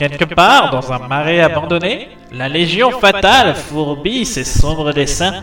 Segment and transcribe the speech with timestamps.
[0.00, 5.42] Quelque part, dans un marais abandonné, la Légion fatale fourbit ses sombres dessins.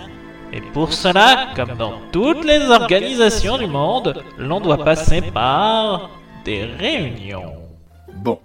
[0.51, 6.09] Et pour cela, comme dans toutes les organisations du monde, l'on doit passer par
[6.43, 7.54] des réunions.
[8.16, 8.39] Bon,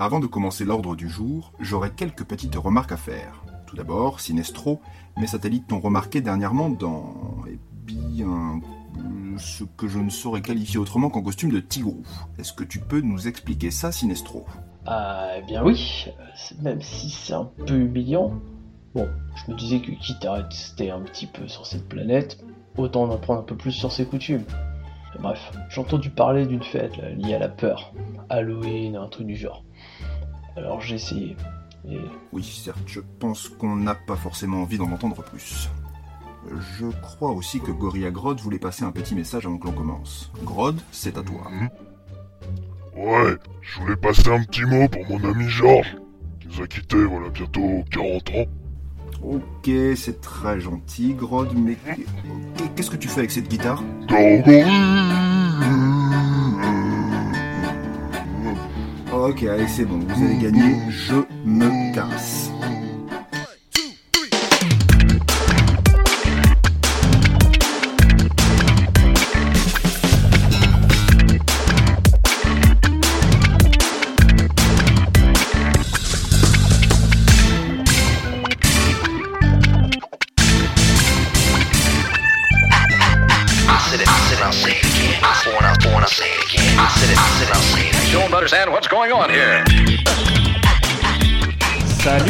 [0.00, 3.44] avant de commencer l'ordre du jour, j'aurais quelques petites remarques à faire.
[3.68, 4.80] Tout d'abord, Sinestro,
[5.16, 7.14] mes satellites t'ont remarqué dernièrement dans...
[7.48, 8.60] Eh bien...
[9.38, 12.02] ce que je ne saurais qualifier autrement qu'en costume de tigrou.
[12.36, 14.44] Est-ce que tu peux nous expliquer ça, Sinestro?
[14.86, 16.06] Ah, eh bien oui,
[16.62, 18.32] même si c'est un peu humiliant.
[18.94, 22.38] Bon, je me disais que quitte à rester un petit peu sur cette planète,
[22.76, 24.44] autant en apprendre un peu plus sur ses coutumes.
[25.14, 27.92] Et bref, j'ai entendu parler d'une fête là, liée à la peur.
[28.28, 29.64] Halloween, un truc du genre.
[30.56, 31.36] Alors j'ai essayé.
[31.88, 31.98] Et
[32.32, 35.68] Oui, certes, je pense qu'on n'a pas forcément envie d'en entendre plus.
[36.78, 40.30] Je crois aussi que Gorilla Grodd voulait passer un petit message avant que l'on commence.
[40.44, 41.50] Grodd, c'est à toi.
[42.96, 45.96] Ouais, je voulais passer un petit mot pour mon ami Georges,
[46.40, 48.46] qui nous a quittés voilà bientôt 40 ans.
[49.22, 51.76] Ok, c'est très gentil, Grodd, mais
[52.74, 53.82] qu'est-ce que tu fais avec cette guitare?
[59.12, 62.50] Ok, allez, c'est bon, vous avez gagné, je me casse.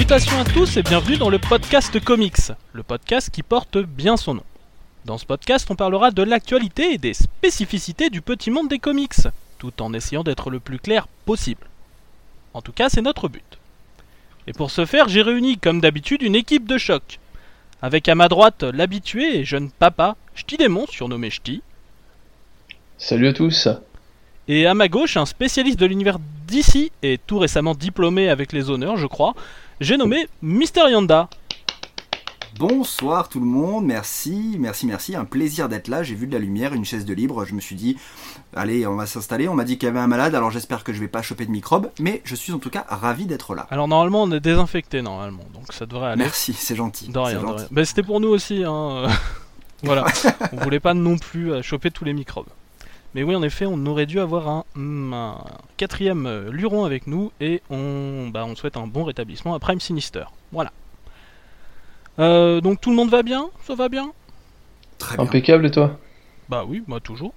[0.09, 4.35] Salutations à tous et bienvenue dans le podcast Comics, le podcast qui porte bien son
[4.35, 4.45] nom.
[5.05, 9.17] Dans ce podcast, on parlera de l'actualité et des spécificités du petit monde des comics,
[9.59, 11.67] tout en essayant d'être le plus clair possible.
[12.55, 13.59] En tout cas, c'est notre but.
[14.47, 17.19] Et pour ce faire, j'ai réuni comme d'habitude une équipe de choc.
[17.83, 21.63] Avec à ma droite l'habitué et jeune papa, Ch'ti Démon, surnommé Ch'ti,
[22.97, 23.67] salut à tous.
[24.47, 28.71] et à ma gauche un spécialiste de l'univers d'ici et tout récemment diplômé avec les
[28.71, 29.35] honneurs, je crois,
[29.81, 31.29] j'ai nommé Mister Yanda.
[32.59, 36.39] Bonsoir tout le monde, merci, merci, merci, un plaisir d'être là, j'ai vu de la
[36.39, 37.99] lumière, une chaise de libre, je me suis dit,
[38.55, 40.95] allez, on va s'installer, on m'a dit qu'il y avait un malade, alors j'espère que
[40.95, 43.67] je vais pas choper de microbes, mais je suis en tout cas ravi d'être là.
[43.71, 46.23] Alors normalement on est désinfecté normalement, donc ça devrait aller.
[46.23, 47.09] Merci, c'est gentil.
[47.09, 47.85] De rien, rien.
[47.85, 49.09] C'était pour nous aussi, hein.
[49.83, 50.07] voilà.
[50.53, 52.49] on voulait pas non plus euh, choper tous les microbes.
[53.17, 55.43] Mais oui, en effet, on aurait dû avoir un, hmm, un
[55.79, 59.81] quatrième euh, luron avec nous et on, bah, on souhaite un bon rétablissement à Prime
[59.81, 60.25] Sinister.
[60.53, 60.71] Voilà.
[62.19, 63.49] Euh, donc tout le monde va bien?
[63.63, 64.13] Ça va bien?
[64.99, 65.25] Très bien.
[65.25, 65.99] Impeccable et toi?
[66.51, 67.33] Bah oui, moi toujours.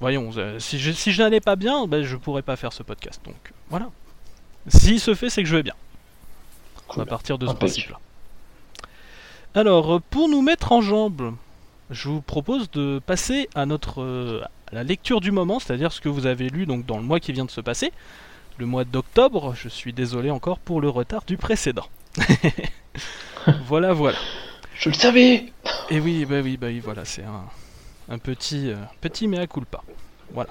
[0.00, 2.82] Voyons, euh, si je, si je n'allais pas bien, ben, je pourrais pas faire ce
[2.82, 3.20] podcast.
[3.26, 3.90] Donc voilà.
[4.68, 5.76] S'il se fait, c'est que je vais bien.
[6.86, 7.02] Cool.
[7.02, 7.98] à partir de ce principe-là.
[9.54, 11.34] Alors, pour nous mettre en jambes,
[11.90, 16.00] je vous propose de passer à notre euh, à la lecture du moment, c'est-à-dire ce
[16.00, 17.92] que vous avez lu donc dans le mois qui vient de se passer,
[18.58, 19.54] le mois d'octobre.
[19.54, 21.86] Je suis désolé encore pour le retard du précédent.
[23.66, 24.18] voilà, voilà.
[24.74, 25.46] Je le savais
[25.90, 27.44] Et oui, bah oui, bah oui, voilà, c'est un,
[28.08, 29.82] un petit, euh, petit mea culpa.
[30.32, 30.50] Voilà.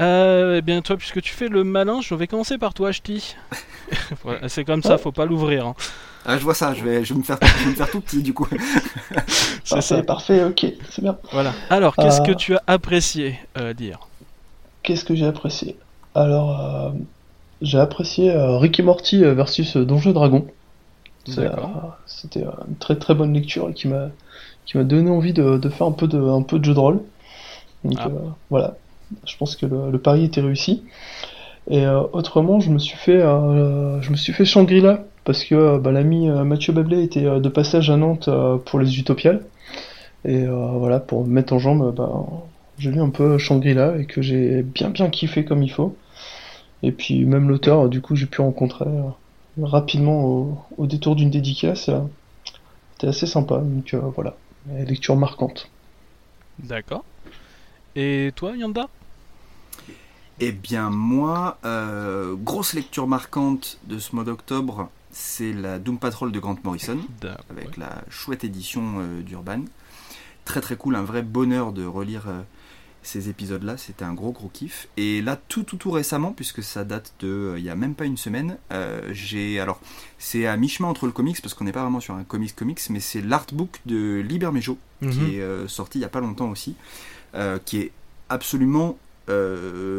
[0.00, 2.90] Euh, eh bien, toi, puisque tu fais le malin, je vais commencer par toi,
[4.22, 5.66] voilà, c'est comme ça, faut pas l'ouvrir.
[5.66, 5.74] hein.
[6.26, 8.00] Ah, je vois ça, je vais, je vais, me, faire, je vais me faire tout
[8.00, 8.48] petit du coup.
[9.64, 10.02] C'est Parfait, ça.
[10.02, 11.16] parfait, ok, c'est bien.
[11.32, 11.52] Voilà.
[11.70, 12.24] Alors, qu'est-ce Euh.
[12.24, 14.08] que tu as apprécié euh, lire?
[14.82, 15.76] Qu'est-ce que j'ai apprécié?
[16.14, 16.90] Alors, euh,
[17.62, 20.46] j'ai apprécié euh, Rick et Morty euh, versus euh, Donjons et Dragons.
[21.26, 21.70] C'est, D'accord.
[21.84, 24.08] euh, C'était euh, une très très bonne lecture qui m'a
[24.64, 26.78] qui m'a donné envie de, de faire un peu de un peu de jeu de
[26.78, 27.00] rôle.
[27.84, 28.06] Donc Ah.
[28.06, 28.18] euh,
[28.50, 28.74] voilà,
[29.26, 30.84] je pense que le, le pari était réussi.
[31.68, 35.54] Et euh, autrement, je me suis fait euh, je me suis fait Shangri-La parce que
[35.54, 38.30] euh, bah, l'ami euh, Mathieu Bablé était euh, de passage à Nantes
[38.64, 39.44] pour les Utopiales.
[40.24, 42.26] Et voilà, pour me mettre en jambe, bah,
[42.78, 45.96] j'ai lu un peu Shangri-La et que j'ai bien bien kiffé comme il faut.
[46.82, 48.86] Et puis même l'auteur, du coup, j'ai pu rencontrer
[49.62, 51.90] rapidement au, au détour d'une dédicace.
[52.92, 54.34] C'était assez sympa, donc voilà,
[54.68, 55.70] lecture marquante.
[56.58, 57.04] D'accord.
[57.94, 58.88] Et toi, Yanda?
[60.40, 66.30] Eh bien, moi, euh, grosse lecture marquante de ce mois d'octobre, c'est la Doom Patrol
[66.30, 66.98] de Grant Morrison.
[67.50, 69.62] Avec la chouette édition euh, d'Urban.
[70.44, 72.42] Très très cool, un vrai bonheur de relire euh,
[73.02, 74.88] ces épisodes-là, c'était un gros gros kiff.
[74.98, 78.04] Et là, tout tout tout récemment, puisque ça date de il y a même pas
[78.04, 78.58] une semaine,
[79.12, 79.80] j'ai alors
[80.18, 82.80] c'est à mi-chemin entre le comics parce qu'on n'est pas vraiment sur un comics comics,
[82.90, 85.10] mais c'est l'artbook de Liber Mejo Mhm.
[85.10, 86.74] qui est euh, sorti il y a pas longtemps aussi,
[87.64, 87.92] qui est
[88.28, 88.98] absolument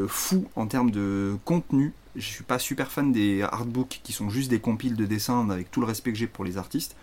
[0.07, 1.93] fou en termes de contenu.
[2.15, 5.69] Je suis pas super fan des artbooks qui sont juste des compiles de dessins avec
[5.69, 6.95] tout le respect que j'ai pour les artistes.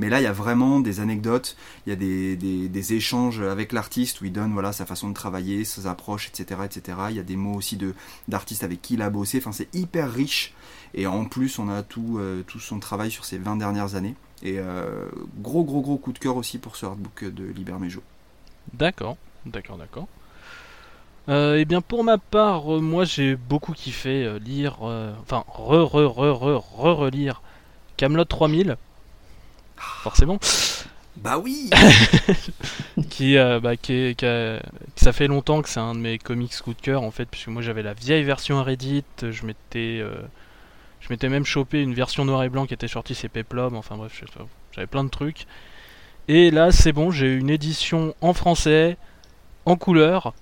[0.00, 3.72] Mais là, il y a vraiment des anecdotes, il y a des, des- échanges avec
[3.72, 6.62] l'artiste où il donne voilà, sa façon de travailler, ses approches, etc.
[6.64, 6.98] etc.
[7.10, 7.78] Il y a des mots aussi
[8.28, 9.38] d'artistes avec qui il a bossé.
[9.38, 10.54] Enfin, c'est hyper riche.
[10.94, 14.14] Et en plus, on a tout, euh, tout son travail sur ces 20 dernières années.
[14.42, 15.06] Et euh,
[15.38, 18.02] gros, gros, gros coup de cœur aussi pour ce artbook de Liber Mejo.
[18.72, 19.16] D'accord,
[19.46, 20.08] d'accord, d'accord.
[21.28, 25.44] Euh, et bien pour ma part, euh, moi j'ai beaucoup kiffé euh, lire, euh, enfin
[25.48, 27.42] re re re re re relire
[27.96, 28.76] Camelot 3000,
[29.76, 30.38] forcément,
[31.16, 31.70] Bah oui.
[33.10, 34.60] Qui, bah, qui, est- qui a-
[34.94, 37.26] qui- ça fait longtemps que c'est un de mes comics coup de cœur en fait,
[37.26, 40.02] puisque moi j'avais la vieille version à Reddit, je m'étais,
[41.00, 43.96] je m'étais même chopé une version noir et blanc qui était sortie chez Peplum, enfin
[43.96, 44.22] bref,
[44.72, 45.46] j'avais plein de trucs.
[46.28, 48.96] Et là c'est bon, j'ai une édition en français,
[49.66, 50.34] en couleur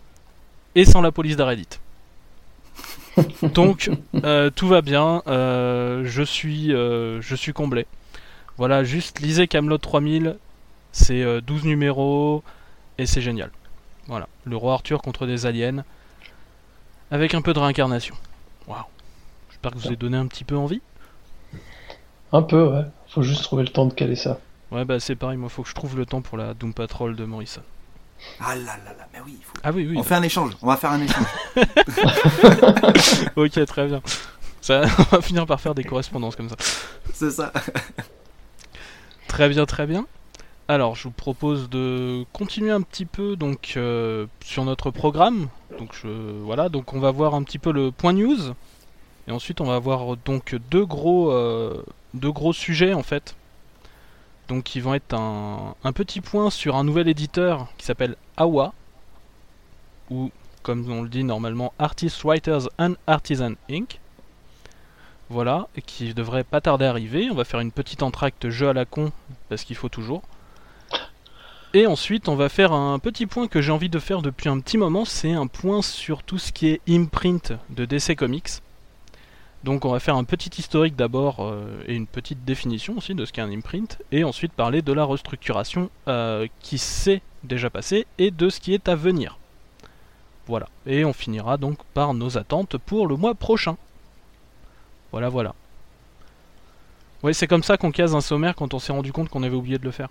[0.74, 1.80] et sans la police d'Areddit.
[3.54, 3.90] Donc
[4.24, 7.86] euh, tout va bien, euh, je suis euh, je suis comblé.
[8.56, 10.36] Voilà, juste lisez Camelot 3000,
[10.92, 12.42] c'est euh, 12 numéros
[12.98, 13.50] et c'est génial.
[14.06, 15.84] Voilà, le roi Arthur contre des aliens
[17.10, 18.14] avec un peu de réincarnation.
[18.66, 18.84] Waouh.
[19.50, 20.80] J'espère que vous avez donné un petit peu envie.
[22.32, 22.84] Un peu, ouais.
[23.08, 24.38] Faut juste trouver le temps de caler ça.
[24.70, 27.16] Ouais, bah c'est pareil, moi faut que je trouve le temps pour la Doom Patrol
[27.16, 27.62] de Morrison.
[28.40, 29.52] Ah là là là, mais oui, il faut...
[29.62, 29.96] Ah oui, oui.
[29.98, 31.26] On fait un échange, on va faire un échange.
[33.36, 34.02] ok, très bien.
[34.60, 36.56] Ça, on va finir par faire des correspondances comme ça.
[37.12, 37.52] C'est ça.
[39.28, 40.06] Très bien, très bien.
[40.68, 45.48] Alors, je vous propose de continuer un petit peu donc euh, sur notre programme.
[45.78, 48.54] Donc je, voilà, donc on va voir un petit peu le point news
[49.26, 51.82] et ensuite on va voir donc deux gros euh,
[52.14, 53.34] deux gros sujets en fait.
[54.50, 58.74] Donc qui vont être un, petit point sur un nouvel éditeur qui s'appelle Awa
[60.10, 60.32] ou
[60.64, 64.00] comme on le dit normalement Artists, Writers and Artisan Inc.
[65.28, 67.28] Voilà, qui devrait pas tarder à arriver.
[67.30, 69.12] On va faire une petite entracte jeu à la con,
[69.48, 70.22] parce qu'il faut toujours.
[71.72, 74.58] Et ensuite, on va faire un petit point que j'ai envie de faire depuis un
[74.58, 78.48] petit moment, c'est un point sur tout ce qui est imprint de DC Comics.
[79.62, 83.24] Donc on va faire un petit historique d'abord euh, et une petite définition aussi de
[83.26, 88.06] ce qu'est un imprint, et ensuite parler de la restructuration euh, qui s'est déjà passée
[88.18, 89.36] et de ce qui est à venir.
[90.46, 93.76] Voilà, et on finira donc par nos attentes pour le mois prochain.
[95.12, 95.54] Voilà, voilà.
[97.22, 99.56] Ouais, c'est comme ça qu'on case un sommaire quand on s'est rendu compte qu'on avait
[99.56, 100.08] oublié de le faire.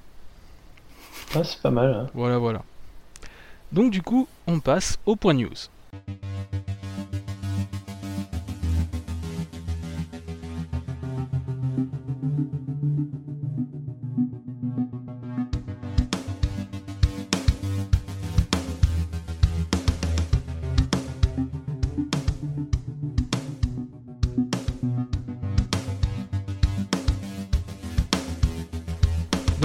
[1.34, 1.92] Ah, c'est pas mal.
[1.94, 2.08] hein.
[2.14, 2.62] Voilà, voilà.
[3.72, 5.50] Donc du coup, on passe au point news.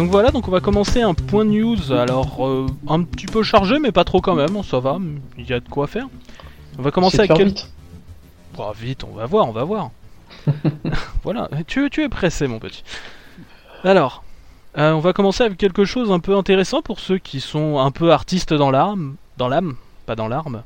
[0.04, 1.90] Donc voilà, donc on va commencer un point news.
[1.90, 4.62] Alors euh, un petit peu chargé, mais pas trop quand même.
[4.62, 4.98] Ça va,
[5.38, 6.08] il y a de quoi faire.
[6.78, 7.70] On va commencer avec quel- vite.
[8.58, 9.92] Oh, vite, on va voir, on va voir.
[11.22, 12.84] voilà, tu, tu es pressé, mon petit.
[13.82, 14.24] Alors,
[14.76, 17.90] euh, on va commencer avec quelque chose un peu intéressant pour ceux qui sont un
[17.90, 19.74] peu artistes dans l'âme, dans l'âme,
[20.04, 20.64] pas dans l'arme.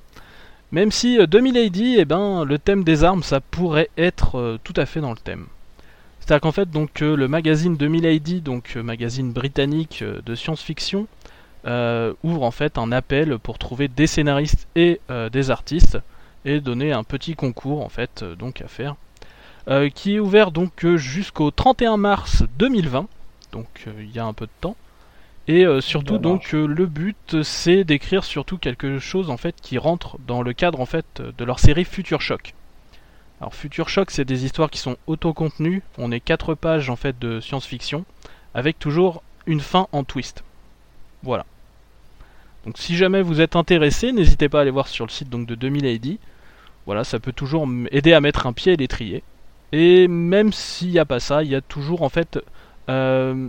[0.72, 4.58] Même si euh, 2000 AD, eh ben, le thème des armes, ça pourrait être euh,
[4.64, 5.46] tout à fait dans le thème.
[6.28, 10.34] C'est-à-dire qu'en fait, donc, euh, le magazine 2000 AD, donc euh, magazine britannique euh, de
[10.34, 11.06] science-fiction,
[11.64, 15.98] euh, ouvre en fait un appel pour trouver des scénaristes et euh, des artistes
[16.44, 18.96] et donner un petit concours en fait euh, donc à faire
[19.94, 23.06] qui est ouvert donc jusqu'au 31 mars 2020
[23.52, 24.76] donc il y a un peu de temps.
[25.46, 30.42] Et surtout donc le but c'est d'écrire surtout quelque chose en fait qui rentre dans
[30.42, 32.54] le cadre en fait de leur série Future Shock
[33.40, 37.18] alors Future Shock c'est des histoires qui sont autocontenues on est quatre pages en fait
[37.18, 38.04] de science-fiction
[38.54, 40.42] avec toujours une fin en twist
[41.22, 41.44] voilà
[42.66, 45.46] donc si jamais vous êtes intéressé, n'hésitez pas à aller voir sur le site donc
[45.46, 46.18] de 2000 AD.
[46.84, 49.22] Voilà, ça peut toujours aider à mettre un pied à l'étrier.
[49.72, 52.38] Et même s'il n'y a pas ça, il y a toujours en fait,
[52.90, 53.48] euh,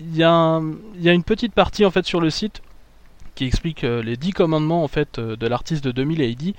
[0.00, 2.62] il y, a un- il y a une petite partie en fait sur le site
[3.34, 6.54] qui explique euh, les 10 commandements en fait euh, de l'artiste de 2000 AD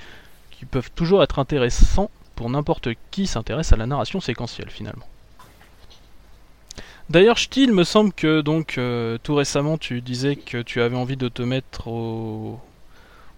[0.52, 5.08] qui peuvent toujours être intéressants pour n'importe qui s'intéresse à la narration séquentielle finalement.
[7.10, 10.96] D'ailleurs, Ch'ti, il me semble que donc euh, tout récemment tu disais que tu avais
[10.96, 12.60] envie de te mettre au,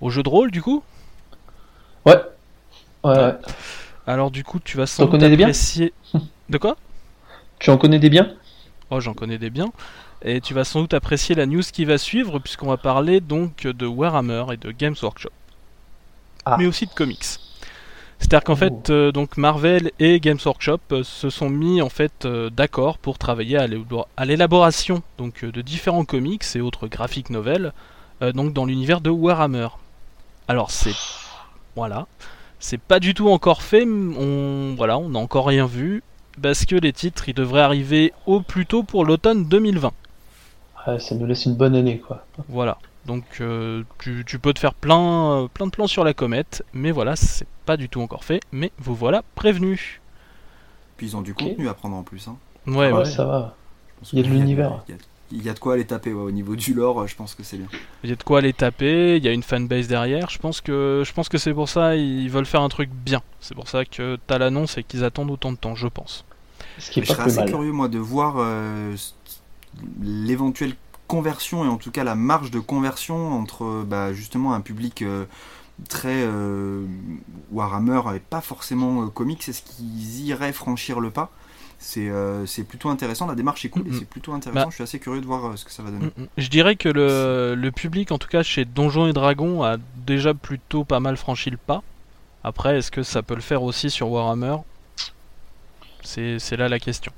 [0.02, 0.84] au jeu de rôle du coup?
[2.06, 2.22] Ouais.
[3.04, 3.36] Ouais, ouais.
[4.06, 5.48] Alors du coup tu vas sans doute connais des biens?
[5.48, 5.94] apprécier.
[6.50, 6.76] De quoi?
[7.60, 8.34] Tu en connais des biens?
[8.90, 9.72] Oh j'en connais des biens.
[10.24, 13.66] Et tu vas sans doute apprécier la news qui va suivre puisqu'on va parler donc
[13.66, 15.30] de Warhammer et de Games Workshop.
[16.46, 16.58] Ah.
[16.58, 17.40] mais aussi de comics.
[18.20, 18.58] C'est-à-dire qu'en Oh.
[18.58, 22.98] fait, euh, donc Marvel et Games Workshop euh, se sont mis en fait euh, d'accord
[22.98, 27.74] pour travailler à l'élabor- à l'élaboration donc de différents comics et autres graphiques novels
[28.34, 29.70] donc dans l'univers de Warhammer.
[30.50, 30.94] Alors c'est
[31.78, 32.06] voilà,
[32.60, 36.04] c'est pas du tout encore fait, on voilà, on n'a encore rien vu
[36.42, 39.94] parce que les titres ils devraient arriver au plus tôt pour l'automne 2020.
[40.88, 42.26] Ouais, ça nous laisse une bonne année, quoi.
[42.50, 42.78] Voilà.
[43.10, 46.64] Donc euh, tu, tu peux te faire plein, euh, plein de plans sur la comète,
[46.74, 50.00] mais voilà, c'est pas du tout encore fait, mais vous voilà prévenus.
[50.96, 52.28] Puis ils ont du contenu à prendre en plus.
[52.28, 52.38] Hein.
[52.68, 53.06] Ouais, Ouais, ouais.
[53.06, 53.56] ça va.
[54.14, 54.84] Il y a de l'univers.
[54.88, 55.02] Il y a,
[55.32, 57.42] il y a de quoi aller taper ouais, au niveau du lore, je pense que
[57.42, 57.68] c'est bien.
[58.04, 60.30] Il y a de quoi les taper, il y a une fanbase derrière.
[60.30, 63.24] Je pense que, je pense que c'est pour ça ils veulent faire un truc bien.
[63.40, 66.26] C'est pour ça que t'as l'annonce et qu'ils attendent autant de temps, je pense.
[66.78, 67.50] Ce qui est je pas serais assez mal.
[67.50, 68.96] curieux moi de voir euh,
[70.02, 70.76] l'éventuelle
[71.16, 75.26] conversion et en tout cas la marge de conversion entre bah, justement un public euh,
[75.90, 76.86] très euh,
[77.52, 79.50] Warhammer et pas forcément euh, comics.
[79.50, 81.28] Est-ce qu'ils iraient franchir le pas?
[81.82, 84.66] C'est euh, c'est plutôt intéressant, la démarche est cool et c'est plutôt intéressant.
[84.66, 84.70] Bah.
[84.70, 86.12] Je suis assez curieux de voir euh, ce que ça va donner.
[86.38, 90.34] Je dirais que le, le public, en tout cas chez Donjons et Dragons, a déjà
[90.34, 91.82] plutôt pas mal franchi le pas.
[92.44, 94.58] Après, est-ce que ça peut le faire aussi sur Warhammer?
[96.04, 97.14] C'est c'est là la question.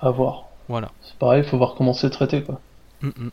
[0.00, 0.44] À voir.
[0.68, 0.90] Voilà.
[1.02, 2.60] C'est pareil, faut voir comment c'est traité, quoi.
[3.02, 3.30] Mm, mm.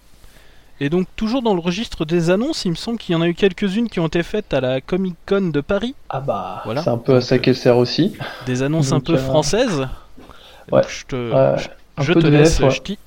[0.84, 3.28] Et donc, toujours dans le registre des annonces, il me semble qu'il y en a
[3.28, 5.94] eu quelques-unes qui ont été faites à la Comic Con de Paris.
[6.10, 6.82] Ah bah, Voilà.
[6.82, 8.14] c'est un peu à ça qu'elle sert aussi.
[8.48, 9.88] Des annonces un peu euh, françaises.
[10.72, 10.82] ouais.
[10.90, 11.62] Je te, Ouais,
[12.00, 12.72] je, je te laisse, VF, ouais.
[12.72, 12.98] Ch'ti.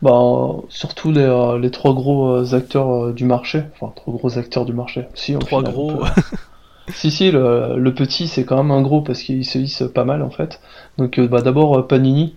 [0.00, 3.62] Bah, euh, surtout les, euh, les trois gros euh, acteurs euh, du marché.
[3.78, 5.04] Enfin, trois gros acteurs du marché.
[5.14, 5.92] Si, Trois final, gros.
[5.98, 6.06] peut-
[6.94, 10.04] si, si, le, le petit, c'est quand même un gros parce qu'il se hisse pas
[10.06, 10.62] mal en fait.
[10.96, 12.36] Donc, euh, bah, d'abord, euh, Panini,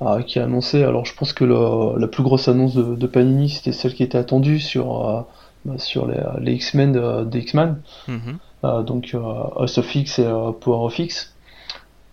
[0.00, 0.82] euh, qui a annoncé.
[0.82, 4.02] Alors, je pense que le- la plus grosse annonce de, de Panini, c'était celle qui
[4.02, 5.20] était attendue sur, euh,
[5.64, 7.80] bah, sur les, les X-Men de- des X-Men.
[8.08, 8.38] Mhm.
[8.64, 9.20] Euh, donc euh,
[9.56, 11.34] House of X et euh, Power of X.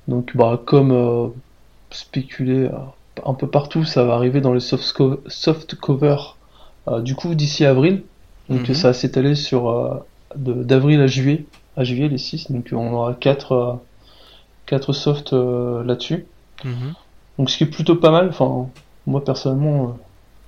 [0.08, 1.28] Donc bah, comme euh,
[1.92, 2.72] spéculé euh,
[3.26, 5.76] un peu partout, ça va arriver dans les soft, co- soft
[6.88, 8.04] euh, du coup d'ici avril.
[8.50, 8.74] Donc Mhm.
[8.76, 10.04] ça va s'étaler sur euh,
[10.36, 11.46] d'avril à juillet,
[11.78, 12.52] à juillet les 6.
[12.52, 13.74] Donc on aura 4 euh,
[14.66, 16.26] quatre softs euh, là-dessus.
[16.64, 16.94] Mhm.
[17.40, 18.28] Donc ce qui est plutôt pas mal.
[18.30, 18.68] Enfin
[19.08, 19.88] moi personnellement, euh,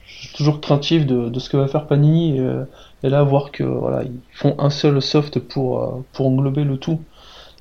[0.06, 2.38] je suis toujours craintif de, de ce que va faire Panini.
[2.38, 2.66] Et, euh,
[3.02, 6.78] et là, voir que voilà, ils font un seul soft pour, euh, pour englober le
[6.78, 7.02] tout,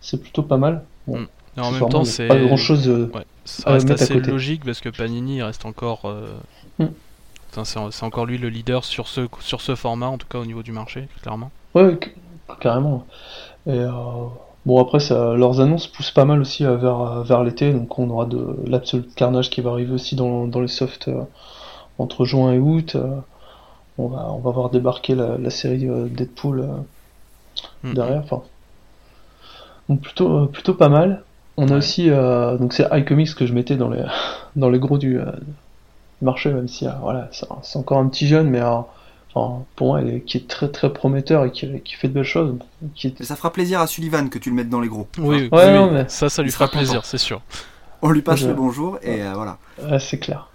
[0.03, 0.85] c'est plutôt pas mal.
[1.09, 2.29] Et en même temps, c'est.
[2.29, 2.87] pas grand chose.
[2.89, 6.03] Ouais, ça reste assez logique parce que Panini reste encore.
[6.05, 6.27] euh,
[6.79, 6.87] Mm.
[7.57, 10.47] enfin, c'est encore lui le leader sur ce, sur ce format, en tout cas au
[10.47, 11.51] niveau du marché, clairement.
[11.75, 11.99] Ouais,
[12.61, 13.07] carrément.
[13.67, 13.91] Et euh,
[14.67, 17.73] bon, après, ça, leurs annonces poussent pas mal aussi euh, vers, euh, vers l'été.
[17.73, 21.23] Donc, on aura de l'Absolute Carnage qui va arriver aussi dans, dans les softs euh,
[21.99, 22.97] entre juin et août.
[22.97, 23.21] euh,
[23.99, 26.87] on, va, on va voir débarquer la, la série euh, Deadpool
[27.83, 27.95] Mhm.
[27.95, 28.23] derrière.
[28.25, 28.43] Enfin,
[29.89, 31.25] donc plutôt, plutôt pas mal.
[31.57, 31.79] On a Ouais.
[31.79, 34.05] aussi, donc c'est iComics que je mettais dans les,
[34.57, 35.19] dans les gros du
[36.21, 38.81] marché, même si voilà, c'est encore un petit jeune, mais euh,
[39.35, 42.13] enfin, pour moi, il est, qui est très très prometteur et qui, qui fait de
[42.15, 42.55] belles choses.
[42.95, 45.07] Qui est- Mais ça fera plaisir à Sullivan que tu le mettes dans les gros.
[45.19, 45.91] Oui, Ouais, oui, non, oui.
[45.95, 47.41] mais- ça, ça lui Il fera plaisir, c'est sûr.
[48.03, 48.49] On lui passe Ouais.
[48.49, 49.59] le bonjour et euh, voilà.
[49.83, 50.49] Ouais, c'est clair.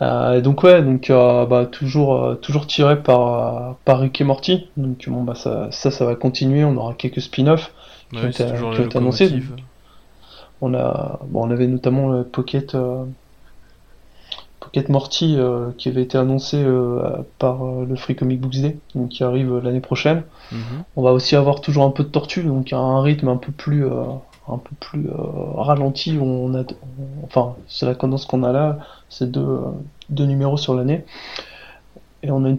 [0.00, 4.24] Euh, et donc ouais, donc euh, bah, toujours euh, toujours tiré par par Rick et
[4.24, 4.68] Morty.
[4.76, 6.64] Donc bon bah ça ça ça va continuer.
[6.64, 7.72] On aura quelques spin-offs.
[8.12, 9.42] Qui ont Ouais, été- annoncés.
[10.60, 13.04] On a bon on avait notamment le Pocket euh,
[14.72, 17.00] Pocket Morty euh, qui avait été annoncé euh,
[17.38, 20.24] par euh, le Free Comic Books Day, donc qui arrive l'année prochaine.
[20.52, 20.58] Mhm.
[20.96, 23.86] On va aussi avoir toujours un peu de tortue, donc un rythme un peu plus,
[23.86, 25.06] un peu plus
[25.56, 26.18] ralenti.
[26.20, 29.58] On a, on- enfin, c'est la tendance qu'on a là, c'est deux,
[30.10, 31.04] deux numéros sur l'année.
[32.22, 32.50] Et on a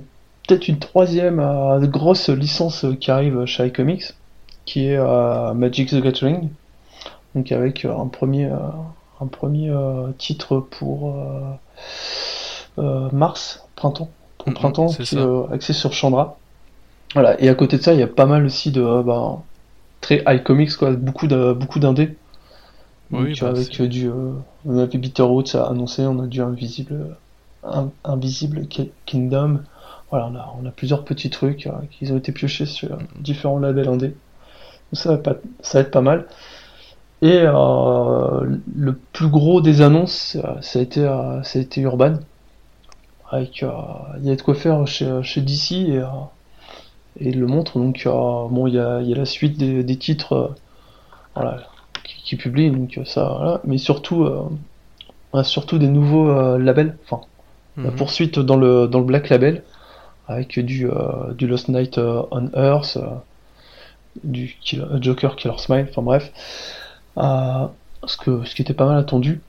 [0.48, 1.44] peut-être une troisième
[1.88, 4.14] grosse licence qui arrive chez iComics,
[4.66, 4.98] qui est
[5.54, 6.50] Magic the Gathering.
[7.36, 8.50] Donc avec un premier,
[9.22, 9.72] un premier
[10.18, 11.14] titre pour
[13.12, 16.38] mars, printemps, pour printemps, qui est euh, axé sur Chandra.
[17.14, 19.44] Voilà, et à côté de ça, il y a pas mal aussi de euh, bah,
[20.02, 22.18] très high comics, quoi, beaucoup de beaucoup d'indés.
[23.12, 24.34] Oui, bah, avec euh, du, euh,
[24.66, 27.18] on a vu Bitterroot a annoncé, on a du Invisible,
[27.64, 29.62] Un- Invisible Ki- Kingdom.
[30.12, 33.60] Voilà, on a, on a plusieurs petits trucs euh, qui ont été piochés sur différents
[33.60, 34.16] labels indés.
[34.94, 36.28] Ça va pas, ça va être pas mal.
[37.22, 41.82] Et euh, le plus gros des annonces, euh, ça a été, euh, ça a été
[41.82, 42.16] Urban.
[43.32, 46.02] Avec, il y a de quoi faire chez, chez DC et,
[47.20, 47.78] et il le montre.
[47.80, 50.56] Donc, bon, il y a, il y a la suite des, des titres
[51.36, 51.64] voilà,
[52.06, 53.62] qui, qui publient, donc ça, voilà.
[53.66, 54.44] Mais surtout, euh,
[55.34, 56.98] on a surtout des nouveaux euh, labels.
[57.06, 57.22] Enfin,
[57.84, 57.98] la Mhm.
[57.98, 59.64] poursuite dans le, dans le Black Label
[60.28, 62.98] avec du, euh, du Lost Night on Earth,
[64.24, 66.32] du Killer- Joker Killer Smile, enfin bref,
[67.18, 69.42] Ce, que, ce qui était pas mal attendu.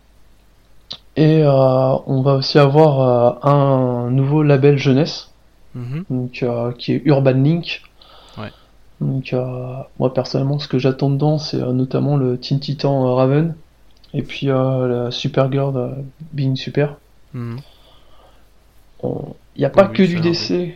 [1.16, 1.50] Et euh,
[2.06, 3.00] on va aussi avoir
[3.44, 5.30] euh, un nouveau label jeunesse,
[5.74, 6.04] Mhm.
[6.10, 7.82] donc, euh, qui est Urban Link.
[8.38, 8.50] Ouais.
[9.00, 9.34] Donc,
[9.98, 13.54] moi personnellement, ce que j'attends dedans, c'est notamment le Teen Titan Raven,
[14.14, 15.94] et puis la Supergirl
[16.32, 16.96] Being Super.
[17.32, 17.58] Mhm.
[19.02, 19.10] Il
[19.58, 20.74] n'y a pas Oui, que du DC.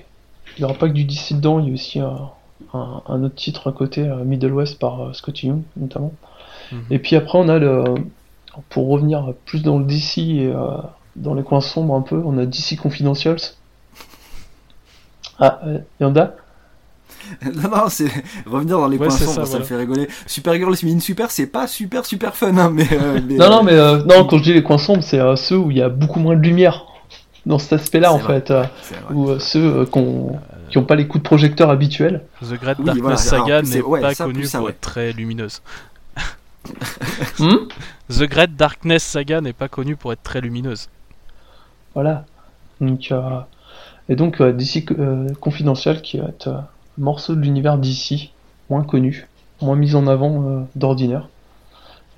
[0.56, 2.30] Il n'y aura pas que du DC dedans, il y a aussi un,
[2.72, 6.12] un- un autre titre à côté, Middle West par Scotty Young notamment.
[6.72, 6.80] Mhm.
[6.90, 7.84] Et puis après, on a le.
[8.70, 10.66] Pour revenir plus dans le DC et euh,
[11.16, 13.40] dans les coins sombres un peu, on a DC Confidentials.
[15.38, 16.36] Ah, euh, Yanda?
[17.42, 18.06] Non, non, c'est
[18.46, 19.58] revenir dans les Ouais, coins sombres, ça, ça, voilà.
[19.60, 20.08] me fait rigoler.
[20.26, 22.86] Supergirl Spin Super, c'est pas super super fun, hein, mais.
[22.92, 25.34] euh, mais, Non, non, mais euh, non, quand je dis les coins sombres, c'est euh,
[25.34, 26.86] ceux où il y a beaucoup moins de lumière.
[27.46, 28.34] Dans cet aspect-là, en vrai.
[28.40, 28.50] fait.
[28.50, 28.64] euh,
[29.12, 30.38] ou euh, ceux euh, qu'on-
[30.70, 32.24] qui n'ont pas les coups de projecteur habituels.
[32.40, 34.70] The Great Oui, Darkness voilà, Saga n'est ouais, pas connue pour ouais.
[34.70, 35.60] être très lumineuse.
[37.38, 37.68] Hmm
[38.08, 40.88] The Great Darkness Saga n'est pas connue pour être très lumineuse.
[41.94, 42.26] Voilà.
[42.80, 43.40] Donc, euh,
[44.08, 46.68] et donc euh, DC euh, Confidential qui va être euh, un
[46.98, 48.32] morceau de l'univers DC,
[48.70, 49.28] moins connu,
[49.60, 51.28] moins mis en avant euh, d'ordinaire.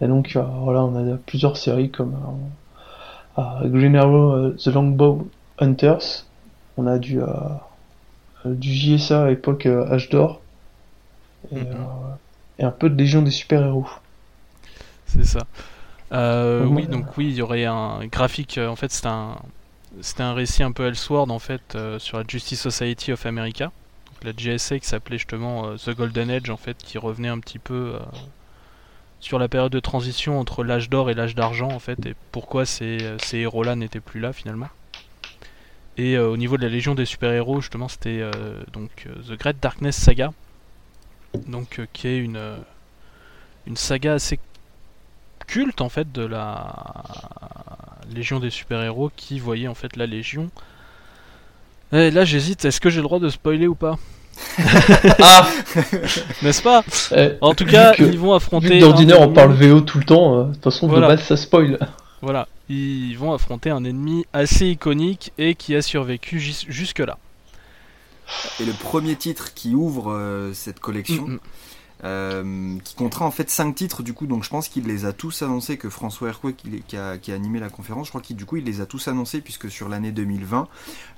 [0.00, 2.14] Et donc euh, voilà, on a plusieurs séries comme
[3.38, 6.26] euh, euh, Green Arrow, euh, The Longbow Hunters.
[6.76, 7.26] On a du, euh,
[8.46, 10.40] euh, du JSA à époque euh, Âge d'or.
[11.50, 11.66] Et, Mhm.
[11.70, 12.14] euh,
[12.58, 13.86] et un peu de Légion des super-héros.
[15.16, 15.46] C'est ça.
[16.12, 18.58] Euh, oui, donc oui, il y aurait un graphique.
[18.58, 19.36] euh, en fait, c'était un,
[20.00, 23.72] c'était un récit un peu Elseworld en fait euh, sur la Justice Society of America,
[24.06, 27.40] donc la JSA qui s'appelait justement euh, The Golden Age en fait, qui revenait un
[27.40, 27.98] petit peu euh,
[29.20, 32.66] sur la période de transition entre l'âge d'or et l'âge d'argent en fait, et pourquoi
[32.66, 34.68] ces, euh, ces héros-là n'étaient plus là finalement.
[35.96, 39.38] Et euh, au niveau de la Légion des super-héros, justement, c'était euh, donc euh, The
[39.38, 40.32] Great Darkness Saga,
[41.48, 42.58] donc euh, qui est une euh,
[43.66, 44.38] une saga assez
[45.46, 46.74] culte en fait de la
[48.14, 50.50] Légion des super-héros qui voyait en fait la Légion.
[51.92, 53.96] Et là j'hésite, est-ce que j'ai le droit de spoiler ou pas?
[55.20, 55.48] Ah
[56.42, 56.84] N'est-ce pas?
[57.16, 58.78] Eh, En tout cas, que- ils vont affronter.
[58.80, 61.08] D'ordinaire on parle VO tout le temps, euh, de toute façon Voilà.
[61.08, 61.78] de base ça spoil.
[62.22, 67.18] Voilà, ils vont affronter un ennemi assez iconique et qui a survécu jus- jusque-là.
[68.60, 71.38] Et le premier titre qui ouvre euh, cette collection, Mm, mm.
[72.04, 75.12] Euh, qui comptera en fait 5 titres du coup, donc je pense qu'il les a
[75.12, 78.36] tous annoncés, que François Hercouet qui, a, qui a animé la conférence, je crois qu'il
[78.36, 80.68] du coup il les a tous annoncés puisque sur l'année 2020,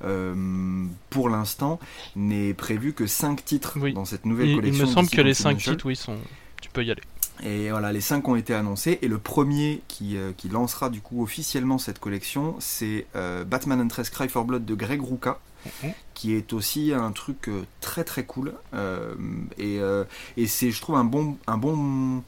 [0.05, 1.79] euh, pour l'instant,
[2.17, 3.93] n'est prévu que 5 titres Oui.
[3.93, 4.87] dans cette nouvelle Il, il collection.
[4.87, 5.75] me semble que les 5 Confidential.
[5.77, 6.17] titres, oui, sont.
[6.63, 7.03] Tu peux y aller.
[7.45, 8.99] Et voilà, les 5 ont été annoncés.
[9.03, 13.81] Et le premier qui, euh, qui lancera du coup officiellement cette collection, c'est euh, Batman
[13.81, 15.39] Huntress Cry for Blood de Greg Rucka,
[15.83, 15.93] Mhm.
[16.19, 18.53] Qui est aussi un truc euh, très très cool.
[18.75, 19.15] Euh,
[19.57, 20.03] et euh,
[20.37, 22.25] et c'est, je trouve, un bon, un bon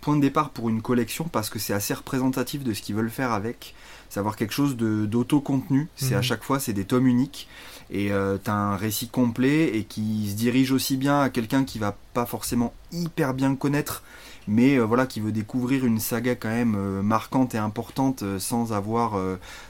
[0.00, 3.10] point de départ pour une collection parce que c'est assez représentatif de ce qu'ils veulent
[3.10, 3.74] faire avec.
[4.10, 5.88] C'est avoir quelque chose de, d'auto-contenu.
[5.96, 6.18] C'est Mhm.
[6.18, 7.48] à chaque fois, c'est des tomes uniques.
[7.92, 11.78] Et euh, t'as un récit complet et qui se dirige aussi bien à quelqu'un qui
[11.78, 14.02] va pas forcément hyper bien connaître
[14.48, 18.38] mais euh, voilà qui veut découvrir une saga quand même euh, marquante et importante euh,
[18.38, 19.12] sans avoir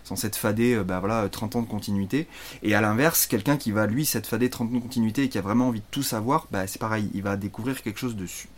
[0.05, 2.27] sans s'être fadé bah, voilà 30 ans de continuité.
[2.63, 5.39] Et à l'inverse quelqu'un qui va lui s'être fadé 30 ans de continuité et qui
[5.39, 8.49] a vraiment envie de tout savoir bah, c'est pareil il va découvrir quelque chose dessus.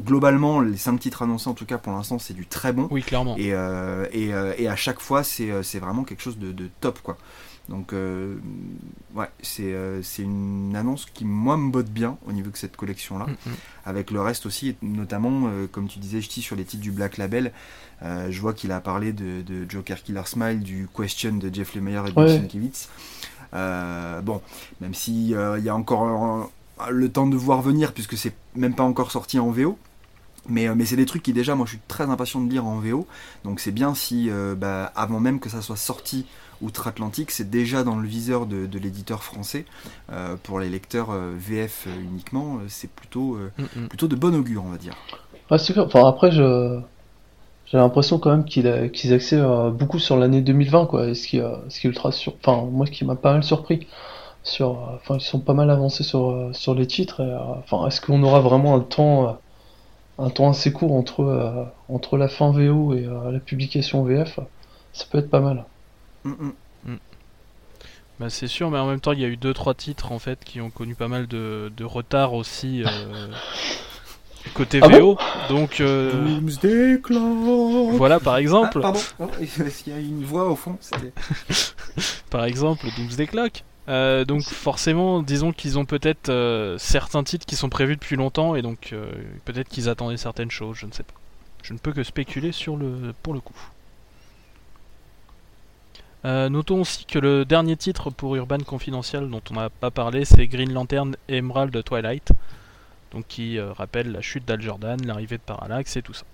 [0.00, 2.88] Globalement les 5 titres annoncés en tout cas pour l'instant c'est du très bon.
[2.90, 3.36] Oui, clairement.
[3.38, 3.52] et,
[4.12, 7.18] et, et à chaque fois c'est c'est vraiment quelque chose de, de top quoi
[7.68, 8.36] donc euh,
[9.14, 12.76] ouais c'est euh, c'est une annonce qui moi me botte bien au niveau de cette
[12.76, 13.54] collection là Mm, mm.
[13.86, 17.16] avec le reste aussi, notamment, euh, comme tu disais, Ch'ti, sur les titres du Black
[17.16, 17.52] Label,
[18.02, 21.74] euh, je vois qu'il a parlé de, de Joker Killer Smile, du Question de Jeff
[21.74, 22.28] Lemire et de Ouais.
[22.28, 22.88] Sienkiewicz.
[23.54, 24.40] Euh, bon,
[24.80, 26.50] même si euh, il y a encore
[26.90, 29.78] le temps de voir venir, puisque c'est même pas encore sorti en VO.
[30.48, 32.66] Mais, euh, mais c'est des trucs qui déjà, moi je suis très impatient de lire
[32.66, 33.06] en VO.
[33.44, 36.26] Donc c'est bien si, euh, bah, avant même que ça soit sorti
[36.62, 39.66] outre-Atlantique, c'est déjà dans le viseur de, de l'éditeur français.
[40.10, 43.88] Euh, pour les lecteurs euh, VF uniquement, c'est plutôt, euh, Mm, mm.
[43.88, 44.96] plutôt de bon augure, on va dire.
[45.50, 45.86] Ouais, c'est clair.
[45.86, 46.80] Enfin, après, je...
[47.66, 48.66] j'ai l'impression quand même qu'ils
[49.12, 51.08] axaient euh, beaucoup sur l'année 2020, quoi.
[51.08, 52.34] Et ce qui, euh, ce qui est ultra sur...
[52.44, 53.86] Enfin, moi, ce qui m'a pas mal surpris.
[54.44, 54.70] Sur...
[54.96, 57.20] Enfin, ils sont pas mal avancés sur, sur les titres.
[57.22, 59.32] Et, euh, Enfin, est-ce qu'on aura vraiment un temps, euh,
[60.18, 64.40] un temps assez court entre, euh, entre la fin VO et euh, la publication VF?
[64.92, 65.64] Ça peut être pas mal.
[66.24, 66.30] Mm,
[66.84, 66.96] mm.
[68.18, 70.42] Bah, c'est sûr, mais en même temps, il y a eu 2-3 titres en fait
[70.42, 73.28] qui ont connu pas mal de, de retard aussi euh,
[74.54, 75.18] côté Ah VO.
[75.50, 76.40] Donc euh,
[77.92, 81.12] voilà, par Ah, exemple, pardon, pardon, est-ce qu'il y a une voix au fond C'était-
[82.30, 83.64] par exemple, Doomsday Clock.
[83.88, 88.56] Euh, donc forcément, disons qu'ils ont peut-être euh, certains titres qui sont prévus depuis longtemps
[88.56, 89.10] et donc euh,
[89.44, 91.14] peut-être qu'ils attendaient certaines choses, je ne sais pas.
[91.62, 93.54] Je ne peux que spéculer sur le pour le coup.
[96.24, 100.24] Euh, notons aussi que le dernier titre pour Urban Confidential dont on n'a pas parlé,
[100.24, 102.32] c'est Green Lantern Emerald Twilight,
[103.12, 106.24] donc qui euh, rappelle la chute d'Al Jordan, l'arrivée de Parallax et tout ça.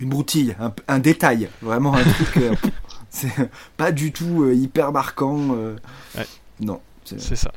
[0.00, 2.36] Une broutille, un, un détail, vraiment un truc.
[2.38, 2.54] euh,
[3.10, 3.30] c'est
[3.76, 5.54] pas du tout euh, hyper marquant.
[5.54, 5.76] euh,
[6.16, 6.26] Ouais.
[6.62, 7.52] Non, c'est- ça.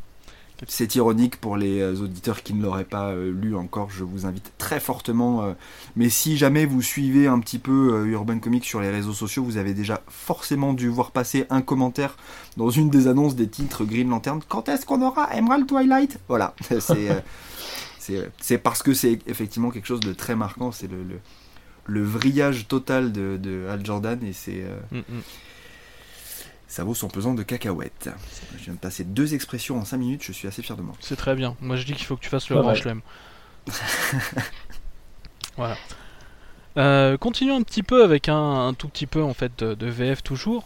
[0.68, 3.90] c'est ironique pour les euh, auditeurs qui ne l'auraient pas euh, lu encore.
[3.92, 5.44] Je vous invite très fortement.
[5.44, 5.54] euh,
[5.96, 9.58] mais si jamais vous suivez un petit peu Urban Comics sur les réseaux sociaux, vous
[9.58, 12.16] avez déjà forcément dû voir passer un commentaire
[12.58, 14.40] dans une des annonces des titres Green Lantern.
[14.48, 16.20] Quand est-ce qu'on aura Emerald Twilight?
[16.30, 16.56] Voilà,
[18.40, 20.72] c'est parce que c'est effectivement quelque chose de très marquant.
[20.72, 21.20] C'est le, le
[21.88, 25.22] le vrillage total de, de Al Jordan et c'est Mm, mm.
[26.68, 28.10] Ça vaut son pesant de cacahuètes.
[28.58, 30.96] Je viens de passer deux expressions en 5 minutes, je suis assez fier de moi.
[31.00, 31.56] C'est très bien.
[31.62, 33.02] Moi je dis qu'il faut que tu fasses le grand chelem.
[35.58, 35.78] voilà.
[36.78, 39.88] Euh, continuons un petit peu avec un, un tout petit peu en fait de, de
[39.88, 40.66] VF toujours,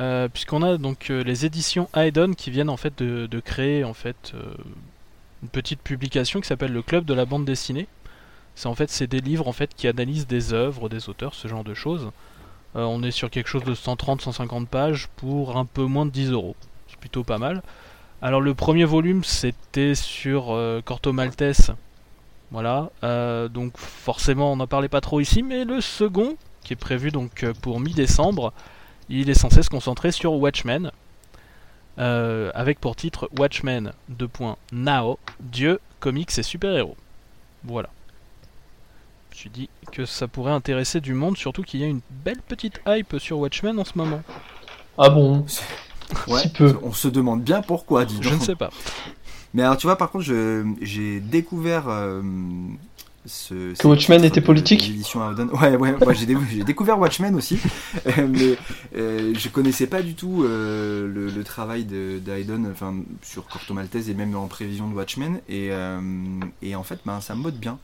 [0.00, 3.82] Euh, puisqu'on a donc euh, les éditions Haydn qui viennent en fait de, de créer
[3.84, 4.54] en fait euh,
[5.42, 7.88] une petite publication qui s'appelle le Club de la bande dessinée.
[8.54, 11.48] C'est en fait c'est des livres en fait qui analysent des œuvres, des auteurs, ce
[11.48, 12.10] genre de choses.
[12.76, 16.30] Euh, on est sur quelque chose de 130-150 pages pour un peu moins de 10
[16.32, 16.54] euros.
[16.88, 17.62] C'est plutôt pas mal.
[18.20, 21.72] Alors le premier volume c'était sur euh, Corto Maltese.
[22.50, 22.90] Voilà.
[23.04, 27.10] Euh, donc forcément on n'en parlait pas trop ici, mais le second, qui est prévu
[27.10, 28.52] donc pour mi-décembre,
[29.08, 30.90] il est censé se concentrer sur Watchmen.
[31.96, 34.28] avec pour titre Watchmen 2.
[34.72, 36.96] Now, Dieu, comics et super-héros.
[37.64, 37.88] Voilà.
[39.38, 42.00] Je me suis dit que ça pourrait intéresser du monde, surtout qu'il y a une
[42.24, 44.20] belle petite hype sur Watchmen en ce moment.
[44.98, 45.46] Ah bon
[46.26, 46.74] Ouais, petit peu.
[46.82, 48.40] On se demande bien pourquoi, dis Je donc.
[48.40, 48.70] ne sais pas.
[49.54, 52.20] Mais alors tu vois, par contre, je- j'ai découvert euh,
[53.26, 53.74] ce.
[53.80, 54.90] Que Watchmen était politique.
[55.52, 57.60] Ouais, ouais, ouais, j'ai, dé- j'ai découvert Watchmen aussi,
[58.08, 58.56] euh, mais
[58.96, 62.20] euh, je connaissais pas du tout euh, le, le travail de,
[62.72, 66.00] enfin sur Corto Maltese et même en prévision de Watchmen, et, euh,
[66.60, 67.78] et en fait, ben, ça me botte bien.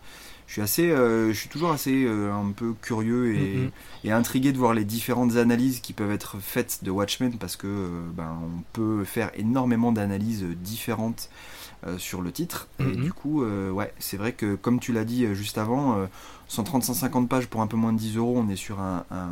[0.46, 3.70] Je suis assez, euh, je suis toujours assez euh, un peu curieux et, Mhm.
[4.04, 7.66] et intrigué de voir les différentes analyses qui peuvent être faites de Watchmen parce que
[7.66, 11.30] euh, ben, on peut faire énormément d'analyses différentes
[11.98, 13.02] sur le titre et Mhm.
[13.02, 16.06] du coup ouais c'est vrai que comme tu l'as dit juste avant euh,
[16.48, 19.28] 130-150 pages pour un peu moins de 10 euros on est sur un, un,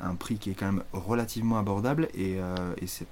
[0.00, 2.38] un prix qui est quand même relativement abordable et,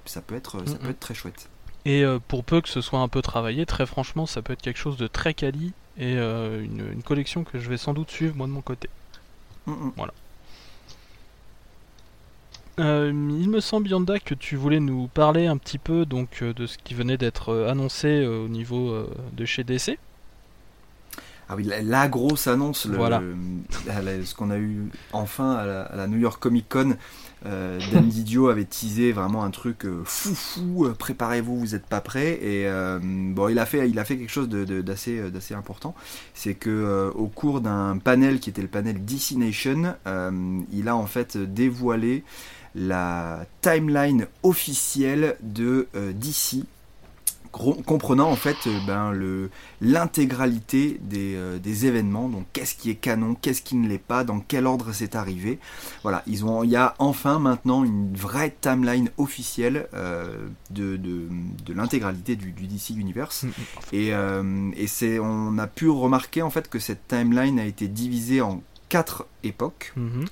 [0.05, 1.49] ça peut être ça peut être très chouette
[1.85, 4.77] Et pour peu que ce soit un peu travaillé, très franchement, ça peut être quelque
[4.79, 8.35] chose de très quali et euh, une, une collection que je vais sans doute suivre
[8.35, 8.89] moi de mon côté.
[9.67, 9.91] Mhm.
[12.79, 16.53] Euh, il me semble Yanda que tu voulais nous parler un petit peu donc euh,
[16.53, 19.99] de ce qui venait d'être annoncé au niveau de chez DC.
[21.49, 23.19] Ah oui, la, la grosse annonce, le, Voilà.
[23.19, 23.35] le-
[23.87, 24.83] la- ce qu'on a eu
[25.13, 26.95] enfin à la, à la New York Comic Con.
[27.45, 31.85] Euh, Dan Didio avait teasé vraiment un truc euh, fou fou, euh, préparez-vous, vous n'êtes
[31.85, 32.33] pas prêts.
[32.41, 35.29] Et euh, bon, il a fait, il a fait quelque chose de- de- d'assez euh,
[35.29, 35.95] d'assez important.
[36.33, 39.95] C'est que au cours d'un panel qui était le panel DC Nation,
[40.73, 42.23] il a en fait dévoilé
[42.75, 46.65] la timeline officielle de DC.
[47.51, 49.49] Comprenant en fait euh, ben, le,
[49.81, 54.23] l'intégralité des, euh, des événements, donc qu'est-ce qui est canon, qu'est-ce qui ne l'est pas,
[54.23, 55.59] dans quel ordre c'est arrivé.
[56.03, 61.27] Voilà, ils ont, il y a enfin maintenant une vraie timeline officielle euh, de, de,
[61.65, 63.45] de l'intégralité du, du DC Universe.
[63.91, 67.87] Et, euh, et c'est, on a pu remarquer en fait que cette timeline a été
[67.87, 70.25] divisée en quatre époques Mhm.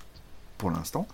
[0.57, 1.07] Pour l'instant.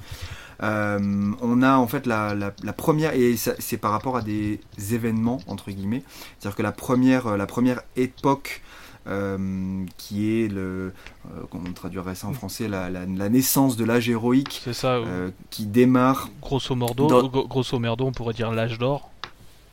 [0.62, 4.60] Euh, on a en fait la, la- la première, et c'est par rapport à des
[4.91, 6.03] événements, entre guillemets.
[6.39, 8.62] C'est-à-dire que la première, euh, la première époque,
[9.08, 10.93] euh, qui est le.
[11.25, 14.93] euh, comment on traduirait ça en français La, la- la naissance de l'âge héroïque, ça,
[14.95, 16.29] euh, qui démarre.
[16.41, 16.73] grosso
[17.10, 19.10] dans- gro- grosso merdo, on pourrait dire l'âge d'or.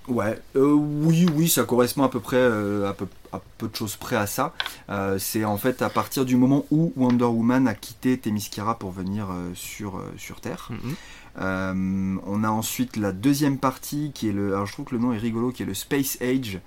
[0.08, 3.76] Ouais, euh, oui, oui, ça correspond à peu près euh, à, peu, à peu de
[3.76, 4.54] choses près à ça.
[4.88, 8.90] Euh, c'est en fait à partir du moment où Wonder Woman a quitté Themyscira pour
[8.90, 10.68] venir euh, sur, sur Terre.
[10.70, 10.94] Mhm.
[11.38, 14.54] Euh, on a ensuite la deuxième partie qui est le.
[14.54, 16.60] Alors je trouve que le nom est rigolo, qui est le Space Age,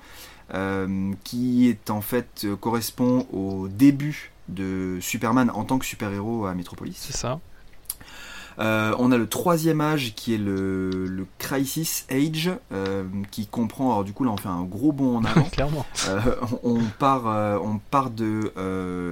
[1.24, 6.98] qui est en fait correspond au début de Superman en tant que super-héros à Metropolis.
[6.98, 7.40] C'est ça.
[8.60, 13.92] Euh, on a le troisième âge qui est le, le Crisis Age, euh, qui comprend.
[13.92, 15.44] Alors du coup là on fait un gros bond en avant.
[15.52, 15.86] Clairement.
[16.08, 16.20] Euh,
[16.64, 17.26] on, on part,
[17.64, 18.52] on part de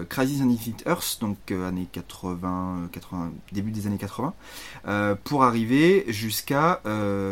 [0.10, 4.34] Crisis on Infinite Earth, donc années 80, euh, 80, début des années 80,
[4.88, 6.82] euh, pour arriver jusqu'à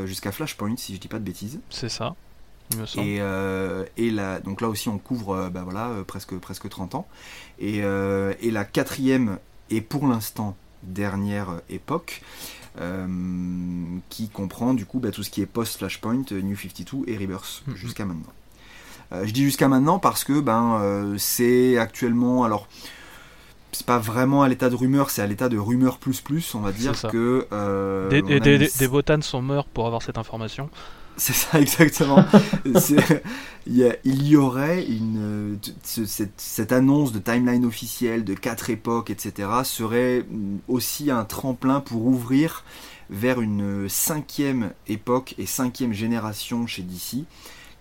[0.06, 1.60] jusqu'à Flashpoint, si je dis pas de bêtises.
[1.70, 2.16] C'est ça.
[2.98, 7.08] Et, euh, et la, donc là aussi, on couvre bah voilà, presque, presque 30 ans.
[7.58, 9.40] Et, euh, et la quatrième,
[9.72, 12.22] et pour l'instant dernière époque,
[12.80, 13.08] euh,
[14.10, 17.64] qui comprend du coup bah, tout ce qui est post-Flashpoint, euh, New 52 et Rebirth
[17.68, 17.76] Mhm.
[17.76, 18.34] jusqu'à maintenant.
[19.12, 22.44] Euh, je dis jusqu'à maintenant parce que ben, c'est actuellement.
[22.44, 22.68] Alors,
[23.72, 26.60] c'est pas vraiment à l'état de rumeur, c'est à l'état de rumeur plus plus, on
[26.60, 27.48] va dire que.
[27.52, 28.22] euh, Des,
[28.80, 30.70] des botanes sont morts pour avoir cette information.
[31.20, 32.26] C'est ça exactement.
[33.68, 39.50] Il, y aurait une cette annonce de timeline officielle de quatre époques, etc.
[39.64, 42.64] serait mm, aussi un tremplin pour ouvrir
[43.10, 47.26] vers une cinquième époque et cinquième génération chez DC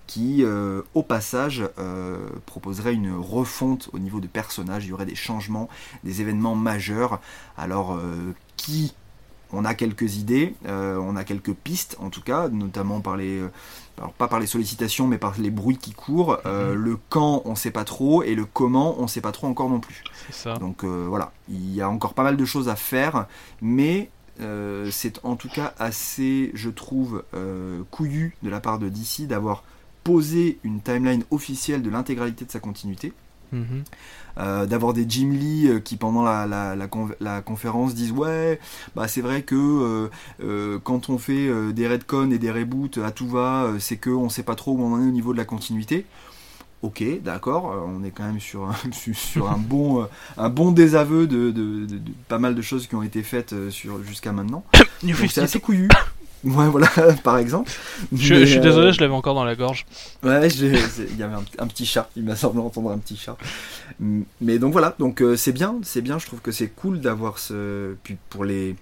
[0.09, 4.87] qui, euh, au passage, euh, proposerait une refonte au niveau de personnages.
[4.87, 5.69] Il y aurait des changements,
[6.03, 7.21] des événements majeurs.
[7.59, 8.95] Alors, euh, qui
[9.53, 13.39] on a quelques idées, euh, on a quelques pistes en tout cas, notamment par les,
[13.41, 13.51] euh,
[13.97, 16.39] alors pas par les sollicitations, mais par les bruits qui courent.
[16.47, 16.83] Euh, Mhm.
[16.83, 19.81] Le quand, on sait pas trop, et le comment, on sait pas trop encore non
[19.81, 20.05] plus.
[20.31, 20.55] Ça.
[20.59, 23.27] Donc euh, voilà, il y a encore pas mal de choses à faire,
[23.63, 27.25] mais euh, c'est en tout cas assez, je trouve,
[27.91, 29.65] couillu de la part de DC d'avoir
[30.05, 33.13] posé une timeline officielle de l'intégralité de sa continuité.
[33.53, 33.83] Mhm.
[34.39, 38.13] Euh, d'avoir des Jim Lee euh, qui pendant la, la, la, con- la conférence disent
[38.13, 38.61] ouais
[38.95, 40.09] bah c'est vrai que
[40.45, 44.29] euh, quand on fait des redcon et des reboots à tout va c'est que on
[44.29, 46.07] sait pas trop où on en est au niveau de la continuité
[46.83, 51.27] ok d'accord on est quand même sur un, sur- sur un bon un bon désaveu
[51.27, 54.63] de, de- de- de pas mal de choses qui ont été faites sur jusqu'à maintenant
[55.03, 55.43] c'est 52.
[55.43, 55.89] assez couillu
[56.45, 56.89] ouais voilà
[57.25, 57.71] par exemple
[58.13, 59.87] Je, Mais, je suis euh, désolé, je l'avais encore dans la gorge.
[60.23, 63.37] Ouais, il y avait un, un petit chat, il m'a semblé entendre un petit chat.
[64.01, 67.01] Mm, Mais donc voilà, donc euh, c'est bien, c'est bien, je trouve que c'est cool
[67.01, 67.95] d'avoir ce...
[68.03, 68.77] Puis pour les,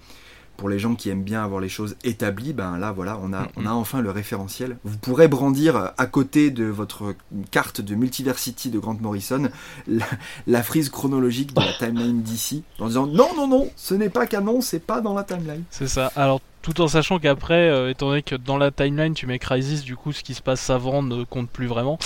[0.57, 3.47] pour les gens qui aiment bien avoir les choses établies, ben là voilà, on a,
[3.55, 4.77] on a enfin le référentiel.
[4.83, 7.15] Vous pourrez brandir à côté de votre
[7.51, 9.49] carte de Multiversity de Grant Morrison
[9.87, 10.05] la,
[10.47, 14.25] la frise chronologique de la timeline d'ici en disant non, non, non, ce n'est pas
[14.25, 15.63] canon, c'est pas dans la timeline.
[15.69, 16.11] C'est ça.
[16.15, 19.83] Alors, tout en sachant qu'après, euh, étant donné que dans la timeline tu mets Crisis,
[19.83, 21.97] du coup, ce qui se passe avant ne compte plus vraiment.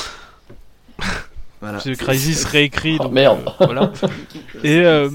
[1.61, 1.77] Voilà.
[1.79, 2.97] Parce que Crisis réécrit.
[2.99, 3.39] Oh, donc, merde.
[3.47, 3.91] euh, voilà.
[4.63, 5.09] Et, euh,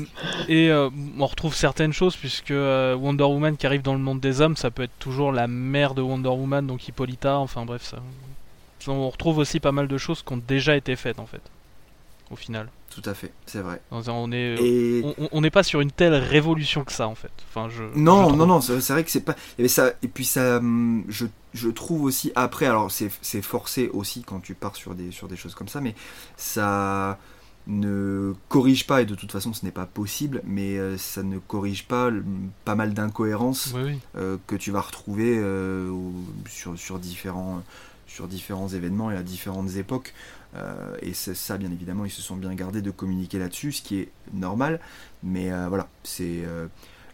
[0.49, 4.19] et euh, on retrouve certaines choses, puisque euh, Wonder Woman qui arrive dans le monde
[4.19, 7.83] des hommes, ça peut être toujours la mère de Wonder Woman, donc Hippolyta, enfin bref,
[7.85, 7.99] ça.
[8.89, 11.43] On retrouve aussi pas mal de choses qui ont déjà été faites en fait.
[12.31, 12.69] Au final.
[12.91, 13.81] Tout à fait, c'est vrai.
[13.91, 15.03] On est, Et...
[15.05, 17.31] on- on n'est pas sur une telle révolution que ça en fait.
[17.51, 19.37] Enfin, je, je Non, non, non, c'est vrai que c'est pas.
[19.59, 23.91] Et, ça, et puis ça, hum, je, je trouve aussi après, alors c'est c'est forcé
[23.93, 25.95] aussi quand tu pars sur des, sur des choses comme ça, mais
[26.37, 27.19] ça
[27.67, 31.39] ne corrige pas, et de toute façon ce n'est pas possible, mais euh, ça ne
[31.39, 32.25] corrige pas le-
[32.65, 33.99] pas mal d'incohérences Oui, oui.
[34.17, 35.91] euh, que tu vas retrouver euh,
[36.49, 37.63] sur, sur, différents,
[38.07, 40.15] sur différents événements et à différentes époques.
[40.57, 43.83] Euh, et c'est ça, bien évidemment, ils se sont bien gardés de communiquer là-dessus, ce
[43.83, 44.81] qui est normal.
[45.23, 46.67] Mais euh, voilà, c'est euh,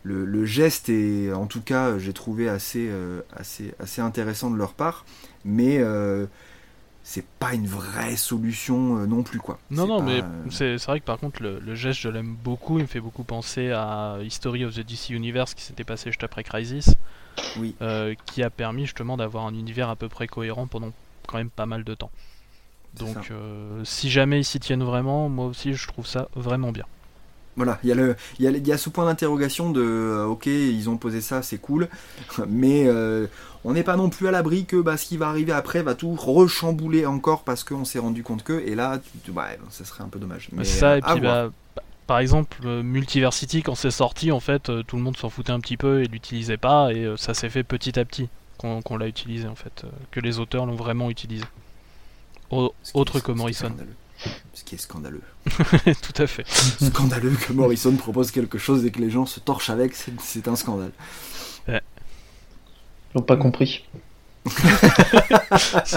[0.03, 2.91] le, le geste est, en tout cas, j'ai trouvé assez,
[3.37, 5.05] assez, assez intéressant de leur part.
[5.45, 5.81] Mais
[7.05, 9.59] c'est pas une vraie solution non plus, quoi.
[9.71, 12.79] Non, non, pas, mais c'est vrai que par contre, le, le geste, je l'aime beaucoup.
[12.79, 16.25] Il me fait beaucoup penser à History of the DC Universe qui s'était passé juste
[16.25, 16.95] après Crisis.
[17.57, 17.75] Oui.
[18.27, 20.93] qui a permis justement d'avoir un univers à peu près cohérent pendant
[21.27, 22.11] quand même pas mal de temps.
[22.95, 26.85] Donc, euh, si jamais ils s'y tiennent vraiment, moi aussi, je trouve ça vraiment bien.
[27.55, 29.83] Voilà, il y, a le- il y, a, il y a ce point d'interrogation de
[29.83, 31.89] euh, ok, ils ont posé ça, c'est cool,
[32.49, 33.27] mais euh,
[33.65, 35.95] on n'est pas non plus à l'abri que bah, ce qui va arriver après va
[35.95, 39.33] tout rechambouler encore parce qu'on s'est rendu compte que, et là, tu-
[39.69, 40.49] ça serait un peu dommage.
[40.53, 44.97] Mais ça, et puis bah, pa- par exemple, Multiversity, quand c'est sorti, en fait, tout
[44.97, 47.99] le monde s'en foutait un petit peu et l'utilisait pas, et ça s'est fait petit
[47.99, 51.45] à petit qu'on l'a utilisé, en fait, que les auteurs l'ont vraiment utilisé.
[52.53, 53.67] Autre que Morrison.
[53.69, 53.95] scandaleux.
[54.55, 55.23] Ce qui est scandaleux.
[55.47, 56.45] Tout à fait.
[56.49, 60.57] scandaleux que Morrison propose quelque chose et que les gens se torchent avec, c'est un
[60.57, 60.93] scandale.
[61.69, 61.81] Ils
[63.15, 63.85] l'ont pas compris.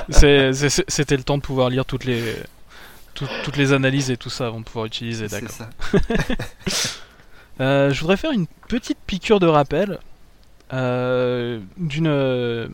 [0.10, 2.36] C'était le temps de pouvoir lire toutes les,
[3.14, 5.56] tout- toutes les analyses et tout ça avant de pouvoir utiliser, C'est d'accord.
[5.56, 5.70] ça.
[7.62, 10.00] Euh, je voudrais faire une petite piqûre de rappel
[10.74, 12.68] euh, d'une euh,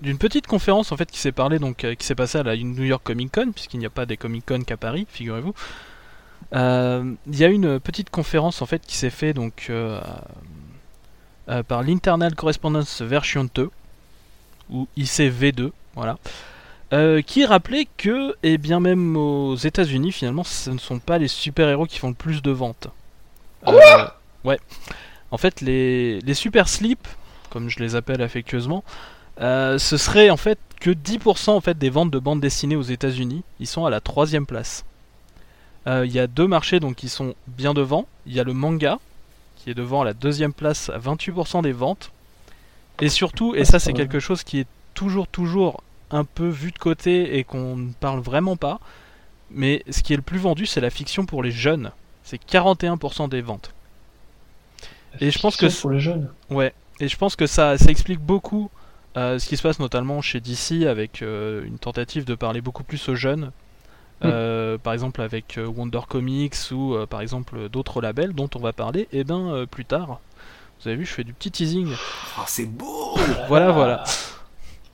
[0.00, 2.56] d'une petite conférence en fait qui s'est parlé donc euh, qui s'est passée à la
[2.56, 5.54] New York Comic Con puisqu'il n'y a pas des Comic Con qu'à Paris, figurez-vous.
[6.54, 10.00] Euh, Il y a une petite conférence en fait qui s'est fait donc euh,
[11.68, 13.70] par l'Internal Correspondence Version 2
[14.70, 16.16] ou ICV2, voilà.
[16.92, 21.28] euh, qui rappelait que, et bien même aux États-Unis, finalement, ce ne sont pas les
[21.28, 22.88] super-héros qui font le plus de ventes.
[23.66, 24.06] Euh,
[24.44, 24.58] Ouais.
[25.30, 27.06] En fait, les, les super slips,
[27.50, 28.84] comme je les appelle affectueusement,
[29.40, 32.82] Euh, ce serait en fait que 10% en fait des ventes de bandes dessinées aux
[32.82, 33.42] États-Unis.
[33.60, 34.84] Ils sont à la troisième place.
[35.86, 38.06] Euh, Il y a deux marchés donc qui sont bien devant.
[38.26, 38.98] Il y a le manga
[39.56, 42.10] qui est devant à la deuxième place à 28% des ventes.
[43.00, 46.78] Et surtout, et ça c'est quelque chose qui est toujours toujours un peu vu de
[46.78, 48.78] côté et qu'on ne parle vraiment pas.
[49.50, 51.90] Mais ce qui est le plus vendu, c'est la fiction pour les jeunes.
[52.22, 53.72] C'est 41% des ventes.
[55.20, 56.30] Et je pense que Fiction pour les jeunes.
[56.50, 58.70] Ouais, et je pense que ça, ça explique beaucoup
[59.16, 62.84] euh, ce qui se passe notamment chez DC avec euh, une tentative de parler beaucoup
[62.84, 63.50] plus aux jeunes.
[64.24, 68.58] Euh, Par exemple avec euh, Wonder Comics ou euh, par exemple d'autres labels dont on
[68.60, 70.20] va parler et ben euh, plus tard.
[70.80, 71.88] Vous avez vu, je fais du petit teasing.
[72.38, 73.16] Oh, c'est beau
[73.48, 74.04] Voilà, voilà.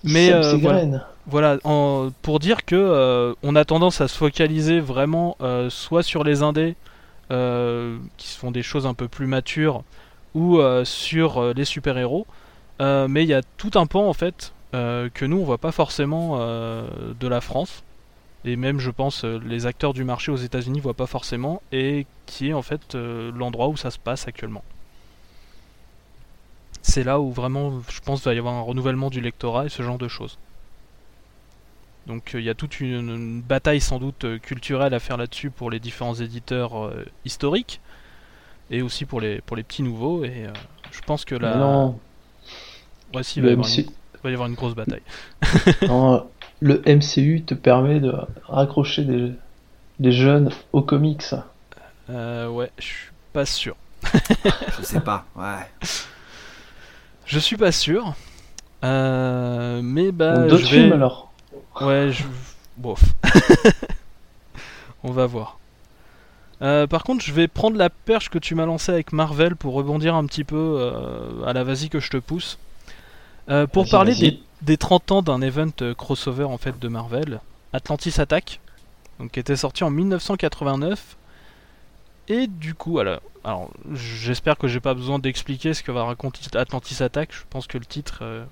[0.03, 1.03] Mais euh, voilà, graines.
[1.27, 6.03] voilà, en- pour dire que euh, on a tendance à se focaliser vraiment euh, soit
[6.03, 6.75] sur les indés
[7.31, 9.83] euh, qui se font des choses un peu plus matures
[10.35, 12.27] ou euh, sur euh, les super-héros,
[12.81, 15.59] Euh, mais il y a tout un pan en fait euh, que nous on voit
[15.59, 16.89] pas forcément euh,
[17.19, 17.83] de la France
[18.45, 22.49] et même je pense les acteurs du marché aux États-Unis voient pas forcément et qui
[22.49, 24.65] est en fait l'endroit où ça se passe actuellement.
[26.81, 29.83] C'est là où vraiment je pense va y avoir un renouvellement du lectorat et ce
[29.83, 30.39] genre de choses.
[32.07, 35.81] Donc il y a toute une, bataille sans doute culturelle à faire là-dessus pour les
[35.81, 36.91] différents éditeurs
[37.27, 37.83] historiques
[38.71, 40.47] et aussi pour les pour les petits nouveaux et
[40.91, 41.93] je pense que là
[43.15, 45.03] ouais, si, il, va y avoir une, MC il va y avoir une grosse bataille.
[45.89, 46.27] non,
[46.61, 48.13] le MCU te permet de
[48.45, 49.33] raccrocher des,
[49.99, 51.25] des jeunes aux comics.
[52.11, 53.77] Euh, ouais, je suis pas sûr.
[54.79, 55.89] Je sais pas, ouais.
[57.27, 58.15] Je suis pas sûr.
[58.83, 60.81] Euh, mais bah D'autres je vais...
[60.83, 61.31] films alors
[61.83, 62.25] Ouais, je...
[62.79, 63.03] Bof.
[65.05, 65.59] On va voir.
[66.63, 69.75] Euh, par contre, je vais prendre la perche que tu m'as lancée avec Marvel pour
[69.75, 72.59] rebondir un petit peu euh, à la vas-y que je te pousse.
[73.51, 77.41] Euh, pour parler des, des 30 ans d'un event euh, crossover en fait de Marvel,
[77.73, 78.61] Atlantis Attack,
[79.19, 81.17] donc qui était sorti en 1989.
[82.29, 86.41] Et du coup, alors, alors j'espère que j'ai pas besoin d'expliquer ce que va raconter
[86.57, 87.33] Atlantis Attack.
[87.33, 88.45] Je pense que le titre euh,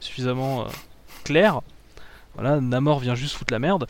[0.00, 0.68] est suffisamment euh,
[1.24, 1.60] clair.
[2.34, 3.86] Voilà, Namor vient juste foutre la merde.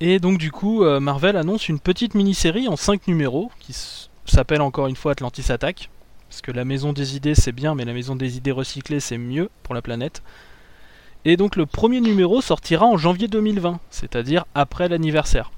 [0.00, 3.74] Et donc du coup, Marvel annonce une petite mini-série en 5 numéros qui
[4.26, 5.90] s'appelle encore une fois Atlantis Attack.
[6.38, 9.18] Parce que la maison des idées c'est bien, mais la maison des idées recyclées c'est
[9.18, 10.22] mieux pour la planète.
[11.24, 15.50] Et donc le premier numéro sortira en janvier 2020, c'est-à-dire après l'anniversaire.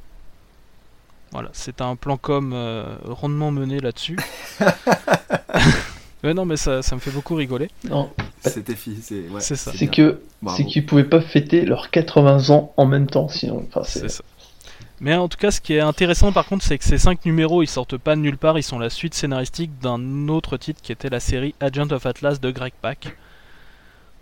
[1.33, 4.17] Voilà, c'est un plan com euh, rondement mené là-dessus.
[6.25, 7.69] ouais, non, mais ça, ça me fait beaucoup rigoler.
[7.85, 9.57] Non, C'était fi- c'est ouais, ça.
[9.57, 10.23] c'est que
[10.57, 13.67] c'est qu'ils pouvaient pas fêter leurs 80 ans en même temps, sinon.
[13.69, 14.23] Enfin, c'est ça.
[15.01, 17.63] Mais en tout cas, ce qui est intéressant par contre, c'est que ces 5 numéros,
[17.63, 20.93] ils sortent pas de nulle part, ils sont la suite scénaristique d'un autre titre qui
[20.93, 23.17] était la série Agent of Atlas de Greg Pak.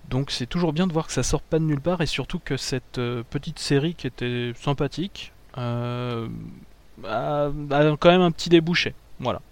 [0.09, 2.39] Donc c'est toujours bien de voir que ça sort pas de nulle part et surtout
[2.39, 6.29] que cette euh, petite série qui était sympathique euh,
[7.05, 8.95] a, a quand même un petit débouché.
[9.19, 9.43] Voilà.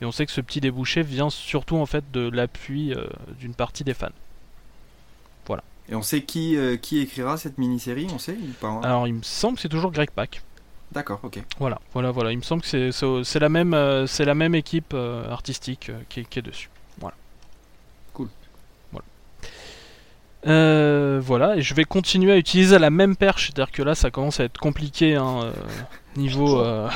[0.00, 3.06] Et on sait que ce petit débouché vient surtout en fait de l'appui euh,
[3.38, 4.08] d'une partie des fans.
[5.88, 8.80] Et on sait qui, euh, qui écrira cette mini-série, on sait ou pas?
[8.82, 10.42] Alors il me semble que c'est toujours Greg Pak.
[10.92, 11.42] D'accord, ok.
[11.58, 12.32] Voilà, voilà, voilà.
[12.32, 15.98] Il me semble que c'est- la même, euh, c'est la même équipe euh, artistique euh,
[16.08, 16.68] qui, est, qui est dessus.
[17.00, 17.14] Voilà.
[18.12, 18.28] Cool.
[18.92, 19.04] Voilà.
[20.46, 24.10] Euh, voilà, et je vais continuer à utiliser la même perche, c'est-à-dire que là, ça
[24.10, 25.52] commence à être compliqué, hein, euh,
[26.16, 26.88] niveau, euh,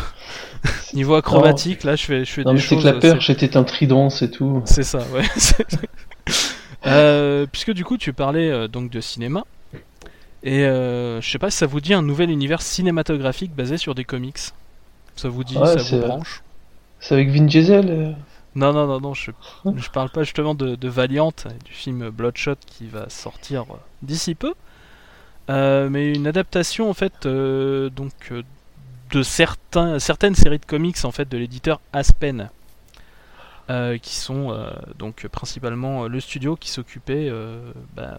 [0.95, 1.85] niveau acrobatique.
[1.85, 2.83] Là, je fais, je fais Non, des mais c'est choses.
[2.85, 4.63] que la perche était un trident, c'est tout.
[4.67, 5.23] c'est ça, ouais.
[5.37, 5.65] C'est-
[6.87, 9.45] Euh, puisque du coup, tu parlais euh, donc de cinéma.
[10.47, 13.97] Et euh, je sais pas si ça vous dit un nouvel univers cinématographique basé sur
[13.97, 14.39] des comics.
[15.17, 16.45] Ça vous dit, Ouais, ça vous branche?
[17.01, 18.13] C'est avec Vin Diesel euh,
[18.55, 19.33] Non, non, non, non, je,
[19.77, 21.33] je parle pas justement de, de Valiant,
[21.65, 24.55] du film Bloodshot qui va sortir euh, d'ici peu,
[25.51, 28.33] Euh, mais une adaptation en fait donc
[29.13, 32.51] de certains, certaines séries de comics en fait de l'éditeur Aspen,
[33.69, 38.19] euh, qui sont euh, donc principalement euh, le studio qui s'occupait euh, bah,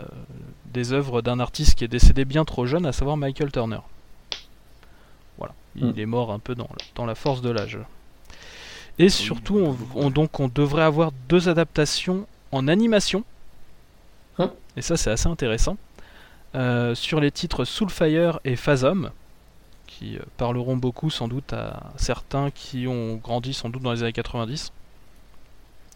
[0.74, 3.80] des œuvres d'un artiste qui est décédé bien trop jeune, à savoir Michael Turner.
[5.38, 6.00] Voilà, il Mm.
[6.00, 7.80] est mort un peu dans, dans la force de l'âge.
[9.00, 13.24] Et surtout, on, on- donc, on devrait avoir deux adaptations en animation.
[14.40, 15.78] Hein Et ça, c'est assez intéressant.
[16.96, 19.12] Sur les titres Soulfire et Phasm,
[19.86, 24.12] qui parleront beaucoup sans doute à certains qui ont grandi sans doute dans les années
[24.14, 24.72] 90.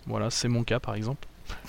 [0.07, 1.27] Voilà, c'est mon cas par exemple.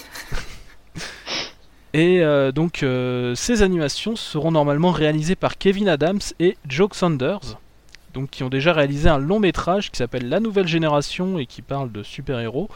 [1.94, 7.58] Et euh, donc, euh, ces animations seront normalement réalisées par Kevin Adams et Joe Saunders,
[8.14, 11.60] donc qui ont déjà réalisé un long métrage qui s'appelle La Nouvelle Génération et qui
[11.60, 12.70] parle de super-héros,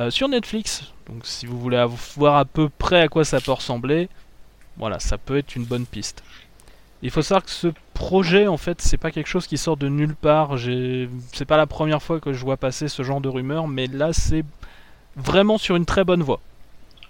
[0.00, 0.92] euh, sur Netflix.
[1.06, 1.84] Donc si vous voulez
[2.16, 4.08] voir à peu près à quoi ça peut ressembler,
[4.78, 6.24] voilà, ça peut être une bonne piste.
[7.02, 9.88] Il faut savoir que ce projet, en fait, c'est pas quelque chose qui sort de
[9.88, 10.56] nulle part.
[11.32, 14.12] C'est pas la première fois que je vois passer ce genre de rumeurs, mais là,
[14.12, 14.44] c'est
[15.16, 16.40] vraiment sur une très bonne voie.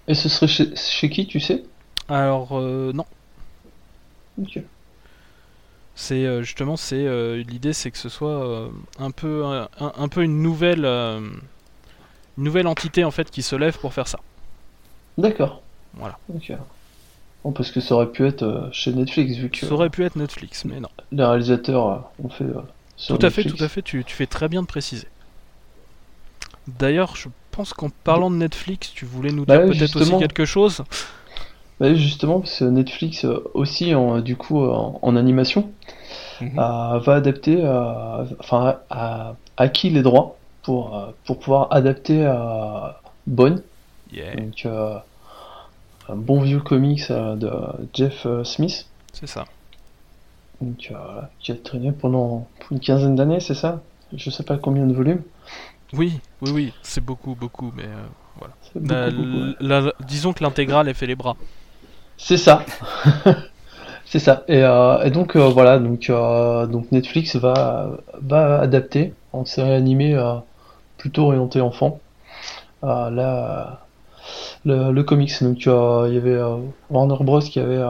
[0.08, 1.64] Et ce serait chez, chez qui, tu sais?
[2.08, 3.04] Alors, euh, non.
[4.40, 4.60] Ok.
[5.94, 10.22] C'est euh, justement, c'est euh, l'idée, c'est que ce soit un peu, un, un peu
[10.22, 11.40] une nouvelle, une
[12.36, 14.20] nouvelle entité en fait qui se lève pour faire ça.
[15.18, 15.62] D'accord.
[15.94, 16.18] Voilà.
[16.32, 16.52] Ok.
[17.42, 20.16] Bon, parce que ça aurait pu être chez Netflix, vu que Ça aurait pu être
[20.16, 20.88] Netflix, mais non.
[21.12, 22.44] les réalisateurs ont fait.
[22.96, 23.82] sur Tout à fait, tout à fait.
[23.82, 25.08] Tu, tu fais très bien de préciser.
[26.66, 30.44] D'ailleurs, je pense qu'en parlant de Netflix, tu voulais nous Bah dire peut-être aussi quelque
[30.44, 30.82] chose.
[31.80, 35.70] Bah justement, parce que Netflix euh, aussi, en, du coup, euh, en, en animation,
[36.42, 43.00] euh, va adapter, euh, enfin, a acquis les droits pour, euh, pour pouvoir adapter à
[43.26, 43.62] Bonne,
[44.12, 44.96] Yeah, donc euh,
[46.08, 47.50] un bon vieux comics euh, de
[47.92, 49.44] Jeff euh, Smith, c'est ça.
[50.60, 53.82] donc, euh, qui a traîné pendant une quinzaine d'années, c'est ça?
[54.14, 55.22] Je sais pas combien de volumes.
[55.92, 58.06] Oui, oui, oui, c'est beaucoup, beaucoup, mais euh,
[58.60, 59.54] C'est beaucoup, la- beaucoup, ouais.
[59.60, 61.36] la- disons que l'intégrale est fait les bras.
[62.16, 62.64] C'est ça.
[64.06, 64.44] C'est ça.
[64.48, 70.16] Et, euh, et donc euh, voilà, donc, donc Netflix va, va adapter en série animée
[70.98, 72.00] plutôt orientée enfant
[72.82, 73.86] la,
[74.64, 75.42] le, le comics.
[75.42, 76.40] Donc il y avait
[76.90, 77.82] Warner Bros qui avait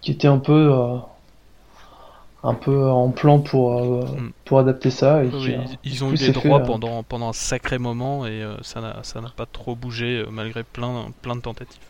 [0.00, 0.72] qui était un peu
[2.44, 4.32] un peu en plan pour euh, Mm.
[4.44, 7.02] pour adapter ça et Oui, qui, euh, ils, ont eu des fait, droits euh, pendant,
[7.02, 11.40] pendant un sacré moment et euh, ça n'a pas trop bougé malgré plein, plein de
[11.42, 11.82] tentatives.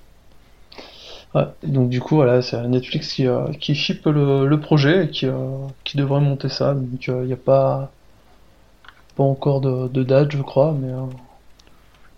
[1.35, 5.11] Ouais, donc du coup voilà, c'est Netflix qui, euh, qui ship le, le projet et
[5.11, 5.27] qui,
[5.85, 6.75] qui devrait monter ça.
[6.75, 7.91] Donc il n'y a pas,
[9.17, 10.93] pas encore de, de date je crois, mais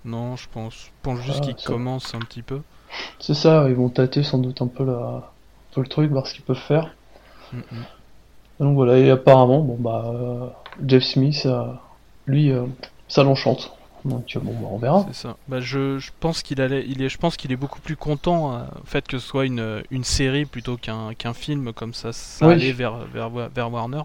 [0.07, 2.63] Non, je pense, je pense juste Ah, qu'ils commencent un petit peu.
[3.19, 5.23] c'est ça, ils vont tâter sans doute un peu, la, un
[5.75, 6.97] peu le truc, voir ce qu'ils peuvent faire.
[7.53, 7.87] Mm, mm.
[8.61, 10.47] Donc voilà, et apparemment, bon bah euh,
[10.87, 11.65] Jeff Smith, euh,
[12.27, 12.65] lui, euh,
[13.09, 13.73] ça l'enchante.
[14.05, 15.05] Donc bon bah on verra.
[15.09, 15.37] C'est ça.
[15.49, 18.61] Bah, je, je pense qu'il allait, il est, je pense qu'il est beaucoup plus content
[18.61, 22.47] au fait que ce soit une, une série plutôt qu'un qu'un film comme ça, ça
[22.47, 22.55] Oui.
[22.55, 24.03] allait vers, vers, vers Warner,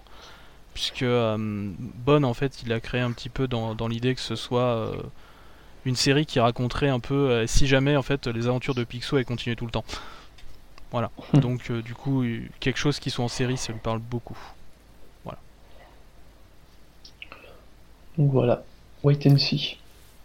[0.74, 4.36] puisque Bond en fait, il a créé un petit peu dans, dans l'idée que ce
[4.36, 4.92] soit
[5.86, 9.24] une série qui raconterait un peu si jamais en fait les aventures de Picsou avaient
[9.26, 9.86] continué tout le temps.
[10.92, 11.10] Voilà.
[11.34, 14.38] Donc euh, du coup, euh, quelque chose qui soit en série, ça lui parle beaucoup.
[18.18, 18.64] Donc voilà,
[19.04, 19.78] wait and see.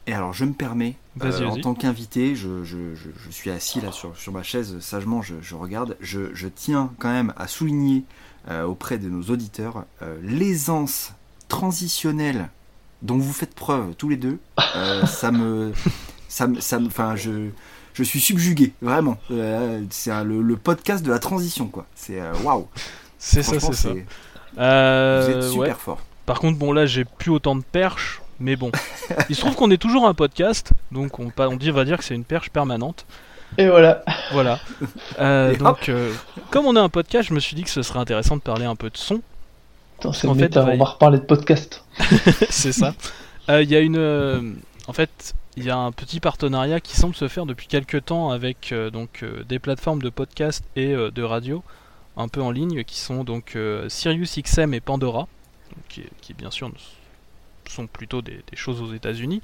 [0.07, 3.51] Et alors, je me permets, Vas-y, euh, en tant qu'invité, je, je, je, je suis
[3.51, 5.97] assis là sur, sur ma chaise, sagement, je, je regarde.
[6.01, 8.05] Je, je tiens quand même à souligner
[8.49, 11.13] euh, auprès de nos auditeurs euh, l'aisance
[11.49, 12.51] transitionnelle
[13.03, 14.39] dont vous faites preuve tous les deux.
[14.77, 15.73] Euh, ça me.
[16.29, 16.61] Ça me.
[16.61, 17.51] Ça me enfin, je.
[17.97, 19.17] Je suis subjugué, vraiment.
[19.31, 21.87] Euh, c'est un- le, le podcast de la transition, quoi.
[21.95, 22.69] C'est euh, waouh.
[23.19, 23.73] C'est ça, c'est ça.
[23.73, 24.07] c'est-
[24.59, 25.75] Euh, Vous êtes super ouais.
[25.79, 25.99] fort.
[26.27, 28.71] Par contre, bon, là, j'ai plus autant de perches, mais bon.
[29.31, 32.15] Il se trouve qu'on est toujours un podcast, donc on, dit, va dire que c'est
[32.15, 33.07] une perche permanente.
[33.59, 34.03] Et voilà.
[34.33, 34.59] Voilà.
[35.21, 36.13] Euh, Et donc, euh,
[36.51, 38.65] comme on est un podcast, je me suis dit que ce serait intéressant de parler
[38.67, 39.23] un peu de son.
[40.01, 41.83] Attends, En fait, méta, va y- on va reparler de podcast.
[42.51, 42.95] c'est ça.
[43.49, 43.97] Euh, Il y a une.
[43.97, 44.43] euh,
[44.89, 48.31] en fait, il y a un petit partenariat qui semble se faire depuis quelques temps
[48.31, 51.65] avec euh, donc euh, des plateformes de podcast et euh, de radio
[52.19, 55.29] un peu en ligne qui sont donc euh, Sirius XM et Pandora,
[55.89, 56.71] qui, qui, bien sûr
[57.69, 59.43] sont plutôt des, des choses aux États-Unis.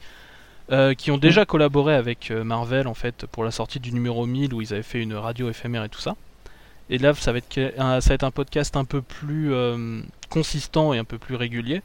[0.97, 4.63] qui ont déjà collaboré avec Marvel en fait pour la sortie du numéro 1000 où
[4.63, 6.15] ils avaient fait une radio éphémère et tout ça.
[6.89, 9.53] Et là, ça va être, un, ça va être un podcast un peu plus
[10.31, 11.83] consistant et un peu plus régulier,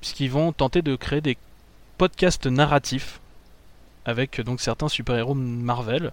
[0.00, 1.38] puisqu'ils vont tenter de créer des
[1.96, 3.21] podcasts narratifs
[4.04, 6.12] avec donc certains super-héros Marvel.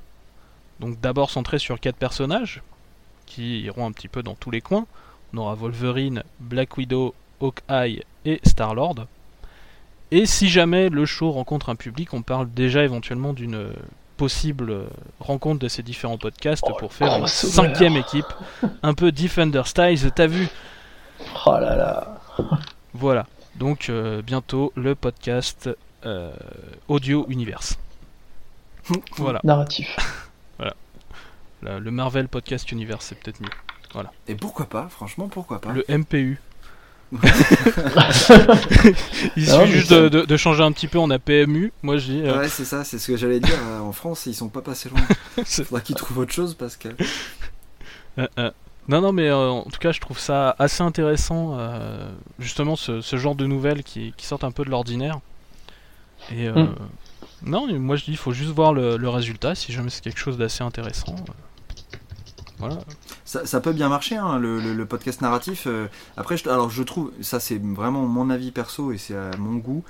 [0.80, 2.62] Donc d'abord centrés sur quatre personnages
[3.26, 4.86] qui iront un petit peu dans tous les coins.
[5.34, 9.06] On aura Wolverine, Black Widow, Hawkeye et Star-Lord.
[10.12, 13.72] Et si jamais le show rencontre un public, on parle déjà éventuellement d'une
[14.18, 14.86] possible
[15.20, 17.54] rencontre de ces différents podcasts Oh, pour faire une crossover.
[17.54, 18.26] cinquième équipe,
[18.82, 20.48] un peu Defender Styles, t'as vu?
[21.46, 22.20] Oh là là.
[22.94, 23.28] Voilà.
[23.56, 25.70] Donc euh, bientôt le podcast
[26.88, 27.78] Audio Universe.
[29.18, 29.40] voilà.
[29.44, 29.96] Narratif.
[31.62, 33.50] La- le Marvel Podcast Universe, c'est peut-être mieux.
[34.30, 35.74] Et pourquoi pas, franchement, pourquoi pas.
[35.74, 36.40] Le MPU.
[37.12, 37.24] Il Non,
[39.36, 41.72] mais suffit juste de, de- de changer un petit peu, on a PMU.
[41.82, 42.22] Moi je dis.
[42.24, 43.58] euh, Ouais, c'est ça, c'est ce que j'allais dire.
[43.68, 45.02] euh, En France, ils sont pas passés loin.
[45.44, 46.90] c'est- Faudra qu'ils trouvent autre chose parce que.
[48.20, 48.52] euh, euh.
[48.88, 53.02] Non, non, mais euh, en tout cas, je trouve ça assez intéressant, euh, justement, ce,
[53.02, 55.20] ce genre de nouvelles qui, qui sortent un peu de l'ordinaire.
[56.32, 56.76] Et euh, Mm.
[57.46, 60.20] Non, moi je dis, il faut juste voir le, le résultat, si jamais c'est quelque
[60.20, 61.16] chose d'assez intéressant.
[61.18, 61.96] euh,
[62.58, 62.78] Voilà.
[63.24, 65.64] Ça, ça peut bien marcher, hein, le, le- le podcast narratif.
[65.68, 69.32] euh, après, je, alors je trouve, ça c'est vraiment mon avis perso et c'est à
[69.38, 69.84] mon goût.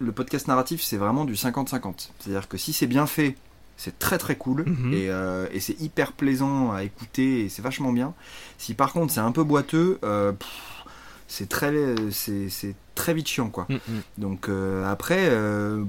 [0.00, 2.10] Le podcast narratif, c'est vraiment du 50-50.
[2.20, 3.36] C'est-à-dire que si c'est bien fait,
[3.76, 4.92] c'est très très cool Mhm.
[4.94, 8.14] et, euh, et c'est hyper plaisant à écouter et c'est vachement bien.
[8.58, 10.48] Si par contre c'est un peu boiteux, euh, pff,
[11.28, 11.72] c'est très,
[12.10, 13.66] c'est c'est très vite chiant quoi.
[13.68, 14.00] Mm, mm.
[14.18, 15.84] Donc euh, après, euh,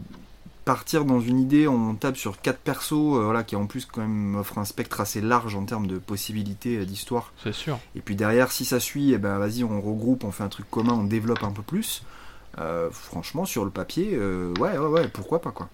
[0.65, 4.01] partir dans une idée, on tape sur quatre persos, euh, voilà, qui en plus quand
[4.01, 7.33] même offre un spectre assez large en termes de possibilités euh, d'histoire.
[7.43, 7.79] C'est sûr.
[7.95, 10.69] Et puis derrière, si ça suit, eh ben vas-y, on regroupe, on fait un truc
[10.69, 12.03] commun, on développe un peu plus.
[12.59, 15.69] Euh, franchement, sur le papier, euh, ouais, ouais, ouais, pourquoi pas quoi.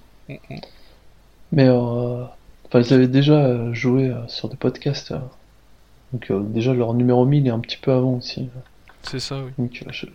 [1.52, 2.24] Mais euh,
[2.66, 5.14] enfin, ils avaient déjà joué sur des podcasts.
[6.14, 8.50] Donc euh, déjà leur numéro 1000 est un petit peu avant aussi.
[9.04, 9.52] C'est ça, oui.
[9.58, 10.06] Donc euh, je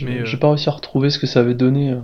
[0.00, 1.90] Mais, euh, j'ai pas réussi à retrouver ce que ça avait donné.
[1.90, 2.00] euh,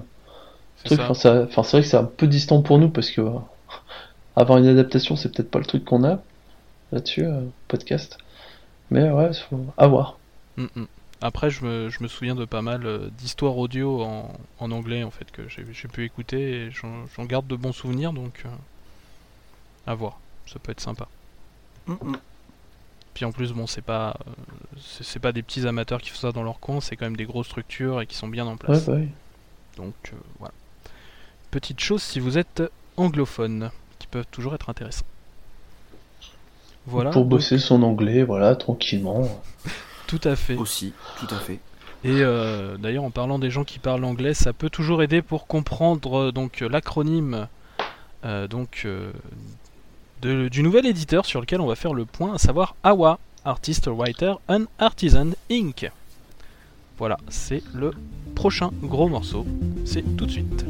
[0.84, 1.00] truc.
[1.00, 3.30] Enfin, ça- enfin, c'est vrai que c'est un peu distant pour nous parce que euh,
[4.36, 6.20] avoir une adaptation, c'est peut-être pas le truc qu'on a
[6.92, 8.18] là-dessus, euh, podcast.
[8.90, 10.18] Mais ouais, faut à voir.
[10.59, 10.86] Mm, mm.
[11.22, 15.11] Après, je me, je me souviens de pas mal d'histoires audio en, en anglais en
[15.11, 18.50] fait que j'ai j'ai pu écouter et j'en j'en garde de bons souvenirs donc euh,
[19.86, 20.20] à voir.
[20.46, 21.09] Ça peut être sympa.
[21.86, 22.20] Mm, mm.
[23.19, 24.31] Puis en plus, bon, c'est pas euh,
[24.81, 27.25] c'est pas des petits amateurs qui font ça dans leur coin, c'est quand même des
[27.25, 28.87] grosses structures et qui sont bien en place.
[28.87, 28.99] bah.
[29.77, 30.55] Donc euh, voilà.
[31.51, 32.62] Petite chose si vous êtes
[32.97, 35.05] anglophone, qui peuvent toujours être intéressants.
[36.87, 37.11] Voilà.
[37.11, 39.29] Pour donc, bosser son anglais, voilà, tranquillement.
[40.07, 40.55] tout à fait.
[40.55, 41.59] Aussi, tout à fait.
[42.05, 45.49] Et euh, d'ailleurs, en parlant des gens qui parlent anglais, ça peut toujours aider pour
[45.49, 47.49] comprendre euh, donc l'acronyme
[48.25, 49.11] euh, donc euh,
[50.23, 54.35] du nouvel éditeur sur lequel on va faire le point, à savoir AWA, Artist Writer
[54.49, 55.91] and Artisan Inc.
[56.99, 57.93] Voilà, c'est le
[58.35, 59.47] prochain gros morceau.
[59.85, 60.64] C'est tout de suite.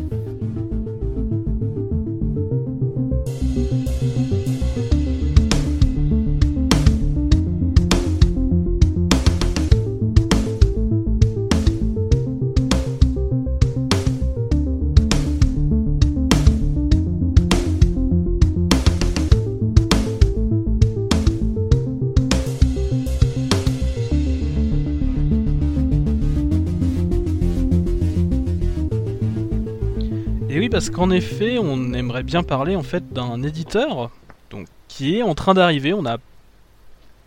[30.79, 34.13] Parce qu'en effet, on aimerait bien parler en fait d'un éditeur
[34.49, 35.93] donc, qui est en train d'arriver.
[35.93, 36.19] On a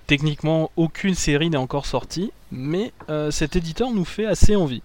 [0.08, 4.82] techniquement aucune série n'est encore sortie, mais euh, cet éditeur nous fait assez envie.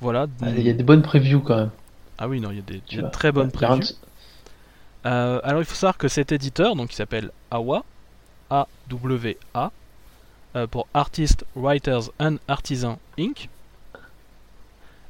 [0.00, 0.28] Voilà.
[0.42, 1.70] Ah, Il y a des bonnes previews quand même.
[2.18, 3.96] Ah oui, non, il y a des, très bonnes Il previews.
[5.04, 7.82] Euh, alors il faut savoir que cet éditeur, donc qui s'appelle AWA,
[8.50, 9.72] A-W-A,
[10.54, 13.48] euh, pour Artists, Writers and Artisans Inc.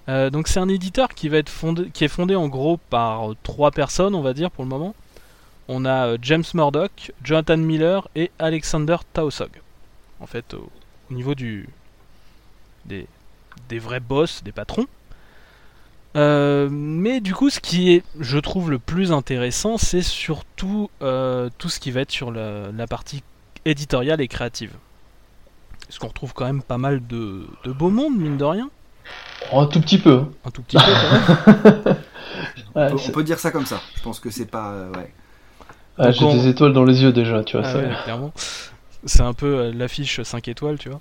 [0.09, 3.31] Euh, donc c'est un éditeur qui va être fondé, qui est fondé en gros par
[3.31, 4.95] euh, trois personnes, on va dire pour le moment.
[5.69, 9.51] On a euh, James Murdoch, Jonathan Miller et Alexander Tausog.
[10.21, 10.69] En fait, au,
[11.11, 11.69] au niveau du
[12.85, 13.07] des,
[13.69, 14.87] des vrais boss, des patrons.
[16.17, 21.81] Mais du coup, ce qui est, je trouve, le plus intéressant, c'est surtout tout ce
[21.81, 23.25] qui va être sur la, la partie
[23.65, 24.75] éditoriale et créative.
[25.87, 28.71] Parce qu'on retrouve quand même pas mal de, de beau monde, mine de rien.
[29.53, 30.13] Oh, un tout petit peu.
[30.19, 30.29] hein.
[30.45, 31.97] Un tout petit peu quand même.
[32.75, 33.81] Ouais, on, peut, c'est- on peut dire ça comme ça.
[33.95, 34.71] Je pense que c'est pas.
[34.73, 35.13] euh, ouais.
[35.99, 37.67] ah, J'ai on- des étoiles dans les yeux déjà, tu vois.
[37.67, 37.79] Ah ça.
[37.79, 38.33] ouais, clairement.
[39.05, 41.01] C'est un peu euh, l'affiche 5 étoiles, tu vois.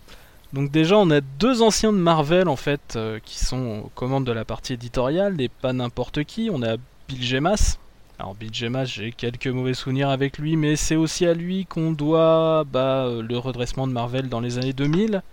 [0.52, 4.26] Donc déjà, on a deux anciens de Marvel, en fait, euh, qui sont aux commandes
[4.26, 6.50] de la partie éditoriale, et pas n'importe qui.
[6.54, 6.76] On a
[7.08, 7.78] Bill Gemas.
[8.20, 11.92] Alors Bill Gemas, j'ai quelques mauvais souvenirs avec lui, mais c'est aussi à lui qu'on
[11.92, 15.24] doit bah, le redressement de Marvel dans les années 2000,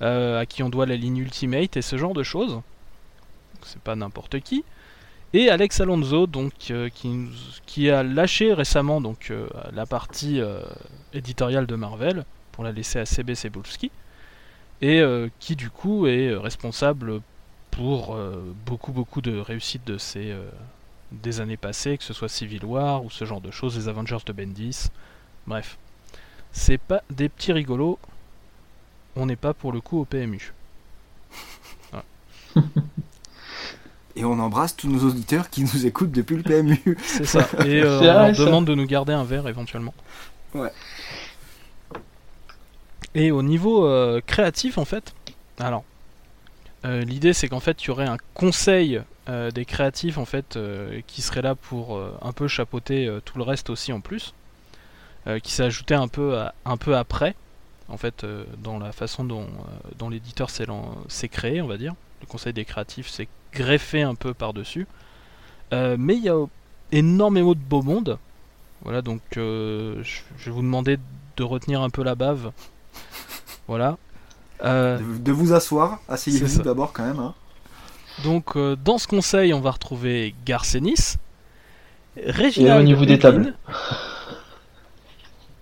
[0.00, 2.60] euh, à qui on doit la ligne Ultimate et ce genre de choses.
[3.62, 4.64] C'est pas n'importe qui.
[5.34, 6.88] Et Alex Alonso, donc, euh,
[7.66, 10.40] qui, a lâché récemment donc, euh, la partie
[11.12, 13.90] éditoriale de Marvel pour la laisser à CB Cebulski
[14.82, 15.00] et
[15.38, 17.20] qui du coup est responsable
[17.70, 18.18] pour
[18.66, 20.34] beaucoup beaucoup de réussites de ces
[21.12, 24.18] des années passées, que ce soit Civil War ou ce genre de choses, les Avengers
[24.26, 24.88] de Bendis,
[25.46, 25.78] bref,
[26.52, 27.98] c'est pas des petits rigolos.
[29.16, 30.52] On n'est pas pour le coup au PMU.
[34.14, 36.98] Et on embrasse tous nos auditeurs qui nous écoutent depuis le PMU.
[37.02, 37.48] C'est ça.
[37.64, 38.44] Et euh, on leur ça.
[38.44, 39.94] demande de nous garder un verre éventuellement.
[40.54, 40.70] Ouais.
[43.14, 45.14] Et au niveau euh, créatif, en fait,
[45.58, 45.84] alors,
[46.84, 49.00] euh, l'idée c'est qu'en fait, il y aurait un conseil
[49.30, 53.20] euh, des créatifs, en fait, euh, qui serait là pour euh, un peu chapeauter euh,
[53.24, 54.34] tout le reste aussi en plus,
[55.26, 57.34] euh, qui s'est ajouté un peu, à- un peu après,
[57.92, 61.66] en fait, euh, dans la façon dont, euh, dont l'éditeur s'est lan- s'est créé, on
[61.68, 61.94] va dire.
[62.20, 64.86] Le conseil des créatifs s'est greffé un peu par-dessus.
[65.72, 66.44] Euh, mais il y a
[66.90, 68.18] énormément de beau monde.
[68.82, 70.98] Voilà, donc euh, je je vais vous demander
[71.36, 72.50] de retenir un peu la bave.
[73.68, 73.96] Voilà.
[74.64, 77.18] Euh, De, de vous asseoir, asseyez-vous d'abord quand même.
[77.20, 77.34] hein.
[78.24, 81.16] donc euh, dans ce conseil, on va retrouver Garcenis,
[82.16, 83.54] Et Reginald au niveau des tables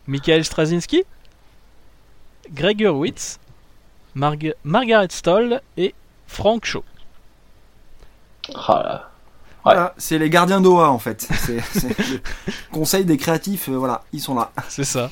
[0.07, 1.05] Michael Straczynski,
[2.53, 3.39] Greg Hurwitz,
[4.15, 5.95] Marg- Margaret Stoll et
[6.27, 6.85] Frank Shaw.
[8.55, 9.07] Ah là.
[9.63, 11.21] Voilà, c'est les gardiens d'OA en fait.
[11.39, 12.21] C'est c'est le
[12.73, 14.53] conseil des créatifs, euh, voilà, ils sont là.
[14.69, 15.11] C'est ça.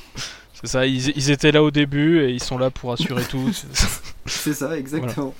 [0.55, 3.51] C'est ça, ils, ils étaient là au début et ils sont là pour assurer tout.
[4.25, 5.33] C'est ça, exactement.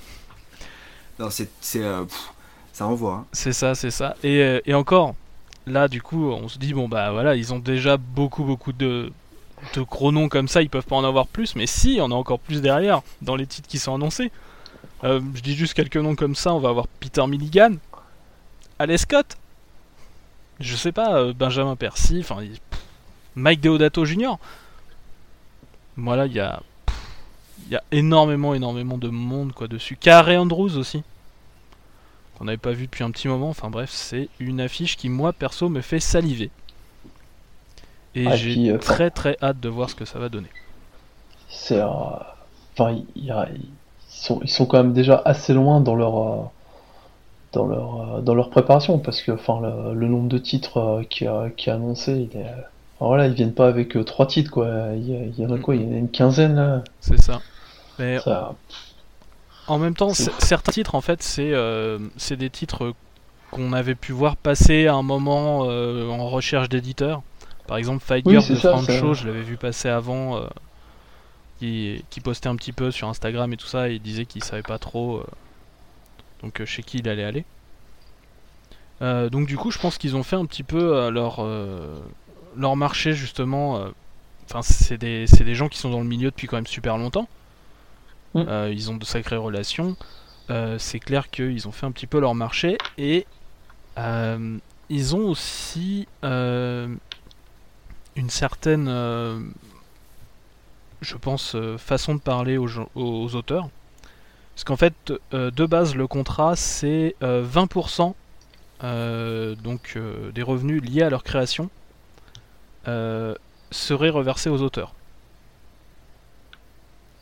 [1.18, 1.50] Non, c'est.
[1.60, 2.04] c'est, euh,
[2.72, 3.12] ça envoie.
[3.14, 3.26] hein.
[3.32, 4.16] C'est ça, c'est ça.
[4.22, 5.14] Et, euh, et encore,
[5.66, 9.12] là, du coup, on se dit, bon, bah voilà, ils ont déjà beaucoup, beaucoup de,
[9.74, 12.14] de gros noms comme ça, ils peuvent pas en avoir plus, mais si, en a
[12.14, 14.30] encore plus derrière, dans les titres qui sont annoncés.
[15.04, 17.74] Euh, je dis juste quelques noms comme ça, on va avoir Peter Milligan,
[18.78, 19.38] Alex Scott,
[20.58, 22.38] je sais pas, euh, Benjamin Percy, enfin,
[23.34, 24.34] Mike Deodato Jr.
[25.96, 26.62] Voilà, il y a.
[26.86, 26.96] pff,
[27.70, 29.96] y a énormément, énormément de monde quoi dessus.
[29.96, 31.02] Carey Andrews aussi
[32.36, 33.50] qu'on n'avait pas vu depuis un petit moment.
[33.50, 36.50] Enfin bref, c'est une affiche qui, moi, perso, me fait saliver.
[38.14, 40.50] Et Ah, et j'ai euh, très très hâte de voir ce que ça va donner.
[41.48, 41.80] C'est.
[41.80, 41.86] euh,
[42.78, 43.32] Enfin, ils
[44.08, 46.16] sont, ils sont quand même déjà assez loin dans leur.
[46.16, 46.44] euh,
[47.52, 51.50] Dans leur, dans leur préparation parce que enfin le, le nombre de titres qui, a-
[51.56, 52.46] qui est annoncé il est,
[53.26, 55.58] ils viennent pas avec euh, trois titres quoi il y, a- il y en a
[55.58, 55.74] quoi?
[55.74, 57.40] Il y en a une quinzaine là C'est ça.
[57.98, 58.54] Mais Ça-
[59.66, 61.98] en même temps, certains titres, en fait, c'est euh,
[62.30, 62.92] des titres
[63.50, 67.22] qu'on avait pu voir passer à un moment euh, en recherche d'éditeurs.
[67.70, 70.38] Par exemple, Fight Girl de ça, Francho, ça- je l'avais vu passer avant.
[70.38, 70.46] euh,
[71.60, 74.42] qui, qui postait un petit peu sur Instagram et tout ça, et il disait qu'il
[74.42, 75.26] savait pas trop euh,
[76.42, 77.44] donc euh, chez qui il allait aller.
[79.02, 81.46] Euh, donc du coup, je pense qu'ils ont fait un petit peu leur
[82.56, 83.84] leur marché justement.
[84.46, 86.96] Enfin, c'est des c'est des gens qui sont dans le milieu depuis quand même super
[86.98, 87.28] longtemps.
[88.34, 88.42] Mm.
[88.72, 89.96] Ils ont de sacrées relations.
[90.78, 93.26] C'est clair qu'ils ont fait un petit peu leur marché et
[93.96, 96.08] ils ont aussi
[98.20, 99.40] une certaine, euh,
[101.00, 103.70] je pense, euh, façon de parler aux, auteurs.
[104.54, 104.94] Parce qu'en fait,
[105.32, 108.14] euh, de base, le contrat, c'est euh, 20%
[108.84, 109.98] euh, donc,
[110.34, 111.70] des revenus liés à leur création
[113.72, 114.94] seraient reversés aux auteurs.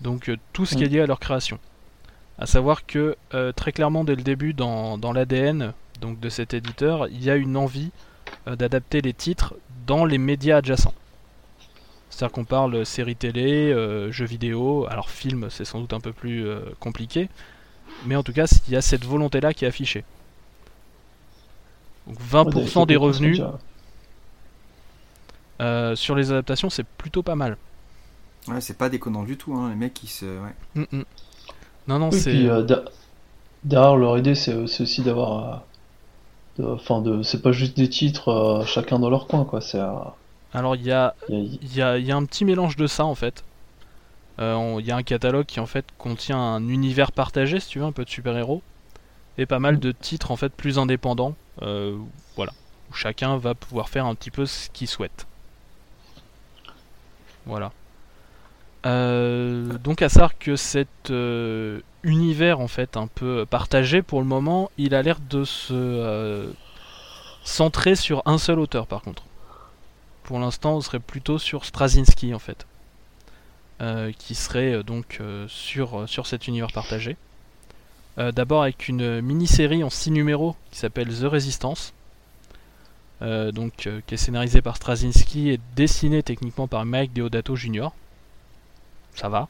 [0.00, 1.58] Donc tout ce qui est lié à leur création.
[2.38, 6.54] À savoir que euh, très clairement dès le début dans, dans l'ADN donc de cet
[6.54, 7.90] éditeur, il y a une envie
[8.46, 9.54] euh, d'adapter les titres
[9.88, 10.94] dans les médias adjacents.
[12.10, 16.12] C'est-à-dire qu'on parle séries télé, euh, jeux vidéo, alors film c'est sans doute un peu
[16.12, 17.30] plus euh, compliqué,
[18.02, 20.04] mais en tout cas il y a cette volonté-là qui est affichée.
[22.06, 23.42] Donc 20% Ouais, des revenus
[25.60, 27.58] euh, sur les adaptations c'est plutôt pas mal.
[28.48, 30.24] Ouais, c'est pas déconnant du tout, hein, les mecs qui se.
[30.26, 30.54] ouais.
[30.74, 31.04] Mm, mm.
[31.88, 32.46] Non non Oui, c'est...
[32.48, 32.62] euh,
[33.64, 35.67] derrière leur idée, c'est c'est aussi d'avoir.
[36.62, 39.60] Enfin, de, c'est pas juste des titres, euh, chacun dans leur coin, quoi.
[39.60, 39.92] C'est, euh,
[40.54, 43.14] Alors il y a, il y a- y a, un petit mélange de ça en
[43.14, 43.44] fait.
[44.40, 47.78] Euh, Il y a un catalogue qui en fait contient un univers partagé, si tu
[47.80, 48.62] veux, un peu de super-héros,
[49.38, 51.96] et pas mal de titres en fait plus indépendants, euh,
[52.36, 52.52] voilà,
[52.90, 55.26] où chacun va pouvoir faire un petit peu ce qu'il souhaite.
[57.46, 57.72] Voilà.
[58.86, 64.26] Euh, donc à savoir que cet euh, univers en fait un peu partagé pour le
[64.26, 66.50] moment, il a l'air de se euh,
[67.44, 69.24] centrer sur un seul auteur par contre.
[70.22, 72.66] Pour l'instant, on serait plutôt sur Straczynski en fait,
[73.80, 77.16] Euh, qui serait euh, donc sur, cet univers partagé.
[78.16, 81.94] D'abord avec une mini-série en 6 numéros qui s'appelle The Resistance,
[83.20, 87.90] donc, qui est scénarisée par Straczynski et dessinée techniquement par Mike Deodato Jr.
[89.14, 89.46] Ça va.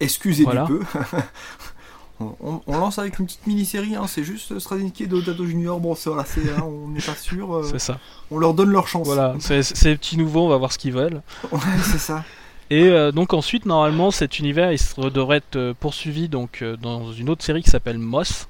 [0.00, 0.64] Excusez Voilà.
[0.64, 0.80] du peu.
[2.20, 5.80] on, on- on lance avec une petite mini-série, hein, c'est juste Straczynski et Deodato Junior.
[5.80, 7.54] Bon, ça, voilà, c'est, hein, on n'est pas sûr.
[7.56, 7.98] euh, C'est ça.
[8.30, 9.06] on leur donne leur chance.
[9.06, 11.22] Voilà, c'est les petits nouveaux, on va voir ce qu'ils veulent.
[11.52, 12.24] Ouais, c'est ça.
[12.68, 17.28] Et euh, donc ensuite, normalement, cet univers il devrait être euh, poursuivi donc dans une
[17.30, 18.48] autre série qui s'appelle Moss,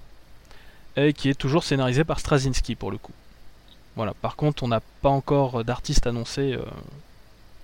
[0.97, 3.13] et qui est toujours scénarisée par Straczynski pour le coup.
[3.97, 4.15] Voilà.
[4.23, 6.57] Par contre, on n'a pas encore d'artiste annoncé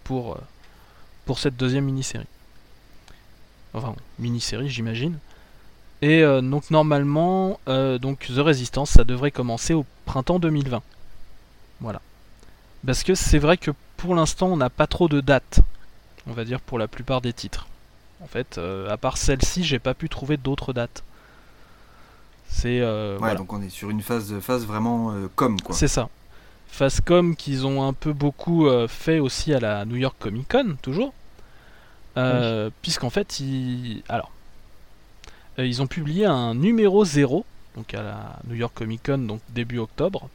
[0.04, 0.36] pour
[1.24, 2.26] pour cette deuxième mini-série.
[3.74, 5.18] Enfin, mini-série, j'imagine.
[6.02, 10.82] Et euh, donc normalement, euh, donc The Resistance, ça devrait commencer au printemps 2020.
[11.80, 12.00] Voilà.
[12.84, 15.60] Parce que c'est vrai que pour l'instant, on n'a pas trop de date
[16.28, 17.66] on va dire pour la plupart des titres.
[18.22, 21.02] En fait, euh, à part celle-ci, j'ai pas pu trouver d'autres dates.
[22.48, 23.34] C'est euh, Ouais, voilà.
[23.34, 25.74] donc on est sur une phase, phase vraiment com, quoi.
[25.74, 26.08] C'est ça.
[26.68, 31.12] Fascom qu'ils ont un peu beaucoup fait aussi à la New York Comic Con, toujours.
[32.16, 34.02] Euh, Puisqu'en fait, ils...
[34.08, 34.30] Alors,
[35.58, 37.44] euh, ils ont publié un numéro 0,
[37.76, 40.28] donc à la New York Comic Con, donc début octobre,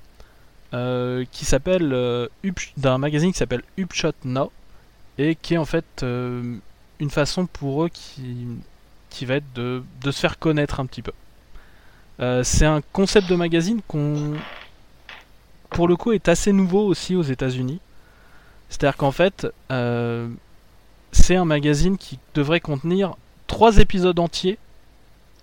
[0.73, 1.89] euh, qui s'appelle...
[2.77, 4.51] d'un magazine qui s'appelle Upshot Now,
[5.17, 8.47] et qui est en fait une façon pour eux qui,
[9.09, 11.13] qui va être de, de se faire connaître un petit peu.
[12.43, 14.33] C'est un concept de magazine qu'on
[15.69, 17.79] pour le coup est assez nouveau aussi aux États-Unis.
[18.69, 19.47] C'est-à-dire qu'en fait,
[21.11, 23.15] c'est un magazine qui devrait contenir
[23.47, 24.57] trois épisodes entiers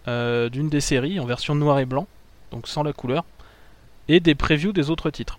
[0.09, 2.07] euh, d'une des séries en version noir et blanc,
[2.51, 3.25] donc sans la couleur,
[4.09, 5.39] et des previews des autres titres.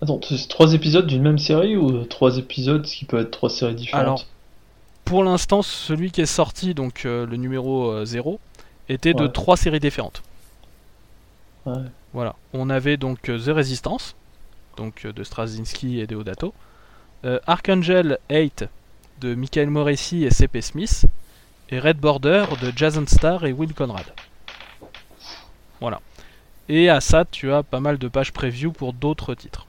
[0.00, 3.50] Attends, c'est trois épisodes d'une même série ou trois épisodes, ce qui peut être trois
[3.50, 4.26] séries différentes Alors,
[5.04, 8.40] Pour l'instant, celui qui est sorti, donc euh, le numéro 0,
[8.88, 10.22] était de trois séries différentes.
[11.66, 11.74] Ouais.
[12.12, 12.36] Voilà.
[12.52, 14.14] On avait donc euh, The Resistance,
[14.76, 16.52] donc euh, de Straczynski et Deodato,
[17.24, 18.64] euh, Archangel 8
[19.22, 20.60] de Michael Morrissey et C.P.
[20.60, 21.06] Smith,
[21.70, 24.04] et Red Border de Jason Starr et Will Conrad.
[25.80, 26.00] Voilà.
[26.68, 29.66] Et à ça, tu as pas mal de pages preview pour d'autres titres.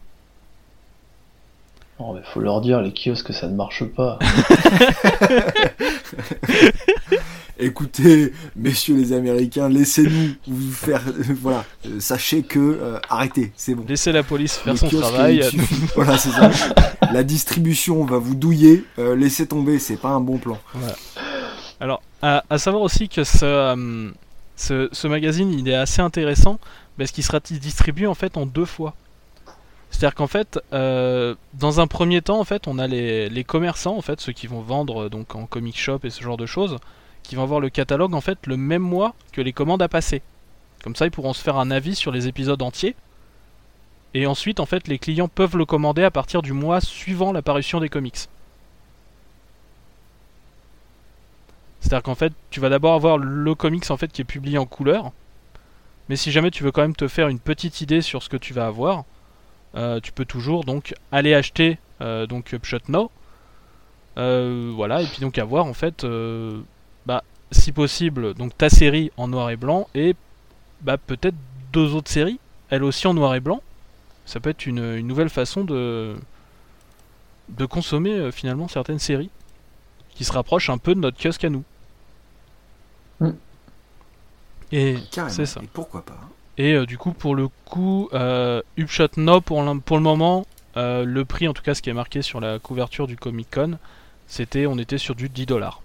[1.99, 4.17] Oh, mais faut leur dire, les kiosques, ça ne marche pas.
[7.59, 11.01] Écoutez, messieurs les Américains, laissez-nous vous faire.
[11.41, 12.59] voilà, euh, sachez que.
[12.59, 13.85] euh, arrêtez, c'est bon.
[13.87, 15.41] Laissez la police faire Le son travail.
[15.95, 16.49] voilà, c'est ça.
[17.11, 18.83] La distribution va vous douiller.
[18.97, 20.57] euh, laissez tomber, c'est pas un bon plan.
[21.79, 24.09] Alors, à, à savoir aussi que ce, euh,
[24.55, 26.59] ce, ce magazine, il est assez intéressant
[26.97, 28.95] parce qu'il sera distribué en fait en deux fois.
[29.91, 33.95] C'est-à-dire qu'en fait, euh, dans un premier temps, en fait, on a les, les commerçants,
[33.95, 36.47] en fait, ceux qui vont vendre euh, donc en comic shop et ce genre de
[36.47, 36.77] choses,
[37.23, 40.21] qui vont avoir le catalogue en fait le même mois que les commandes à passer.
[40.83, 42.95] Comme ça, ils pourront se faire un avis sur les épisodes entiers.
[44.13, 47.79] Et ensuite, en fait, les clients peuvent le commander à partir du mois suivant l'apparition
[47.79, 48.27] des comics.
[51.79, 54.65] C'est-à-dire qu'en fait, tu vas d'abord avoir le comics en fait qui est publié en
[54.65, 55.11] couleur.
[56.09, 58.37] Mais si jamais tu veux quand même te faire une petite idée sur ce que
[58.37, 59.05] tu vas avoir,
[59.75, 62.55] euh, tu peux toujours donc aller acheter euh, donc.
[64.17, 66.61] Euh, voilà, et puis donc avoir en fait, euh,
[67.53, 70.15] si possible, donc ta série en noir et blanc et
[70.81, 71.35] bah, peut-être
[71.71, 72.39] deux autres séries,
[72.69, 73.61] elles aussi en noir et blanc.
[74.25, 76.15] Ça peut être une, une nouvelle façon de,
[77.49, 79.29] de consommer euh, finalement certaines séries
[80.15, 81.63] qui se rapprochent un peu de notre kiosque à nous.
[83.19, 83.29] Mm.
[84.71, 85.33] Et Carrément.
[85.33, 85.61] c'est ça.
[85.61, 86.29] Et pourquoi pas hein.
[86.57, 90.45] Et euh, du coup, pour le coup, euh, Upshot Now, pour, le moment,
[90.77, 93.49] euh, le prix, en tout cas, ce qui est marqué sur la couverture du Comic
[93.51, 93.79] Con,
[94.27, 95.81] c'était, on était sur du 10 dollars.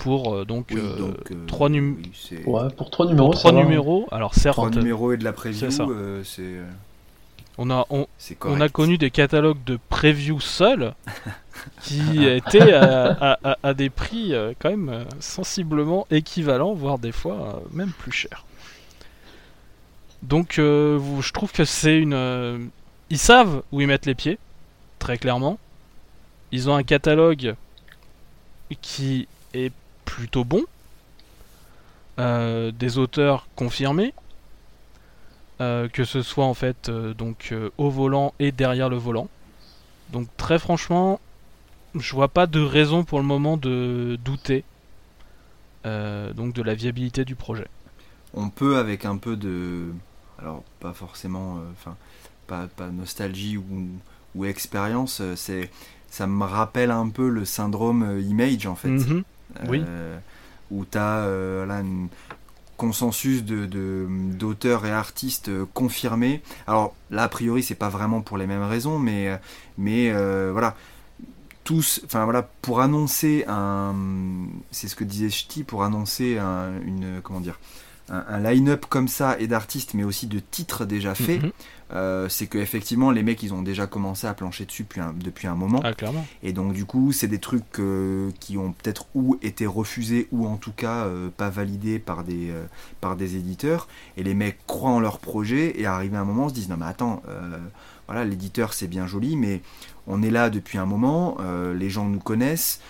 [0.00, 3.30] Pour euh, donc, Oui, euh, donc, euh, trois num- oui, c'est- Ouais, pour trois numéros,
[3.32, 3.62] trois ça va.
[3.62, 4.08] numéros.
[4.10, 5.70] Alors certes, Trois numéros et de la preview,
[6.24, 6.56] c'est
[7.58, 8.06] on a, on,
[8.44, 10.94] on a connu des catalogues de preview seuls
[11.82, 16.98] qui étaient à, à- à- à des prix euh, quand même euh, sensiblement équivalents, voire
[16.98, 18.46] des fois euh, même plus chers.
[20.22, 22.14] Donc euh, je trouve que c'est une...
[22.14, 22.58] euh,
[23.10, 24.38] ils savent où ils mettent les pieds,
[24.98, 25.58] très clairement.
[26.52, 27.54] Ils ont un catalogue
[28.80, 29.72] qui est
[30.10, 30.64] plutôt bon,
[32.18, 34.12] euh, des auteurs confirmés,
[35.60, 39.28] euh, que ce soit en fait euh, donc au volant et derrière le volant.
[40.12, 41.20] Donc très franchement,
[41.94, 44.64] je vois pas de raison pour le moment de douter
[45.84, 47.66] donc de la viabilité du projet.
[48.34, 49.86] On peut avec un peu de,
[50.38, 51.96] alors pas forcément, enfin
[52.46, 53.88] pas, pas nostalgie ou,
[54.34, 55.70] ou expérience, c'est
[56.10, 58.88] ça me rappelle un peu le syndrome image en fait.
[58.88, 59.24] Mhm.
[59.68, 59.82] Oui.
[59.86, 60.18] Euh,
[60.70, 61.84] où tu as un
[62.76, 66.42] consensus de, de- d'auteurs et artistes euh, confirmés.
[66.66, 69.36] Alors là, a priori, c'est pas vraiment pour les mêmes raisons, mais, euh,
[69.76, 70.76] mais euh, voilà.
[71.62, 73.94] Tous, enfin voilà, pour annoncer un,
[74.70, 77.60] c'est ce que disait Ch'ti, pour annoncer un, une, comment dire,
[78.08, 81.50] un, un line-up comme ça et d'artistes, mais aussi de titres déjà faits, Mhm.
[81.92, 85.12] Euh, c'est que effectivement les mecs ils ont déjà commencé à plancher dessus depuis un,
[85.12, 85.80] depuis un moment.
[85.82, 86.24] Ah clairement.
[86.42, 90.46] Et donc du coup, c'est des trucs euh, qui ont peut-être ou été refusés ou
[90.46, 92.52] en tout cas euh, pas validés par des,
[93.00, 93.88] par des éditeurs.
[94.16, 96.76] Et les mecs croient en leur projet et arrivé à un moment se disent non
[96.78, 97.22] mais attends,
[98.06, 99.62] voilà l'éditeur c'est bien joli, mais
[100.06, 101.38] on est là depuis un moment,
[101.74, 102.80] les gens nous connaissent,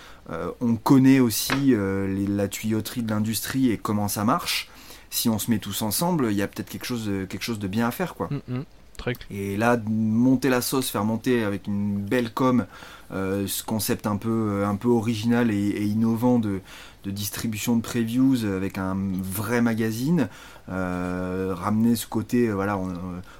[0.59, 4.69] on connaît aussi les- la tuyauterie de l'industrie et comment ça marche.
[5.09, 7.59] Si on se met tous ensemble, il y a peut-être quelque chose, de- quelque chose
[7.59, 8.29] de bien à faire quoi.
[8.47, 8.63] Mhm.
[9.01, 12.65] Très Et là, monter la sauce, faire monter avec une belle com,
[13.11, 16.61] euh, ce concept un peu, un peu original et, et innovant de,
[17.03, 20.29] de distribution de previews avec un vrai magazine,
[20.69, 22.79] euh, ramener ce côté euh, voilà,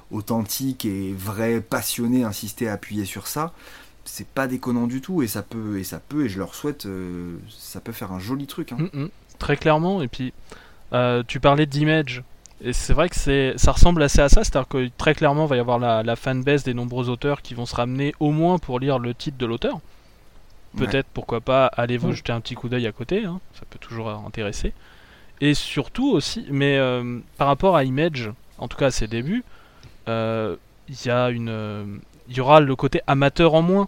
[0.09, 3.53] authentique et vrai, passionné, insister à appuyer sur ça,
[4.03, 6.87] c'est pas déconnant du tout et ça peut, et ça peut, et je leur souhaite,
[6.87, 8.71] euh, ça peut faire un joli truc.
[8.71, 8.77] hein.
[8.93, 9.09] Mm, mm.
[9.37, 10.01] Très clairement.
[10.01, 10.33] Et puis,
[10.93, 12.23] euh, tu parlais d'image.
[12.63, 14.43] Et c'est vrai que c'est, ça ressemble assez à ça.
[14.43, 17.53] C'est-à-dire que très clairement, il va y avoir la, la fanbase des nombreux auteurs qui
[17.55, 19.75] vont se ramener au moins pour lire le titre de l'auteur.
[20.77, 20.85] Ouais.
[20.85, 22.15] Peut-être, pourquoi pas, allez-vous Ouais.
[22.15, 23.25] jeter un petit coup d'œil à côté.
[23.25, 24.73] hein, ça peut toujours intéresser.
[25.41, 29.43] Et surtout aussi, mais euh, par rapport à Image, en tout cas à ses débuts,
[30.07, 30.55] euh,
[30.87, 31.83] il y a une, euh,
[32.29, 33.87] il y aura le côté amateur en moins.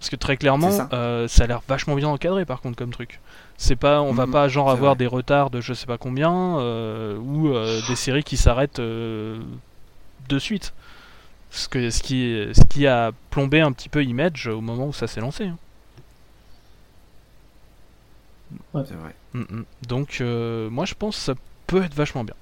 [0.00, 0.88] Parce que très clairement, ça.
[0.92, 3.20] euh, ça a l'air vachement bien encadré par contre comme truc.
[3.62, 4.96] C'est pas, on va Mhm, pas genre avoir vrai.
[4.96, 9.40] des retards de je sais pas combien euh, ou euh, des séries qui s'arrêtent euh,
[10.28, 10.74] de suite.
[11.50, 14.92] Ce, que, ce, qui, ce qui a plombé un petit peu Image au moment où
[14.94, 15.46] ça s'est lancé.
[15.46, 15.58] hein.
[18.84, 19.14] C'est vrai.
[19.34, 19.64] Mm, mm.
[19.88, 21.34] Donc euh, moi je pense que ça
[21.66, 22.34] peut être vachement bien.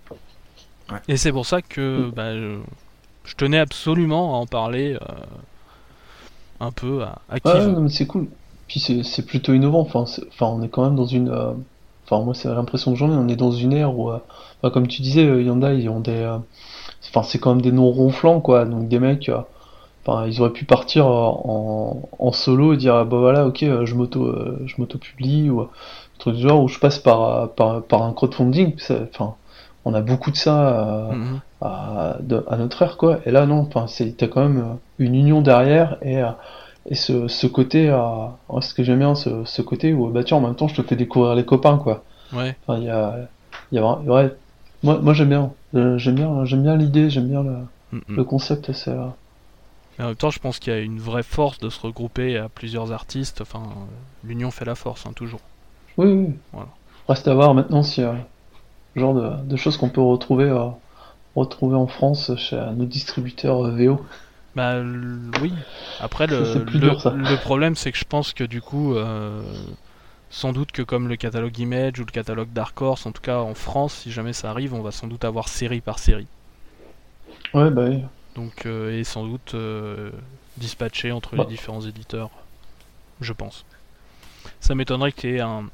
[0.91, 1.03] Ouais.
[1.09, 2.15] Et c'est pour ça que Mm.
[2.15, 5.27] bah, je, tenais absolument à en parler euh,
[6.61, 7.75] un peu à, à qui Ouais, veut.
[7.75, 8.31] non, mais c'est cool.
[8.71, 9.81] Puis c'est plutôt innovant.
[9.81, 11.31] Enfin, enfin, on est quand même dans une.
[11.31, 11.53] euh,
[12.07, 13.17] Enfin, moi, c'est l'impression que j'en ai.
[13.17, 14.19] On est dans une ère où, euh,
[14.63, 16.27] enfin, comme tu disais, euh, Hyundai, ils ont des.
[17.09, 18.65] Enfin, c'est quand même des noms ronflants, quoi.
[18.67, 19.31] Donc des mecs.
[20.07, 23.95] Enfin, ils auraient pu partir en, en solo et dire, ah, bah voilà, ok, je
[23.95, 24.35] m'auto,
[24.67, 28.13] je m'auto-publie ou euh, un truc du genre où je passe par, par, par un
[28.13, 28.75] crowdfunding.
[29.13, 29.35] Enfin,
[29.85, 31.11] on a beaucoup de ça.
[31.13, 31.41] Mhm.
[31.63, 32.17] à,
[32.49, 35.99] à notre ère quoi et là non enfin c'est t'as quand même une union derrière
[36.03, 36.23] et
[36.89, 37.99] et ce, ce côté euh,
[38.49, 40.75] ouais, ce que j'aime bien ce, ce côté où bah tiens en même temps je
[40.81, 42.57] te fais découvrir les copains quoi Ouais.
[42.67, 43.17] enfin il y a
[43.73, 44.33] y a ouais
[44.83, 47.57] moi moi j'aime bien Euh, j'aime bien j'aime bien l'idée j'aime bien le,
[47.93, 49.07] Mm, le concept c'est euh,
[49.99, 52.49] en même temps, je pense qu'il y a une vraie force de se regrouper à
[52.49, 53.43] plusieurs artistes.
[53.43, 53.63] Enfin,
[54.25, 55.41] l'union fait la force, hein, toujours.
[55.99, 56.69] oui oui Voilà.
[57.09, 58.15] reste à voir maintenant si euh,
[58.97, 60.69] genre de, de choses qu'on peut retrouver euh,
[61.37, 64.01] retrouver en France chez nos distributeurs euh, VO
[64.57, 64.81] Bah
[65.41, 65.53] oui.
[66.01, 67.11] Après, le, Ça, c'est plus le, dur, ça.
[67.11, 69.43] le problème, c'est que je pense que du coup, euh,
[70.31, 73.39] sans doute que comme le catalogue Image ou le catalogue Dark Horse, en tout cas
[73.39, 76.27] en France, si jamais ça arrive, on va sans doute avoir série par série.
[77.55, 78.03] ouais bah oui
[78.35, 80.11] Donc, euh, et sans doute euh,
[80.57, 81.45] dispatché entre Bah.
[81.45, 82.31] les différents éditeurs,
[83.21, 83.65] je pense.
[84.61, 85.69] Ça m'étonnerait qu'il y ait un.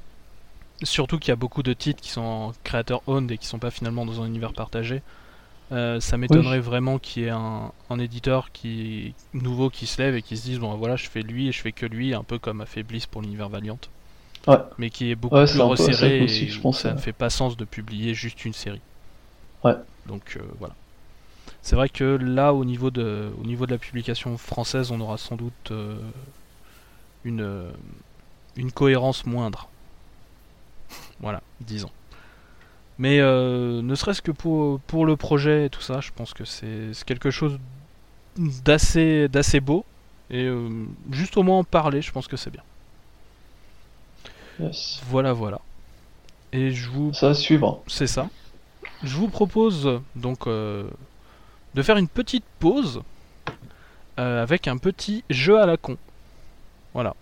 [0.83, 3.71] Surtout qu'il y a beaucoup de titres qui sont créateurs owned et qui sont pas
[3.71, 5.03] finalement dans un univers partagé.
[5.73, 10.15] Euh, ça m'étonnerait vraiment qu'il y ait un, un éditeur qui nouveau qui se lève
[10.15, 12.23] et qui se dise bon voilà je fais lui et je fais que lui un
[12.23, 13.79] peu comme a fait Bliss pour l'univers Valiant
[14.47, 14.59] Ouais.
[14.79, 17.01] mais qui est beaucoup Ouais, plus resserré aussi et que je pense, ça ne ouais.
[17.03, 18.81] fait pas sens de publier juste une série
[19.65, 19.75] Ouais.
[20.07, 20.75] donc euh, voilà
[21.63, 25.19] c'est vrai que là au niveau de au niveau de la publication française on aura
[25.19, 25.99] sans doute euh,
[27.25, 27.67] une
[28.57, 29.69] une cohérence moindre
[31.21, 31.91] voilà disons
[32.99, 36.45] mais euh, ne serait-ce que pour, pour le projet et tout ça, je pense que
[36.45, 37.59] c'est c'est quelque chose
[38.37, 39.85] d'assez d'assez beau.
[40.31, 42.63] Et euh, juste au moins en parler, je pense que c'est bien.
[44.59, 45.01] yes.
[45.09, 45.61] Voilà, voilà.
[46.53, 47.13] Et je vous...
[47.13, 48.31] ça va suivre C'est ça.
[49.03, 50.89] Je vous propose donc euh,
[51.75, 53.03] de faire une petite pause
[54.19, 55.99] euh, avec un petit jeu à la con.
[56.95, 57.15] Voilà,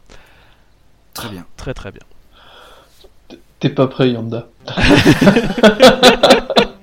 [1.14, 1.47] Très bien.
[1.57, 2.03] très très bien.
[3.65, 4.47] T'es pas prêt, Yanda.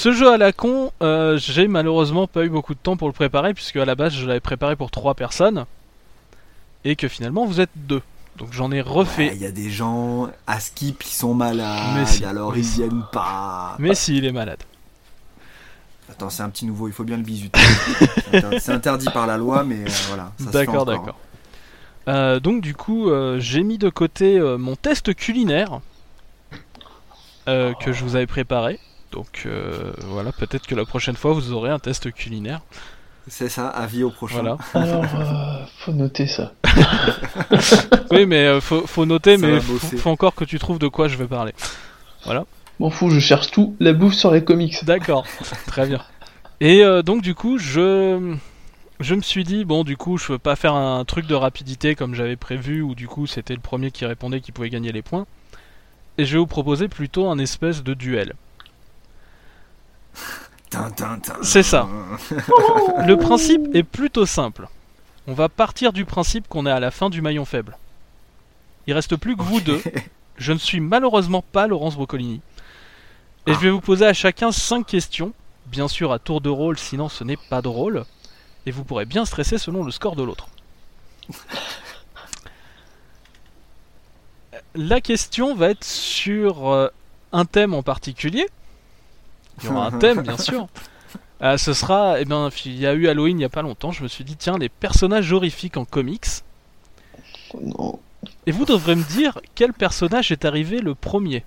[0.00, 3.12] ce jeu à la con, euh, j'ai malheureusement pas eu beaucoup de temps pour le
[3.12, 5.66] préparer, puisque à la base je l'avais préparé pour trois personnes,
[6.86, 8.00] et que finalement vous êtes deux.
[8.38, 9.28] Donc j'en ai refait.
[9.28, 12.60] Ouais, Il y a des gens à skip qui sont malades, Mais si, alors mais
[12.60, 13.76] ils viennent pas.
[13.78, 14.62] Mais si, il est malade.
[16.08, 17.60] Attends, c'est un petit nouveau, il faut bien le bisuter.
[18.58, 20.32] C'est interdit- par la loi, mais euh, voilà.
[20.40, 21.18] D'accord, d'accord.
[22.08, 25.80] Euh, donc du coup, euh, j'ai mis de côté mon test culinaire
[27.46, 28.80] que je vous avais préparé.
[29.12, 32.60] Donc euh, voilà, peut-être que la prochaine fois vous aurez un test culinaire.
[33.30, 34.40] C'est ça, avis au prochain.
[34.40, 34.58] Voilà.
[34.74, 36.52] Alors, euh, faut noter ça.
[38.10, 41.06] Oui, mais euh, faut, faut noter, Ça mais faut, encore que tu trouves de quoi
[41.06, 41.52] je vais parler.
[42.80, 43.76] M'en fous, je cherche tout.
[43.78, 44.84] La bouffe sur les comics.
[44.84, 45.26] D'accord,
[45.66, 46.00] très bien.
[46.60, 48.34] Et euh, donc du coup, je
[48.98, 51.94] je me suis dit bon, du coup, je veux pas faire un truc de rapidité
[51.94, 55.02] comme j'avais prévu, ou du coup, c'était le premier qui répondait qui pouvait gagner les
[55.02, 55.26] points.
[56.18, 58.34] et je vais vous proposer plutôt un espèce de duel.
[61.42, 61.88] C'est ça.
[63.06, 64.68] Le principe est plutôt simple.
[65.26, 67.76] On va partir du principe qu'on est à la fin du maillon faible.
[68.86, 69.82] Il reste plus que vous deux.
[70.36, 72.40] Je ne suis malheureusement pas Laurence Broccolini.
[73.46, 75.32] Et je vais vous poser à chacun 5 questions,
[75.66, 78.04] bien sûr à tour de rôle, sinon ce n'est pas drôle.
[78.66, 80.48] Et vous pourrez bien stresser selon le score de l'autre.
[84.74, 86.88] La question va être sur euh,
[87.32, 88.46] un thème en particulier.
[89.62, 90.68] Il y aura un thème, bien sûr.
[91.42, 93.92] Euh, ce sera, eh bien, il y a eu Halloween il y a pas longtemps.
[93.92, 96.26] Je me suis dit, tiens, les personnages horrifiques en comics.
[97.54, 97.98] Oh non.
[98.46, 101.44] Et vous devrez me dire quel personnage est arrivé le premier.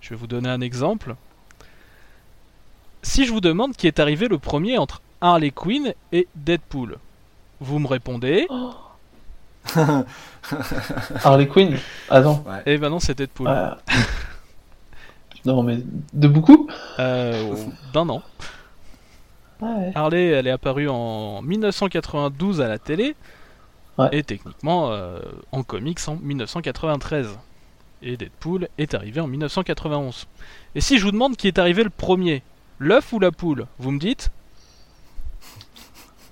[0.00, 1.14] Je vais vous donner un exemple.
[3.02, 6.98] Si je vous demande qui est arrivé le premier entre Harley Quinn et Deadpool,
[7.60, 8.46] vous me répondez.
[11.24, 11.78] Harley Quinn?
[12.08, 12.44] Attends.
[12.66, 13.48] Eh ben non, c'est Deadpool.
[13.48, 13.78] Ah.
[15.44, 15.78] Non, mais
[16.12, 16.68] de beaucoup
[16.98, 17.54] Euh,
[17.92, 18.22] D'un an.
[19.60, 19.92] Ouais.
[19.94, 23.14] Harley, elle est apparue en 1992 à la télé.
[23.98, 24.08] Ouais.
[24.12, 25.18] Et techniquement, euh,
[25.52, 27.38] en comics en 1993.
[28.02, 30.26] Et Deadpool est arrivé en 1991.
[30.74, 32.42] Et si je vous demande qui est arrivé le premier,
[32.78, 34.30] l'œuf ou la poule Vous me dites?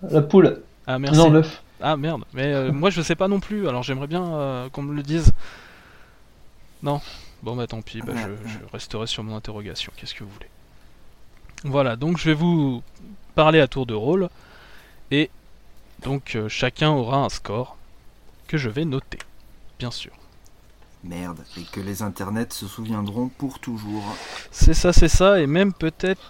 [0.03, 0.63] La poule.
[0.87, 1.19] Ah merci.
[1.19, 1.63] Non, l'œuf.
[1.81, 4.83] Ah merde, mais euh, moi je sais pas non plus, alors j'aimerais bien euh, qu'on
[4.83, 5.33] me le dise.
[6.83, 7.01] Non
[7.43, 10.49] Bon bah tant pis, bah, je, je resterai sur mon interrogation, qu'est-ce que vous voulez.
[11.65, 12.83] Voilà, donc je vais vous
[13.35, 14.29] parler à tour de rôle,
[15.11, 15.31] et
[16.05, 17.77] donc euh, chacun aura un score
[18.49, 19.19] que je vais noter,
[19.79, 20.13] bien sûr.
[21.05, 24.03] Merde, et que les internets se souviendront pour toujours.
[24.51, 26.21] C'est ça, c'est ça, et même peut-être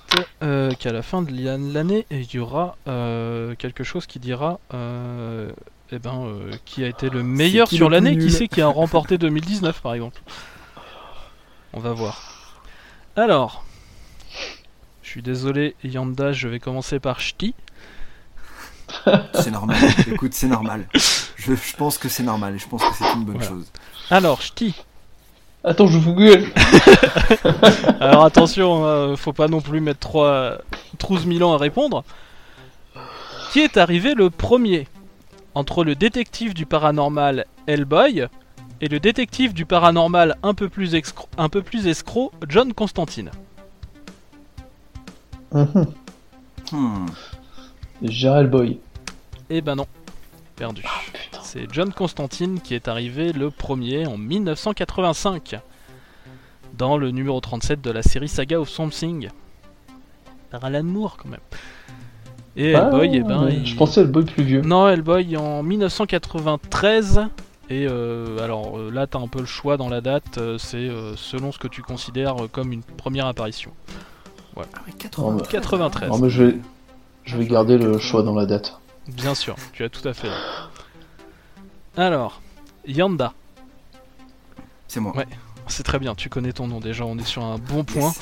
[0.43, 4.61] euh, qu'à la fin de l'an- l'année, il y aura euh, quelque chose qui dira
[4.75, 5.51] euh,
[5.91, 8.67] eh ben, euh, qui a été le meilleur qui sur l'année, qui c'est qui a
[8.69, 10.21] remporté 2019 par exemple.
[11.73, 12.57] On va voir.
[13.17, 13.65] Alors,
[15.03, 17.55] je suis désolé Yanda, je vais commencer par Ch'ti.
[19.35, 19.77] C'est normal.
[20.11, 20.87] Écoute, c'est normal.
[20.95, 23.51] Je, je pense que c'est normal et je pense que c'est une bonne Voilà.
[23.51, 23.71] chose.
[24.11, 24.75] Alors, Ch'ti.
[25.65, 26.47] Attends, je vous google.
[28.01, 30.59] Alors attention, hein, faut pas non plus mettre 3
[31.09, 32.05] 12 000 ans à répondre.
[33.53, 34.87] Qui est arrivé le premier
[35.55, 38.29] Entre le détective du paranormal Hellboy
[38.81, 43.31] et le détective du paranormal un peu plus, excro- un peu plus escroc John Constantine.
[45.53, 45.87] Mhm.
[46.73, 47.07] Hmm.
[48.03, 48.79] Gérald Boy.
[49.51, 49.87] Eh ben non,
[50.57, 50.83] perdu.
[51.43, 55.59] C'est John Constantine qui est arrivé le premier en 1985
[56.77, 59.31] dans le numéro 37 de la série Saga of Something.
[60.51, 61.41] Par Alan Moore quand même.
[62.57, 64.61] Et Hellboy, eh ben, il- Je pensais le boy plus vieux.
[64.61, 67.21] Non, Hellboy en 1993.
[67.71, 70.39] Et euh, alors euh, là, t'as un peu le choix dans la date.
[70.39, 73.73] euh, c'est euh, selon ce que tu considères comme une première apparition.
[74.57, 75.37] Ah ouais, Oh, 80.
[75.37, 75.45] bah.
[75.51, 76.09] 93.
[76.11, 76.57] Non, mais je vais,
[77.25, 78.81] je vais garder le choix dans la date.
[79.09, 80.29] Bien sûr, tu as tout à fait.
[80.29, 80.41] raison.
[81.97, 82.41] Alors,
[82.87, 83.33] Yanda.
[84.87, 85.17] C'est moi.
[85.17, 85.27] Ouais.
[85.67, 88.13] C'est très bien, tu connais ton nom déjà, on est sur un bon point.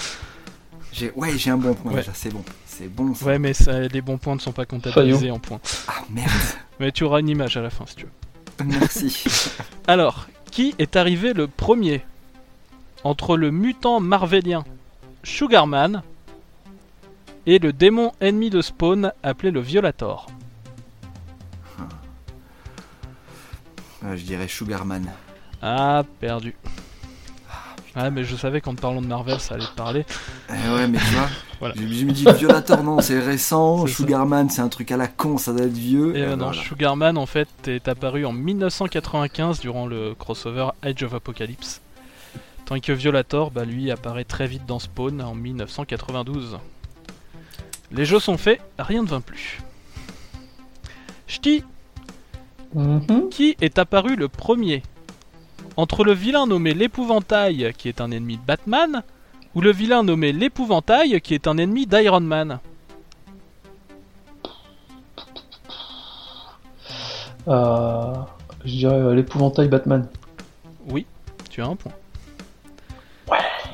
[0.92, 1.98] J'ai, ouais, j'ai un bon point Ouais.
[2.00, 2.42] déjà, c'est bon.
[2.64, 3.24] C'est bon ça.
[3.26, 5.60] Ouais, mais ça- les bons points ne sont pas comptabilisés en points.
[5.88, 6.30] Ah merde.
[6.80, 8.10] Mais tu auras une image à la fin si tu veux.
[8.64, 9.24] Merci.
[9.86, 12.04] Alors, qui est arrivé le premier
[13.04, 14.64] Entre le mutant marvelien
[15.22, 16.02] Sugarman
[17.46, 20.26] et le démon ennemi de Spawn appelé le Violator?
[24.04, 25.10] Euh, je dirais Sugarman.
[25.62, 26.54] Ah, perdu.
[27.98, 30.04] Ah, mais je savais qu'en te parlant de Marvel, ça allait te parler.
[30.50, 31.28] Eh ouais, mais tu vois,
[31.60, 31.74] Voilà.
[31.78, 33.86] je, je me dis Violator, non, c'est récent.
[33.86, 36.14] Sugarman, c'est un truc à la con, ça doit être vieux.
[36.14, 36.62] Et euh, Euh, non, voilà.
[36.62, 41.80] Sugarman en fait est apparu en 1995 durant le crossover Age of Apocalypse.
[42.66, 46.58] Tandis que Violator, bah lui, apparaît très vite dans Spawn en 1992.
[47.92, 49.60] Les jeux sont faits, rien ne vint plus.
[51.28, 51.64] Ch'ti,
[52.74, 53.28] Mhm.
[53.30, 54.82] qui est apparu le premier?
[55.76, 59.02] Entre le vilain nommé l'épouvantail, qui est un ennemi de Batman,
[59.54, 62.60] ou le vilain nommé l'épouvantail, qui est un ennemi d'Iron Man
[67.48, 68.14] Euh,
[68.64, 70.08] je dirais euh, l'épouvantail Batman.
[70.90, 71.06] Oui,
[71.48, 71.92] tu as un point.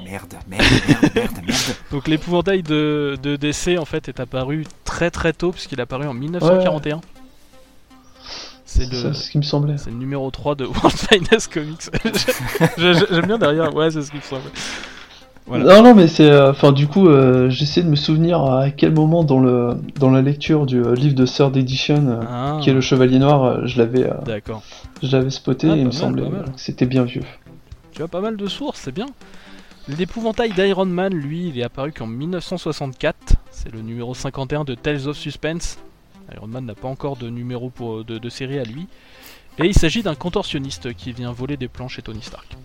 [0.04, 1.76] Merde, merde, merde, merde, merde.
[1.90, 6.06] Donc l'épouvantail de, de DC en fait est apparu très très tôt puisqu'il est apparu
[6.06, 7.00] en 1941.
[7.00, 7.11] C'est
[8.72, 9.76] C'est ce qui me semblait.
[9.78, 11.90] c'est le numéro 3 de World Finest Comics.
[12.78, 14.50] J'aime bien derrière, ouais c'est ce qu'il me semble.
[15.46, 15.64] Voilà.
[15.64, 16.30] Non, non, mais c'est.
[16.30, 20.10] euh, Enfin, du coup, euh, j'essaie de me souvenir à quel moment dans, le, dans
[20.10, 23.66] la lecture du euh, livre de Third Edition, euh, Ah, qui est le Chevalier Noir,
[23.66, 24.62] je l'avais euh, D'accord.
[25.02, 27.24] je l'avais spoté Ah, et il me mal, semblait que c'était bien vieux.
[27.90, 29.06] Tu as pas mal de sources, c'est bien.
[29.88, 33.34] L'épouvantail d'Iron Man, lui, il est apparu qu'en 1964.
[33.50, 35.76] C'est le numéro 51 de Tales of Suspense.
[36.34, 38.86] Iron Man n'a pas encore de numéro pour, de, de série à lui.
[39.58, 42.56] Et il s'agit d'un contorsionniste qui vient voler des plans chez Tony Stark.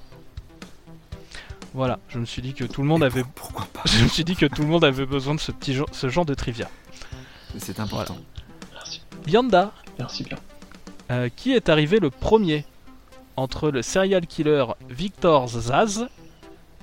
[1.74, 4.04] Voilà, je me suis dit que tout le monde Et avait, pour- Pourquoi pas je
[4.04, 6.26] me suis dit que tout le monde avait besoin de ce petit genre, ce genre
[6.26, 6.70] de trivia.
[7.58, 8.18] C'est important.
[8.74, 9.02] Merci.
[9.28, 10.38] Yanda, Merci bien.
[11.12, 12.66] Euh, qui est arrivé le premier
[13.36, 16.08] entre le serial killer Victor Zaz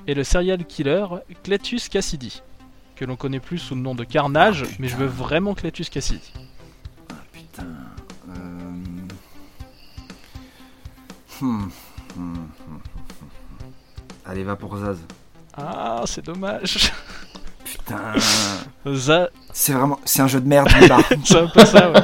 [0.06, 1.04] et le serial killer
[1.42, 2.42] Cletus Cassidy,
[2.96, 6.32] que l'on connaît plus sous le nom de Carnage, mais je veux vraiment Cletus Cassidy.
[7.54, 7.68] Putain.
[8.28, 8.32] Euh...
[11.40, 11.68] Hmm,
[12.16, 12.78] hmm, hmm.
[14.26, 14.98] Allez, va pour Zaz.
[15.56, 16.92] Ah, c'est dommage.
[17.64, 18.14] Putain.
[18.86, 20.00] Zaz, C'est vraiment.
[20.04, 20.68] C'est un jeu de merde,
[21.24, 22.00] c'est un peu ça, ouais.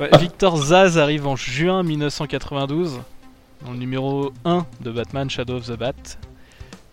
[0.00, 3.00] Ouais, Victor Zaz arrive en juin 1992,
[3.64, 5.94] dans le numéro 1 de Batman Shadow of the Bat.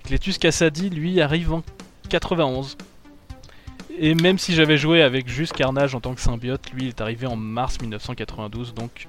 [0.03, 1.63] Cletus Cassidy, lui, arrive en
[2.09, 2.77] 91.
[3.97, 7.01] Et même si j'avais joué avec juste Carnage en tant que symbiote, lui il est
[7.01, 9.07] arrivé en mars 1992, donc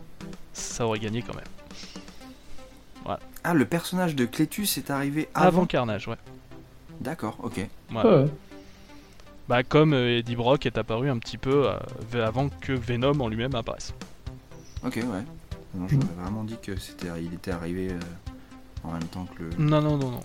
[0.53, 1.45] ça aurait gagné quand même.
[3.47, 5.66] Ah, le personnage de Cletus est arrivé Avant, avant.
[5.66, 6.16] Carnage, ouais.
[7.01, 7.59] D'accord, ok.
[7.93, 8.26] Ouais, ouais.
[9.47, 13.28] Bah comme euh, Eddie Brock est apparu un petit peu euh, avant que Venom en
[13.28, 13.93] lui-même apparaisse.
[14.87, 15.03] Ok, ouais.
[15.74, 17.99] Non, j'aurais vraiment dit que c'était, il était arrivé euh,
[18.85, 20.20] en même temps que le, Non, non, non, non.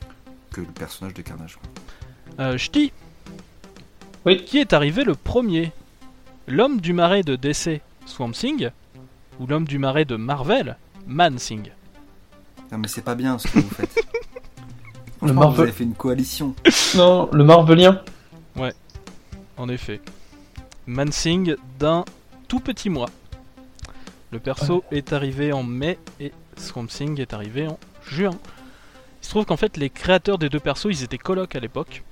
[0.54, 1.58] que le personnage de Carnage.
[1.58, 2.46] quoi.
[2.46, 2.94] Euh, Ch'ti
[4.26, 4.44] Oui.
[4.46, 5.72] Qui est arrivé le premier?
[6.48, 8.70] L'homme du marais de DC, Swamp Thing
[9.40, 11.70] Ou l'homme du marais de Marvel, Man Thing?
[12.72, 13.96] Non, mais c'est pas bien ce que vous faites.
[15.22, 15.62] Le Franchement, vous Marvel.
[15.64, 16.56] avez fait une coalition.
[16.96, 18.02] Non, le Marvelien.
[19.58, 20.00] En effet.
[20.88, 22.06] Man Thing d'un
[22.48, 23.10] tout petit mois.
[24.32, 28.32] Le perso est arrivé en mai et Swamp Thing est arrivé en juin.
[29.22, 32.04] Il se trouve qu'en fait les créateurs des deux persos ils étaient colocs à l'époque.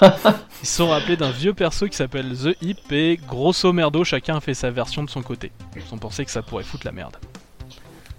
[0.62, 4.40] Ils sont rappelés d'un vieux perso qui s'appelle The Hip et grosso merdo chacun a
[4.40, 5.52] fait sa version de son côté.
[5.76, 7.16] Ils ont pensé que ça pourrait foutre la merde.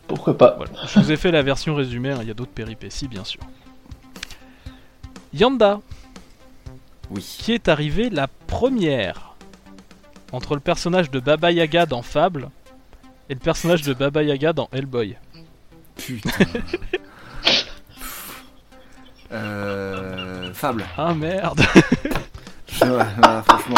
[0.07, 0.71] Pourquoi pas Voilà.
[0.87, 3.41] Je vous ai fait la version résumée, hein, il y a d'autres péripéties bien sûr.
[5.33, 5.81] Yanda,
[7.09, 7.21] Oui.
[7.39, 9.35] qui est arrivée la première
[10.31, 12.49] entre le personnage de Baba Yaga dans Fable
[13.29, 15.17] et le personnage de Baba Yaga dans Hellboy.
[15.97, 16.29] Putain.
[19.31, 20.85] euh, Fable.
[20.97, 21.61] Ah merde
[22.81, 23.75] voilà, franchement.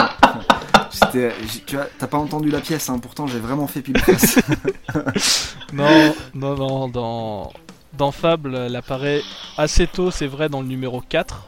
[1.66, 4.40] Tu vois, t'as pas entendu la pièce, hein, pourtant j'ai vraiment fait pile face.
[5.74, 7.54] Non, non, non, dans,
[7.94, 9.22] dans Fable, elle apparaît
[9.58, 11.48] assez tôt, c'est vrai, dans le numéro 4,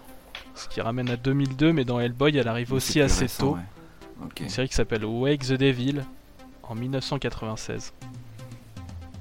[0.54, 3.56] ce qui ramène à 2002, mais dans Hellboy, elle arrive aussi assez récent, tôt.
[3.56, 4.30] ouais.
[4.40, 6.04] Une série qui s'appelle Wake the Devil
[6.62, 7.94] en 1996.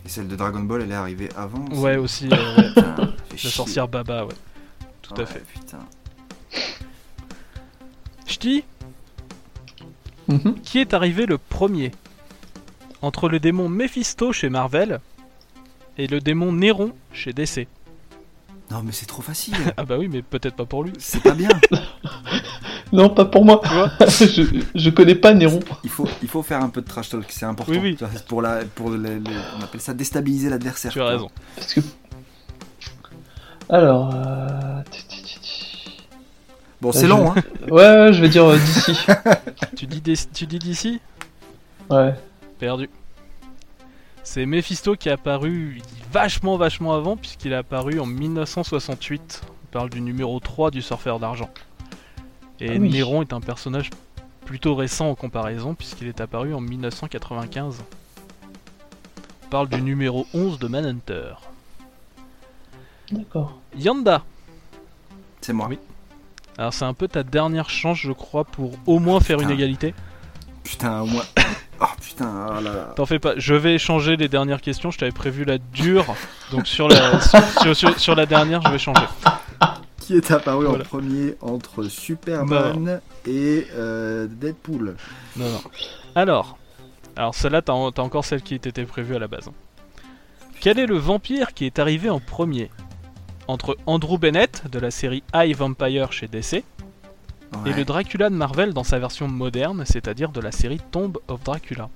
[0.04, 3.50] Et celle de Dragon Ball, elle est arrivée avant Ouais, aussi, euh, ouais, fait la
[3.50, 4.34] sorcière Baba, ouais.
[5.14, 5.42] Tout à fait.
[5.52, 5.78] Putain.
[8.26, 8.64] Ch'ti,
[10.28, 10.54] Mhm.
[10.62, 11.90] qui est arrivé le premier
[13.02, 15.00] Entre le démon Mephisto chez Marvel
[15.98, 17.66] et le démon Néron chez DC.
[18.70, 19.54] Non, mais c'est trop facile.
[19.76, 20.92] Ah bah oui, mais peut-être pas pour lui.
[20.98, 21.48] C'est pas bien.
[22.92, 23.60] Non, pas pour moi.
[23.64, 25.60] Tu vois je, je connais pas Néron.
[25.84, 27.70] Il faut, il faut faire un peu de trash talk, c'est important.
[27.72, 28.08] Oui, oui.
[28.26, 30.90] Pour la, pour les- les- on appelle ça déstabiliser l'adversaire.
[30.92, 31.30] Tu as raison.
[31.56, 31.80] Parce que.
[33.70, 34.10] Alors.
[34.14, 34.82] euh.
[36.80, 37.34] Bon, c'est long, hein.
[37.70, 38.96] Ouais, ouais, je vais dire euh, d'ici.
[39.76, 41.00] Tu dis, des- tu dis d'ici?
[41.90, 42.14] Ouais.
[42.58, 42.88] Perdu.
[44.22, 45.80] C'est Mephisto qui est apparu
[46.12, 49.42] vachement vachement avant puisqu'il est apparu en 1968.
[49.44, 51.50] On parle du numéro 3 du Surfeur d'argent.
[52.60, 52.90] Et Ah oui.
[52.90, 53.90] Néron est un personnage
[54.44, 57.82] plutôt récent en comparaison puisqu'il est apparu en 1995.
[59.44, 61.32] On parle du numéro 11 de Manhunter.
[63.10, 63.58] D'accord.
[63.76, 64.22] Yanda.
[65.40, 65.66] C'est moi.
[65.68, 65.78] Oui.
[66.58, 69.94] Alors c'est un peu ta dernière chance je crois pour au moins faire une égalité.
[70.64, 71.24] Putain, moi.
[71.82, 72.92] Oh putain, oh là là.
[72.94, 76.04] T'en fais pas, je vais changer les dernières questions, je t'avais prévu la dure,
[76.52, 77.18] donc sur la,
[77.62, 79.00] sur, sur- sur la dernière je vais changer.
[79.98, 80.84] Qui est apparu Voilà.
[80.84, 84.94] en premier entre Superman et euh, Deadpool?
[85.38, 85.62] Non, non.
[86.14, 86.58] Alors,
[87.16, 89.48] alors celle-là, t'as en- t'as encore celle qui était prévue à la base.
[90.60, 92.70] Quel est le vampire qui est arrivé en premier?
[93.50, 96.62] Entre Andrew Bennett de la série High Vampire chez DC
[97.66, 101.42] et le Dracula de Marvel dans sa version moderne, c'est-à-dire de la série Tomb of
[101.42, 101.88] Dracula.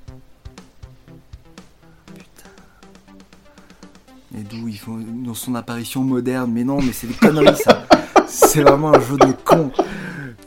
[4.36, 7.86] Et d'où ils font dans son apparition moderne Mais non, mais c'est des conneries ça.
[8.26, 9.70] c'est vraiment un jeu de con.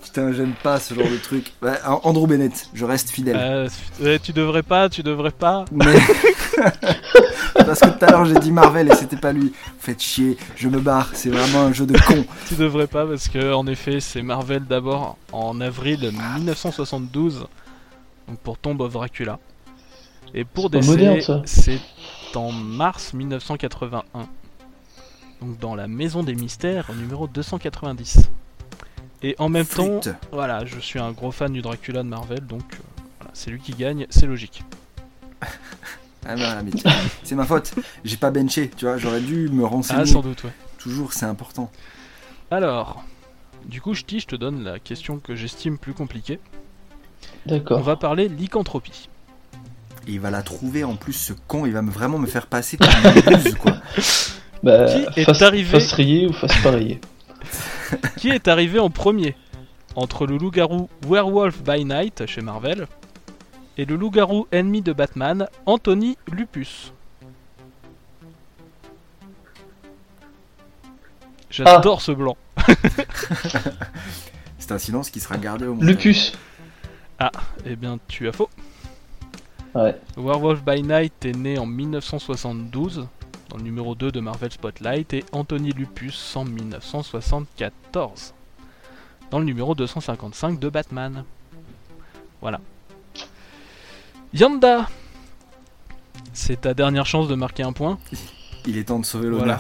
[0.08, 1.54] Putain, j'aime pas ce genre de truc.
[1.62, 3.36] Ouais, Andrew Bennett, je reste fidèle.
[3.38, 3.68] Euh,
[4.02, 5.66] ouais, tu devrais pas, tu devrais pas.
[5.72, 5.86] Mais
[7.54, 9.52] parce que tout à l'heure j'ai dit Marvel et c'était pas lui.
[9.80, 12.26] Faites chier, je me barre, c'est vraiment un jeu de con.
[12.48, 17.48] Tu devrais pas parce que en effet c'est Marvel d'abord en avril 1972
[18.28, 19.40] donc pour Tomb of Dracula
[20.34, 20.86] et pour DC
[21.46, 21.80] c'est
[22.36, 24.04] en mars 1981
[25.42, 28.30] donc dans la Maison des Mystères numéro 290
[29.24, 30.00] et en même temps
[30.32, 32.78] voilà je suis un gros fan du Dracula de Marvel donc euh,
[33.20, 34.64] voilà, c'est lui qui gagne c'est logique
[36.30, 36.72] Ah bah, mais
[37.24, 37.74] c'est ma faute.
[38.04, 40.02] J'ai pas benché, tu vois, j'aurais dû me renseigner.
[40.02, 41.72] ah sans doute ouais Toujours, c'est important.
[42.52, 43.04] alors
[43.66, 46.40] du coup je dis je te donne la question que j'estime plus compliquée
[47.46, 47.82] on D'accord.
[47.82, 49.10] va parler lycanthropie
[50.08, 52.48] Et il va la trouver en plus, ce con, il va me, vraiment me faire
[52.48, 53.78] passer pour une buse, quoi.
[54.64, 56.52] Bah, Qui est face, arrivé face rayée ou face
[58.18, 59.36] Qui est arrivé en premier
[59.96, 62.88] Entre le loup-garou Werewolf by Night chez Marvel
[63.78, 66.94] et le loup-garou ennemi de Batman, Anthony Lupus.
[71.50, 72.38] J'adore ce blanc.
[74.60, 75.90] C'est un silence qui sera gardé au montage.
[75.90, 76.34] Lupus.
[77.66, 78.50] Eh bien, tu as faux.
[79.74, 79.96] Ouais.
[80.18, 83.08] Werewolf by Night est né en 1972
[83.50, 88.34] dans le numéro 2 de Marvel Spotlight et Anthony Lupus en 1974
[89.32, 91.24] dans le numéro 255 de Batman.
[92.42, 92.60] Voilà.
[94.34, 94.88] Yanda
[96.34, 97.98] C'est ta dernière chance de marquer un point.
[98.66, 99.60] Il est temps de sauver Voilà.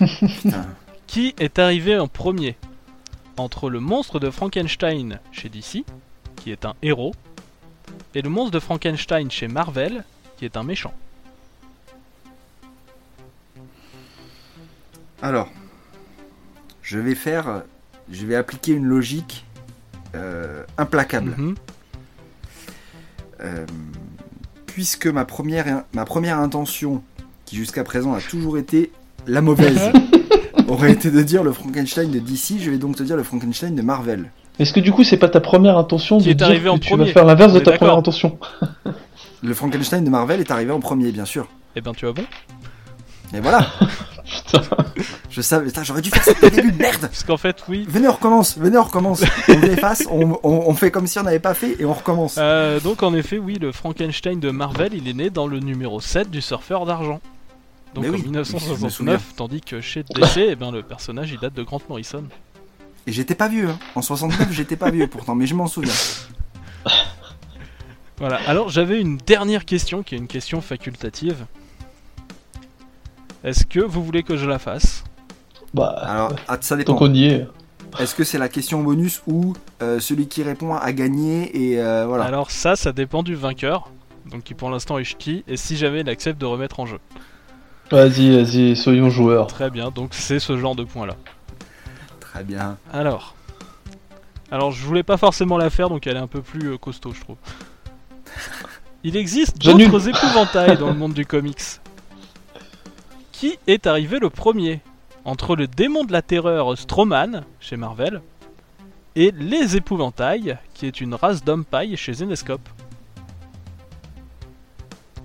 [0.00, 0.18] l'honneur.
[0.42, 0.66] Putain.
[1.06, 2.56] Qui est arrivé en premier?
[3.36, 5.84] Entre le monstre de Frankenstein chez DC,
[6.36, 7.14] qui est un héros,
[8.14, 10.04] et le monstre de Frankenstein chez Marvel,
[10.36, 10.92] qui est un méchant.
[15.22, 15.48] Alors,
[16.82, 17.62] je vais faire,
[18.10, 19.44] je vais appliquer une logique
[20.14, 21.34] euh, implacable.
[21.36, 21.54] Mhm.
[23.42, 23.66] Euh,
[24.66, 27.02] puisque ma première, ma première intention,
[27.44, 28.92] qui jusqu'à présent a toujours été
[29.26, 29.90] la mauvaise,
[30.68, 33.74] aurait été de dire le Frankenstein de DC, je vais donc te dire le Frankenstein
[33.74, 34.30] de Marvel.
[34.58, 36.68] Est-ce que du coup c'est pas ta première intention Qui de est dire arrivé que
[36.70, 37.06] en tu premier.
[37.06, 38.38] vas faire l'inverse de ta première intention?
[39.42, 41.48] Le Frankenstein de Marvel est arrivé en premier, bien sûr.
[41.76, 42.24] Eh ben tu as bon?
[43.32, 43.66] Et voilà,
[44.24, 44.62] Putain.
[45.30, 47.84] je savais, putain, j'aurais dû faire ça au début, merde Parce qu'en fait, oui.
[47.88, 49.22] Venez, on recommence, venez, on recommence.
[49.48, 52.36] On efface, on, on- on fait comme si on n'avait pas fait et on recommence.
[52.38, 56.00] Euh, donc en effet, oui, le Frankenstein de Marvel, il est né dans le numéro
[56.00, 57.20] 7 du surfeur d'argent.
[57.94, 58.60] Donc Mais en oui, je me souviens.
[58.60, 62.24] 1969, tandis que chez DC, eh ben, le personnage il date de Grant Morrison.
[63.06, 63.78] Et j'étais pas vieux, hein.
[63.96, 65.92] en 69 j'étais pas vieux pourtant, mais je m'en souviens.
[68.18, 71.46] Voilà, alors j'avais une dernière question qui est une question facultative.
[73.44, 75.04] Est-ce que vous voulez que je la fasse?
[75.72, 76.94] Bah, Alors, ah, ça tant dépend.
[76.96, 77.46] qu'on y est.
[77.98, 82.06] Est-ce que c'est la question bonus ou euh, celui qui répond a gagné et euh,
[82.06, 83.90] voilà Alors ça, ça dépend du vainqueur,
[84.30, 86.98] donc qui pour l'instant est Ch'ti, et si jamais il accepte de remettre en jeu.
[87.90, 89.48] Vas-y, vas-y, soyons joueurs.
[89.48, 91.16] Très bien, donc c'est ce genre de point là.
[92.20, 92.76] Très bien.
[92.92, 93.34] Alors.
[94.52, 97.12] Alors je voulais pas forcément la faire, donc elle est un peu plus euh, costaud,
[97.12, 97.36] je trouve.
[99.02, 101.58] Il existe d'autres épouvantails dans le monde du comics.
[103.40, 104.80] Qui est arrivé le premier
[105.24, 108.20] Entre le démon de la terreur Stroman, chez Marvel,
[109.16, 112.68] et les épouvantails, qui est une race d'hommes paille chez Zenescope.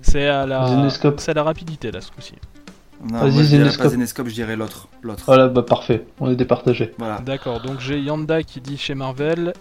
[0.00, 0.88] C'est à la...
[1.18, 2.32] C'est à la rapidité là ce coup-ci.
[3.02, 3.90] Vas-y, Zenescope.
[3.90, 4.88] Zenescope, je dirais l'autre.
[5.02, 5.24] L'autre.
[5.26, 6.94] Voilà, bah parfait, on est départagés.
[6.96, 7.18] Voilà.
[7.18, 9.52] D'accord, donc j'ai Yanda qui dit chez Marvel,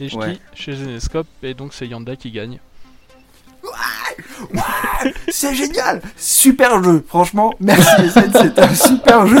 [0.00, 0.32] et je Ouais.
[0.32, 2.58] dis chez Zenescope, et donc c'est Yanda qui gagne.
[5.28, 7.86] C'est génial Super jeu Franchement, merci
[8.32, 9.40] c'est un super jeu.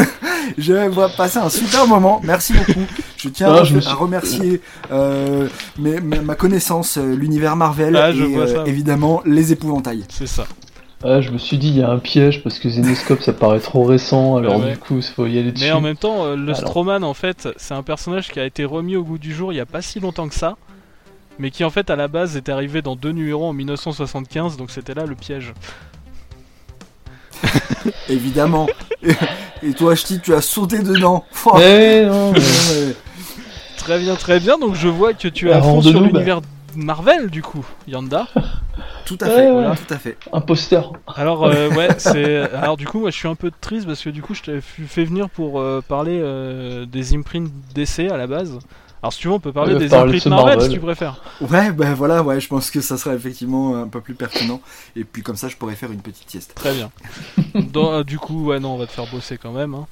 [0.56, 2.20] Je vais passer un super moment.
[2.24, 2.86] Merci beaucoup.
[3.16, 4.60] Je tiens Ah, à, je me suis- à remercier
[4.92, 5.48] euh,
[5.78, 8.64] mes- mes- ma connaissance, euh, l'univers Marvel Ah, je et vois ça.
[8.66, 10.04] évidemment les épouvantails.
[10.08, 10.44] C'est ça.
[11.04, 13.60] Ah, je me suis dit, il y a un piège parce que Zenescope ça paraît
[13.60, 14.72] trop récent, alors ouais.
[14.72, 15.64] du coup, il faut y aller dessus.
[15.64, 16.56] Mais en même temps, euh, le Alors.
[16.56, 19.56] Stroman, en fait, c'est un personnage qui a été remis au goût du jour il
[19.56, 20.56] y a pas si longtemps que ça,
[21.38, 24.70] mais qui en fait à la base était arrivé dans deux numéros en 1975, donc
[24.70, 25.54] c'était là le piège.
[28.08, 28.66] Évidemment.
[29.62, 31.24] et, toi, Ch'ti, tu as sauté dedans.
[31.62, 32.40] Eh non, mais-.
[33.76, 36.06] Très bien, très bien, donc je vois que tu es à Alors, fond sur bah.
[36.06, 36.40] l'univers
[36.74, 38.26] Marvel du coup, Yanda.
[39.04, 39.46] Tout à fait.
[39.46, 40.18] Ouais, voilà, tout à fait.
[40.32, 40.92] imposteur.
[41.16, 44.10] Alors euh, ouais, c'est alors du coup moi je suis un peu triste parce que
[44.10, 48.26] du coup je t'avais fait venir pour euh, parler euh, des imprints d'essai à la
[48.26, 48.58] base.
[49.02, 50.70] Alors si tu veux on peut parler des parler de Marvel, Marvel.
[50.70, 51.20] si tu préfères.
[51.40, 54.60] Ouais, ben voilà, ouais, je pense que ça serait effectivement un peu plus pertinent.
[54.96, 56.52] Et puis comme ça, je pourrais faire une petite sieste.
[56.56, 56.90] Très bien.
[57.72, 59.74] Dans- euh, du coup ouais non on va te faire bosser quand même.
[59.74, 59.86] hein.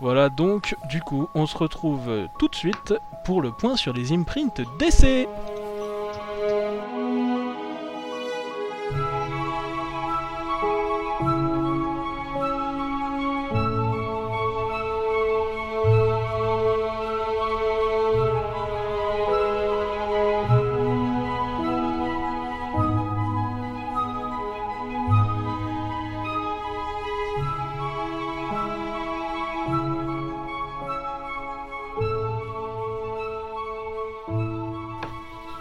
[0.00, 2.94] Voilà donc du coup on se retrouve euh, tout de suite
[3.24, 5.26] pour le point sur les imprints d'essai.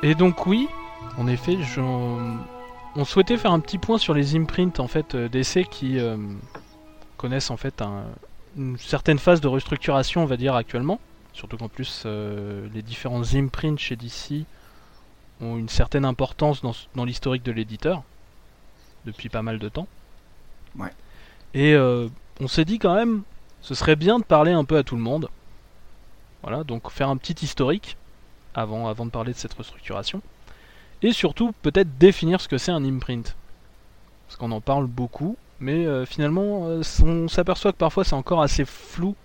[0.08, 0.70] Et donc oui,
[1.18, 2.38] en effet, j'en-
[2.96, 6.16] on souhaitait faire un petit point sur les imprints en fait euh, d'essais qui euh,
[7.18, 8.06] connaissent en fait un-
[8.56, 11.02] une certaine phase de restructuration, on va dire actuellement.
[11.34, 14.46] Surtout qu'en plus euh, les différents imprints chez DC
[15.42, 18.02] ont une certaine importance dans, dans l'historique de l'éditeur
[19.06, 19.88] depuis pas mal de temps.
[20.80, 20.94] Ouais.
[21.54, 22.08] Et euh,
[22.40, 23.24] on s'est dit quand même,
[23.62, 25.28] ce serait bien de parler un peu à tout le monde.
[26.44, 27.98] Voilà, donc faire un petit historique
[28.58, 30.22] avant, avant de parler de cette restructuration.
[31.04, 33.36] Et surtout, peut-être définir ce que c'est un imprint.
[34.28, 38.42] Parce qu'on en parle beaucoup, mais euh, finalement, euh, on s'aperçoit que parfois c'est encore
[38.42, 39.16] assez flou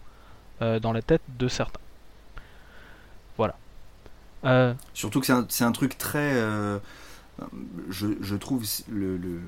[0.62, 1.80] euh, dans la tête de certains.
[3.36, 3.54] Voilà.
[4.44, 6.32] Euh, Surtout que c'est un, truc très.
[6.34, 6.78] euh,
[7.90, 9.40] je, je trouve le, le-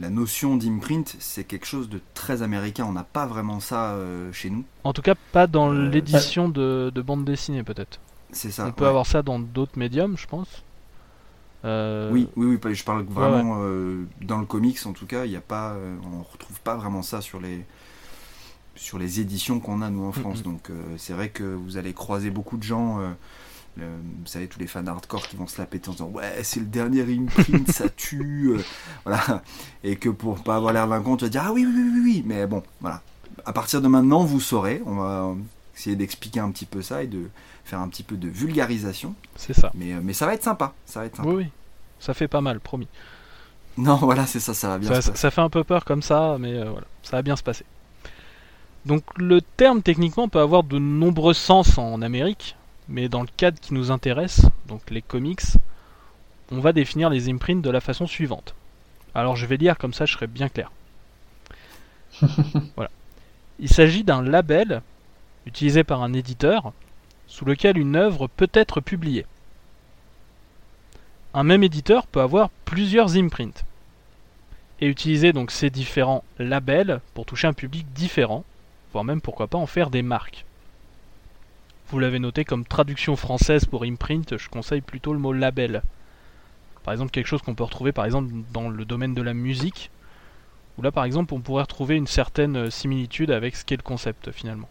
[0.00, 2.84] la notion d'imprint, c'est quelque chose de très américain.
[2.88, 4.64] On n'a pas vraiment ça euh, chez nous.
[4.84, 7.98] en tout cas, pas dans Euh, l'édition de, de bande dessinée, peut-être.
[8.32, 8.66] C'est ça.
[8.66, 8.88] on peut ouais.
[8.88, 10.64] avoir ça dans d'autres médiums, je pense.
[11.64, 15.30] Euh, Oui, oui, oui, je parle vraiment euh, dans le comics en tout cas, il
[15.30, 17.66] y a pas, euh, on retrouve pas vraiment ça sur les
[18.74, 20.42] sur les éditions qu'on a nous en France.
[20.42, 22.98] Donc c'est vrai que vous allez croiser beaucoup de gens,
[23.76, 23.84] le-
[24.20, 26.60] vous savez tous les fans hardcore qui vont se la péter en disant ouais c'est
[26.60, 28.52] le dernier imprint, ça tue,
[29.04, 29.42] voilà,
[29.84, 32.00] et que pour pas avoir l'air con, tu vas dire ah oui oui oui oui,
[32.04, 33.02] oui, mais bon voilà.
[33.46, 35.34] À partir de maintenant vous saurez, on va
[35.76, 37.30] essayer d'expliquer un petit peu ça et de
[37.68, 39.70] faire un petit peu de vulgarisation, C'est ça.
[39.74, 41.28] mais euh, mais ça va être sympa, ça va être sympa.
[41.28, 41.46] Oui, oui.
[42.00, 42.88] Ça fait pas mal, promis.
[43.76, 45.20] Non, voilà, c'est ça, ça va bien Ça, se passer.
[45.20, 47.64] ça fait un peu peur comme ça, mais euh, voilà, ça va bien se passer.
[48.86, 52.56] Donc le terme techniquement peut avoir de nombreux sens en Amérique,
[52.88, 55.42] mais dans le cadre qui nous intéresse, donc les comics,
[56.50, 58.54] on va définir les imprints de la façon suivante.
[59.14, 60.72] Alors je vais lire comme ça, je serai bien clair.
[62.74, 62.90] voilà.
[63.60, 64.82] Il s'agit d'un label
[65.46, 66.72] utilisé par un éditeur
[67.38, 69.24] sous lequel une œuvre peut être publiée.
[71.34, 73.64] Un même éditeur peut avoir plusieurs imprints
[74.80, 78.44] et utiliser donc ces différents labels pour toucher un public différent,
[78.92, 80.46] voire même pourquoi pas en faire des marques.
[81.90, 85.82] Vous l'avez noté comme traduction française pour imprint, je conseille plutôt le mot label.
[86.82, 89.92] Par exemple, quelque chose qu'on peut retrouver par exemple dans le domaine de la musique,
[90.76, 93.82] où là par exemple on pourrait retrouver une certaine euh, similitude avec ce qu'est le
[93.82, 94.68] concept finalement.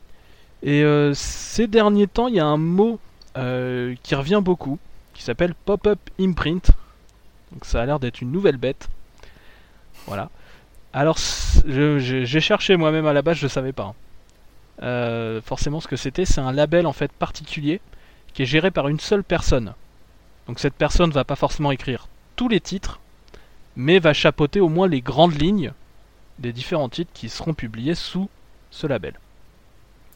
[0.63, 2.99] Et euh, ces derniers temps, il y a un mot
[3.38, 4.79] euh, qui revient beaucoup,
[5.13, 6.71] qui s'appelle pop-up imprint.
[7.51, 8.89] Donc ça a l'air d'être une nouvelle bête.
[10.07, 10.29] Voilà.
[10.93, 11.17] Alors,
[11.65, 13.84] j'ai cherché moi-même à la base, je savais pas.
[13.84, 13.95] hein.
[14.84, 17.81] Euh, forcément, ce que c'était, c'est un label en fait particulier
[18.34, 19.73] qui est géré par une seule personne.
[20.47, 22.99] Donc cette personne va pas forcément écrire tous les titres,
[23.75, 25.73] mais va chapeauter au moins les grandes lignes
[26.39, 28.29] des différents titres qui seront publiés sous
[28.71, 29.13] ce label.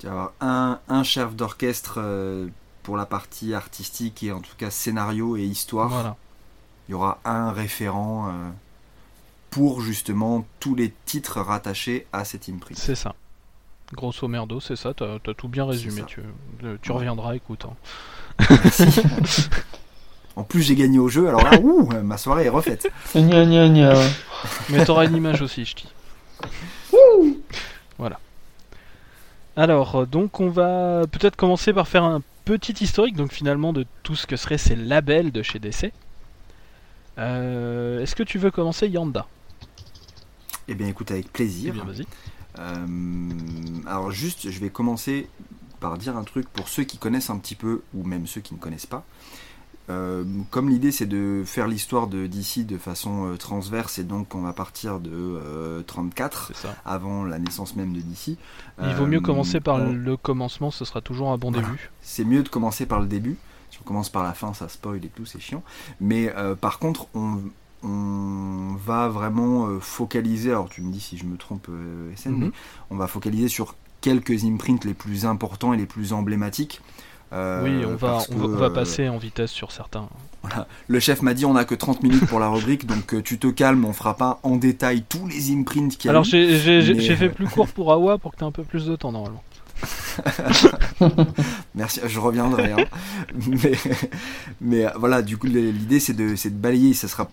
[0.03, 2.47] Il va y avoir un, un chef d'orchestre euh,
[2.83, 5.89] pour la partie artistique et en tout cas scénario et histoire.
[5.89, 6.15] Voilà.
[6.87, 8.49] Il y aura un référent euh,
[9.49, 12.77] pour justement tous les titres rattachés à cet imprint.
[12.77, 13.13] C'est ça.
[13.93, 16.03] Grosso merdo, c'est ça, t'as as tout bien résumé.
[16.07, 16.21] Tu,
[16.63, 17.65] euh, tu reviendras, écoute.
[17.65, 17.75] hein.
[18.49, 19.01] Merci.
[20.37, 22.89] en plus, j'ai gagné au jeu, alors là, ouh, ma soirée est refaite.
[23.13, 23.93] Gna gna gna.
[24.69, 25.89] Mais t'auras une image aussi, je dis.
[27.97, 28.19] Voilà.
[29.57, 33.85] Alors, euh, donc on va peut-être commencer par faire un petit historique, donc finalement, de
[34.03, 35.91] tout ce que seraient ces labels de chez DC.
[37.17, 39.27] Euh, Est-ce que tu veux commencer, Yanda?
[40.67, 41.73] Eh bien, écoute, avec Eh plaisir.
[41.73, 42.05] bien, vas-y.
[42.59, 45.27] Euh, alors juste, je vais commencer
[45.79, 48.53] par dire un truc pour ceux qui connaissent un petit peu, ou même ceux qui
[48.53, 49.03] ne connaissent pas.
[49.91, 54.33] Euh, comme l'idée c'est de faire l'histoire de DC de façon euh, transverse, et donc
[54.35, 56.75] on va partir de euh, 34, C'est ça.
[56.85, 58.37] avant la naissance même de DC.
[58.81, 61.67] Il vaut mieux Euh, commencer par on- le commencement, ce sera toujours un bon Voilà.
[61.67, 61.91] début.
[62.01, 63.37] c'est mieux de commencer par le début.
[63.69, 65.63] Si on commence par la fin, ça spoil et tout, c'est chiant.
[65.99, 67.39] Mais euh, par contre, on,
[67.83, 70.49] on va vraiment focaliser.
[70.51, 71.67] Alors tu me dis si je me trompe,
[72.15, 72.39] SN, Mhm.
[72.39, 72.51] mais
[72.89, 76.81] on va focaliser sur quelques imprints les plus importants et les plus emblématiques.
[77.33, 80.09] Euh, oui, on va, on va, que, on va euh, passer en vitesse sur certains.
[80.87, 83.37] Le chef m'a dit on a que 30 minutes pour la rubrique, donc euh, tu
[83.37, 86.11] te calmes, on fera pas en détail tous les imprints qu'il y a.
[86.11, 88.85] Alors j'ai mais, fait plus court pour Awa pour que tu aies un peu plus
[88.85, 89.43] de temps normalement.
[91.75, 92.73] Merci, je reviendrai.
[94.61, 96.93] mais, euh, voilà, du coup, l'idée c'est de, balayer.
[96.93, 97.29] Ça sera,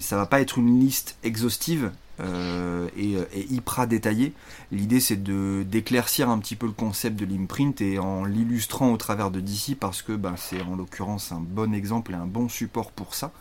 [0.00, 1.90] ça va pas être une liste exhaustive
[2.20, 4.32] euh, et, euh, et hyper détaillée.
[4.70, 9.30] L'idée c'est d'éclaircir un petit peu le concept de l'imprint et en l'illustrant au travers
[9.30, 12.92] de DC parce que ben, c'est en l'occurrence un bon exemple et un bon support
[12.92, 13.32] pour ça.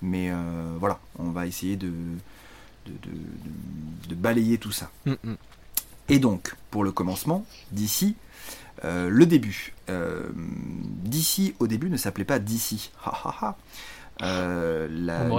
[0.00, 0.30] Mais
[0.78, 1.90] voilà, on va essayer de
[4.14, 4.90] balayer tout ça.
[5.06, 5.36] Mm, mm.
[6.08, 8.16] Et donc, pour le commencement, d'ici,
[8.84, 9.74] euh, le début.
[9.90, 12.90] Euh, d'ici, au début, ne s'appelait pas d'ici.
[14.20, 14.88] Euh,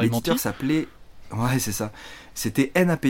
[0.02, 0.88] L'éditeur s'appelait.
[1.34, 1.92] Ouais, c'est ça.
[2.34, 3.08] C'était NAP.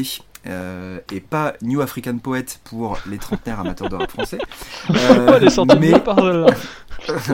[0.50, 4.40] Euh, et pas New African Poet pour les trentenaires amateurs de rap français.
[4.92, 5.50] Euh, Elle
[5.80, 6.46] mais- celle-là.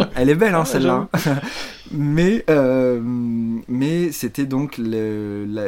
[0.15, 1.07] elle est belle, hein, celle-là.
[1.91, 2.99] mais euh,
[3.67, 5.65] mais c'était donc le- la,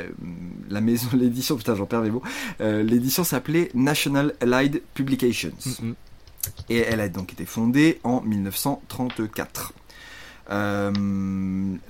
[0.69, 1.55] la maison, l'édition.
[1.55, 2.21] Putain, j'en perds mes mots.
[2.61, 5.51] Euh, l'édition s'appelait National Allied Publications.
[6.69, 9.73] Et elle a donc été fondée en 1934.
[10.49, 10.91] Euh,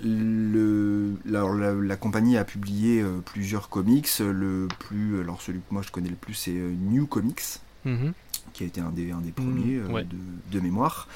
[0.03, 4.09] le, alors, la, la compagnie a publié euh, plusieurs comics.
[4.19, 7.43] Le plus, alors celui que moi je connais le plus, c'est euh, New Comics,
[7.85, 8.13] Mhm.
[8.53, 10.03] qui a été un des, un des premiers euh, ouais.
[10.03, 10.17] de,
[10.51, 11.07] de mémoire.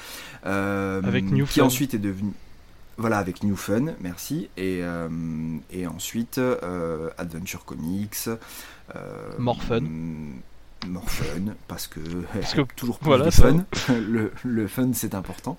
[0.46, 1.66] Euh, Avec New qui Fun.
[1.66, 2.32] ensuite est devenu.
[2.98, 4.48] Voilà, avec New Fun, merci.
[4.56, 5.08] Et, euh,
[5.70, 8.28] et ensuite, euh, Adventure Comics.
[8.94, 9.80] Euh, More Fun.
[9.80, 10.34] mm,
[10.88, 12.00] More Fun, parce que,
[12.32, 13.64] Parce que, toujours plus voilà, de fun.
[13.88, 15.58] le, le fun, c'est important.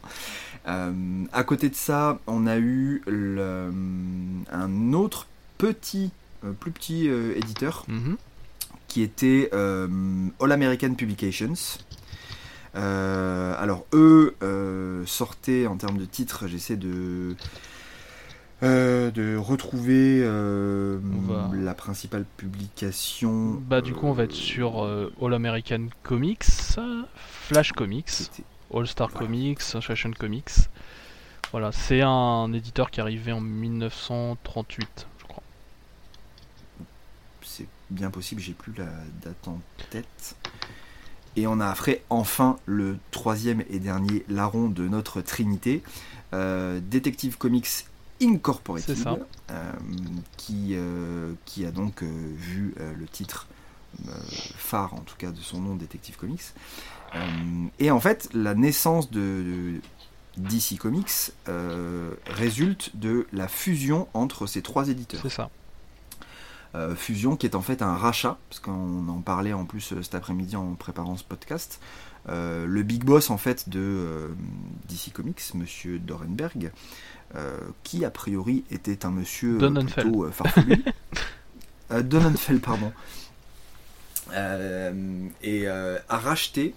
[0.68, 0.92] Euh,
[1.34, 3.72] à côté de ça, on a eu le-
[4.52, 5.28] un autre
[5.58, 6.12] petit,
[6.46, 8.18] euh, plus petit euh, éditeur Mhm.
[8.88, 9.88] qui était euh,
[10.40, 11.54] All American Publications.
[12.76, 17.36] Euh, alors eux euh, sortaient en termes de titres, j'essaie de
[18.64, 23.62] euh, de retrouver euh, va- la principale publication.
[23.68, 26.46] Bah, du coup, on va être euh, sur euh, All American Comics,
[27.48, 28.10] Flash Comics,
[28.74, 29.12] All Star.
[29.12, 30.52] Comics, Fashion Comics.
[31.52, 35.44] Voilà, c'est un éditeur qui est arrivé en 1938, je crois.
[37.44, 38.88] C'est bien possible, j'ai plus la
[39.24, 39.60] date en
[39.92, 40.36] tête.
[41.36, 45.84] Et on a après enfin le troisième et dernier larron de notre trinité,
[46.34, 47.86] euh, Detective Comics
[48.22, 49.18] Incorporated, ça.
[49.52, 49.72] euh,
[50.38, 53.48] qui, euh, qui a donc vu le titre
[54.58, 56.42] phare en tout cas de son nom, Detective Comics.
[57.16, 57.20] Euh,
[57.80, 59.80] et en fait, la naissance de
[60.38, 65.22] DC Comics euh, résulte de la fusion entre ces trois éditeurs.
[65.22, 65.50] C'est ça.
[66.76, 70.16] Euh, fusion qui est en fait un rachat, parce qu'on en parlait en plus cet
[70.16, 71.80] après-midi en préparant ce podcast.
[72.30, 74.28] Euh, le big boss en fait de euh,
[74.90, 76.72] DC Comics, Monsieur Dorenberg,
[77.84, 80.84] qui a priori était un monsieur plutôt farfelu.
[81.90, 82.92] Donenfeld, pardon.
[85.42, 86.76] Et a racheté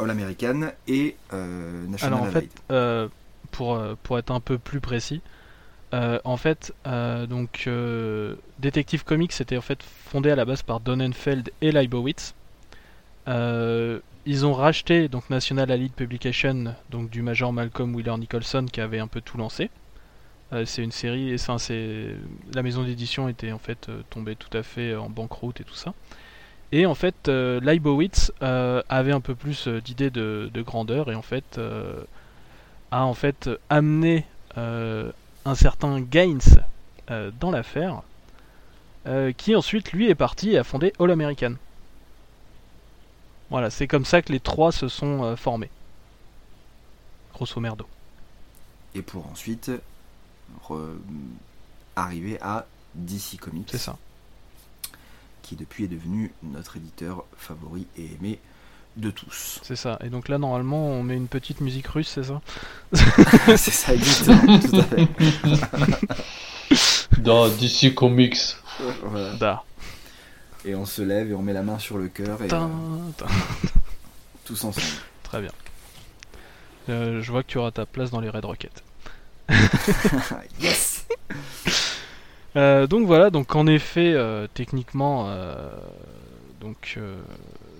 [0.00, 3.08] All American et euh, National Alors en fait, euh,
[3.50, 5.20] pour, euh, pour être un peu plus précis,
[5.94, 10.62] euh, en fait, euh, donc euh, Detective Comics était en fait fondé à la base
[10.62, 12.34] par Donenfeld et Leibowitz.
[13.26, 18.80] Euh, ils ont racheté donc National Allied Publication donc du major Malcolm Wheeler Nicholson qui
[18.80, 19.70] avait un peu tout lancé.
[20.52, 22.14] Euh, c'est une série, et enfin, c'est
[22.54, 25.74] la maison d'édition était en fait euh, tombée tout à fait en banqueroute et tout
[25.74, 25.92] ça.
[26.70, 31.10] Et en fait, euh, Leibowitz euh, avait un peu plus euh, d'idées de, de grandeur
[31.10, 32.02] et en fait euh,
[32.90, 34.26] a en fait amené
[34.56, 36.40] un certain Gaines
[37.38, 38.02] dans l'affaire,
[39.36, 41.54] qui ensuite lui est parti et a fondé All American.
[43.50, 45.70] Voilà, c'est comme ça que les trois se sont formés.
[47.34, 47.86] Grosso merdo.
[48.96, 49.70] Et pour ensuite
[50.68, 50.96] re-
[51.94, 52.66] arriver à
[52.96, 53.68] DC Comics.
[53.70, 53.96] C'est ça.
[55.48, 58.38] Qui depuis est devenu notre éditeur favori et aimé
[58.96, 59.60] de tous.
[59.62, 59.98] C'est ça.
[60.04, 62.42] Et donc là, normalement, on met une petite musique russe, c'est ça?
[63.56, 65.08] C'est ça exactement, tout à fait.
[67.22, 68.36] Dans DC Comics.
[69.04, 69.34] Voilà.
[69.36, 69.64] Da.
[70.66, 72.66] Et on se lève et on met la main sur le cœur et euh,
[74.44, 74.86] tous ensemble.
[75.22, 75.52] Très bien.
[76.90, 78.82] Euh, je vois que tu auras ta place dans les Red Rockets.
[80.60, 81.06] yes
[82.56, 85.70] Euh, donc voilà, donc en effet, euh, techniquement, euh,
[86.60, 86.98] donc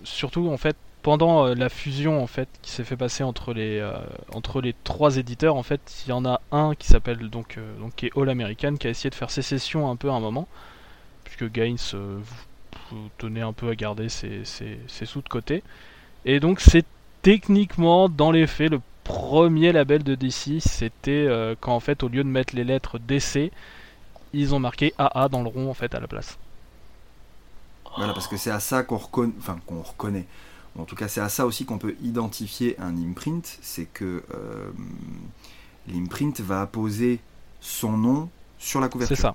[0.05, 3.83] surtout en fait pendant la fusion en fait qui s'est fait passer entre les
[4.33, 7.95] entre les trois éditeurs, en fait, il y en a un qui s'appelle donc donc
[7.97, 10.49] qui est All American qui a essayé de faire sécession un peu à un moment,
[11.25, 11.79] puisque Gaines
[13.19, 15.63] tenait un peu à garder ses, ses, ses sous de côté,
[16.25, 16.85] et donc c'est
[17.23, 21.29] techniquement dans les faits le premier label de DC, c'était
[21.61, 23.51] quand en fait au lieu de mettre les lettres DC
[24.33, 26.39] ils ont marqué AA dans le rond en fait à la place.
[27.97, 30.27] Voilà, parce que c'est à ça qu'on reconnaît, enfin qu'on reconnaît.
[30.79, 34.71] En tout cas, c'est à ça aussi qu'on peut identifier un imprint, c'est que euh,
[35.89, 37.19] l'imprint va apposer
[37.61, 38.29] son nom
[38.59, 39.17] sur la couverture.
[39.17, 39.35] C'est ça.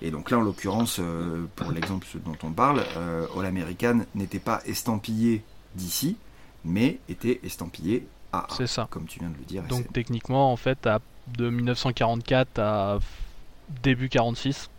[0.00, 4.38] Et donc là, en l'occurrence, euh, pour l'exemple dont on parle, euh, All American n'était
[4.38, 5.42] pas estampillé
[5.74, 6.16] d'ici,
[6.64, 8.86] mais était estampillé AA, C'est ça.
[8.90, 9.64] comme tu viens de le dire.
[9.64, 11.00] Donc techniquement en fait à,
[11.36, 12.98] de 1944 à
[13.82, 14.70] début 46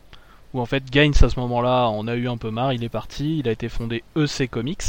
[0.54, 2.90] où en fait Gaines à ce moment-là en a eu un peu marre, il est
[2.90, 4.82] parti, il a été fondé EC Comics,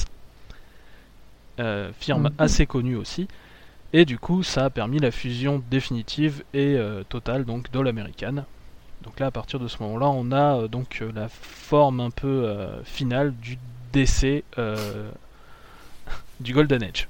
[1.58, 2.34] euh, firme Mhm.
[2.38, 3.28] assez connue aussi.
[3.92, 8.44] Et du coup, ça a permis la fusion définitive et euh, totale donc d'All American.
[9.02, 12.56] Donc là, à partir de ce moment-là, on a euh, donc la forme un peu
[12.84, 13.58] finale du
[14.58, 15.10] euh,
[16.40, 17.08] du Golden Age.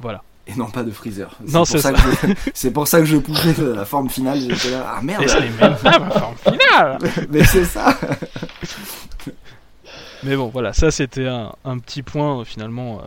[0.00, 0.22] Voilà.
[0.48, 1.36] Et non pas de Freezer.
[1.46, 1.92] Non, pour c'est ça.
[1.92, 4.40] que je- C'est pour ça que je poussais la forme finale.
[4.40, 5.22] J'étais là, ah merde.
[5.60, 6.98] Même pas ma forme finale
[7.30, 7.94] Mais c'est ça.
[10.24, 13.02] Mais bon, voilà, ça c'était un, un petit point euh, finalement euh,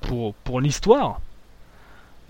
[0.00, 1.20] pour, pour l'histoire.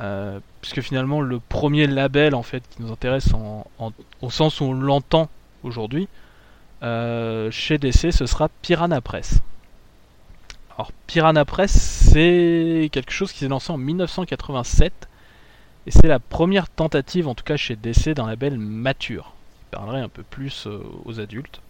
[0.01, 4.61] Euh, puisque finalement le premier label en fait qui nous intéresse en, en- au sens
[4.61, 5.31] où on l'entend
[5.63, 6.07] aujourd'hui
[6.83, 9.39] euh, chez DC ce sera Piranha Press.
[10.77, 15.09] Alors Piranha Press c'est quelque chose qui s'est lancé en 1987
[15.87, 20.03] et c'est la première tentative en tout cas chez DC d'un label mature qui parlerait
[20.03, 21.63] un peu plus euh, aux adultes.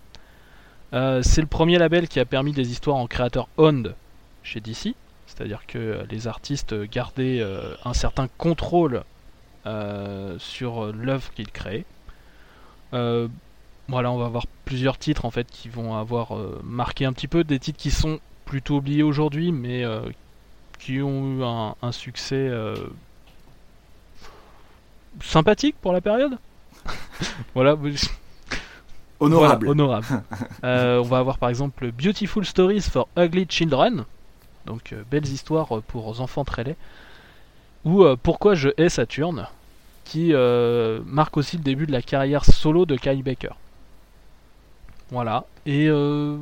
[0.92, 3.94] Euh, c'est le premier label qui a permis des histoires en créateur owned
[4.42, 4.94] chez DC,
[5.26, 7.44] c'est-à-dire que euh, les artistes gardaient
[7.84, 9.04] un certain contrôle
[10.38, 11.84] sur l'œuvre qu'ils créaient.
[12.92, 16.32] Voilà, on va avoir plusieurs titres en fait qui vont avoir
[16.64, 20.00] marqué un petit peu des titres qui sont plutôt oubliés aujourd'hui, mais euh,
[20.78, 22.74] qui ont eu un, un succès euh,
[25.20, 26.38] sympathique pour la période.
[27.54, 27.76] voilà.
[29.20, 29.66] Honorable.
[29.66, 30.06] voilà, honorable.
[30.64, 34.04] Euh, on va avoir par exemple Beautiful Stories for Ugly Children,
[34.66, 36.76] donc euh, belles histoires pour enfants très laids,
[37.84, 39.46] ou euh, Pourquoi je hais Saturne,
[40.04, 40.32] qui
[41.06, 43.54] marque aussi le début de la carrière solo de Kai Baker.
[45.10, 45.44] Voilà.
[45.66, 46.38] Et euh,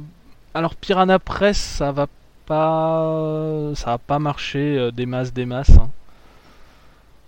[0.55, 2.07] alors Piranha Press, ça va
[2.47, 5.71] pas, ça va pas marcher euh, des masses, des masses.
[5.71, 5.91] hein.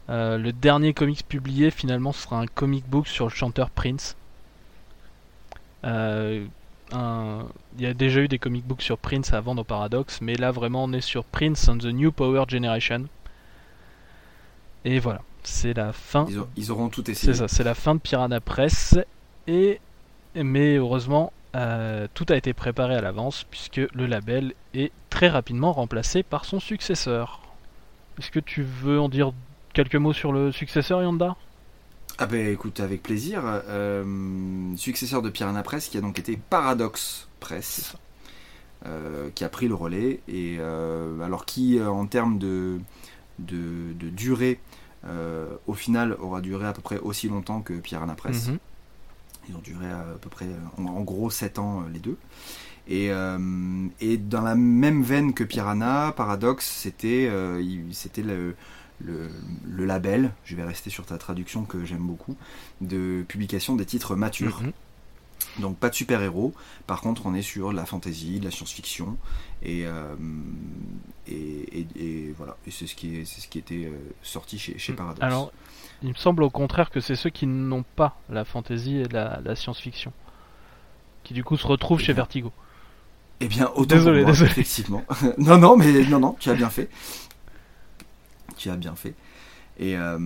[0.08, 4.16] Euh, le dernier comics publié finalement sera un comic book sur le chanteur Prince.
[5.84, 6.44] Euh,
[6.92, 10.52] Il y a déjà eu des comic books sur Prince avant dans Paradox, mais là
[10.52, 13.06] vraiment on est sur Prince and the New Power Generation.
[14.84, 16.26] Et voilà, c'est la fin.
[16.56, 17.32] Ils auront tout essayé.
[17.32, 18.96] C'est ça, c'est la fin de Piranha Press.
[19.48, 19.80] Et
[20.36, 25.72] mais heureusement, euh, tout a été préparé à l'avance puisque le label est très rapidement
[25.72, 27.40] remplacé par son successeur.
[28.18, 29.32] Est-ce que tu veux en dire
[29.72, 31.36] quelques mots sur le successeur Yanda?
[32.18, 33.42] Ah ben écoute, avec plaisir.
[33.44, 37.96] Euh, successeur de Piranha Press, qui a donc été Paradox Press,
[38.86, 40.58] euh, qui a pris le relais, et
[41.22, 42.78] alors qui, en termes de,
[43.38, 44.60] de, de durée,
[45.66, 48.48] au final aura duré à peu près aussi longtemps que Piranha Press.
[48.48, 48.58] Mhm.
[49.48, 50.46] Ils ont duré à peu près,
[50.78, 52.18] en, en gros, 7 ans euh, les deux.
[52.88, 57.60] Et, euh, et dans la même veine que Piranha, Paradox, c'était euh,
[58.18, 58.54] le,
[59.00, 59.28] le,
[59.68, 62.36] le label, je vais rester sur ta traduction que j'aime beaucoup,
[62.80, 64.62] de publication des titres matures.
[64.62, 64.72] Mhm.
[65.58, 66.54] Donc pas de super-héros,
[66.86, 69.16] par contre on est sur de la fantasy, de la science-fiction,
[69.62, 70.14] et, euh,
[71.26, 75.22] et, voilà, et c'est ce qui, est, ce qui était euh, sorti chez, chez Paradox.
[75.22, 75.52] Alors,
[76.02, 79.40] il me semble au contraire que c'est ceux qui n'ont pas la fantasy et la,
[79.44, 80.12] la science-fiction.
[81.24, 82.52] Qui du coup se retrouvent Eh chez bien, Vertigo.
[83.40, 84.50] Eh bien, autant Désolé, pour moi, désolé.
[84.50, 85.04] effectivement.
[85.38, 86.88] non, non, mais non, non, tu as bien fait.
[88.56, 89.14] Tu as bien fait.
[89.78, 90.18] Et, euh,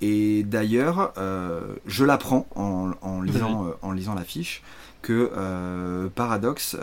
[0.00, 4.62] et d'ailleurs, euh, je l'apprends en, en lisant, euh, en lisant la fiche
[5.02, 6.76] que Paradox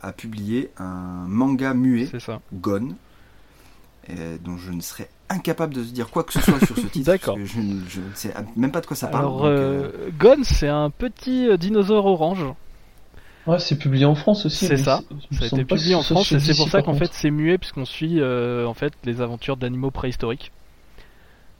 [0.00, 2.08] a publié un manga muet.
[2.52, 2.94] Gone,
[4.44, 7.06] dont je ne serais incapable de se dire quoi que ce soit sur ce titre.
[7.06, 7.36] D'accord.
[7.42, 9.24] Je, ne- je ne sais même pas de quoi ça parle.
[9.24, 12.44] Alors, euh, euh, Gon, c'est un petit euh, dinosaure orange.
[13.46, 14.66] Ouais, c'est publié en France aussi.
[14.66, 15.00] C'est ça.
[15.30, 17.84] Ça a été publié en France et c'est pour ça qu'en fait c'est muet puisqu'on
[17.84, 20.50] suit euh, en fait les aventures d'animaux préhistoriques.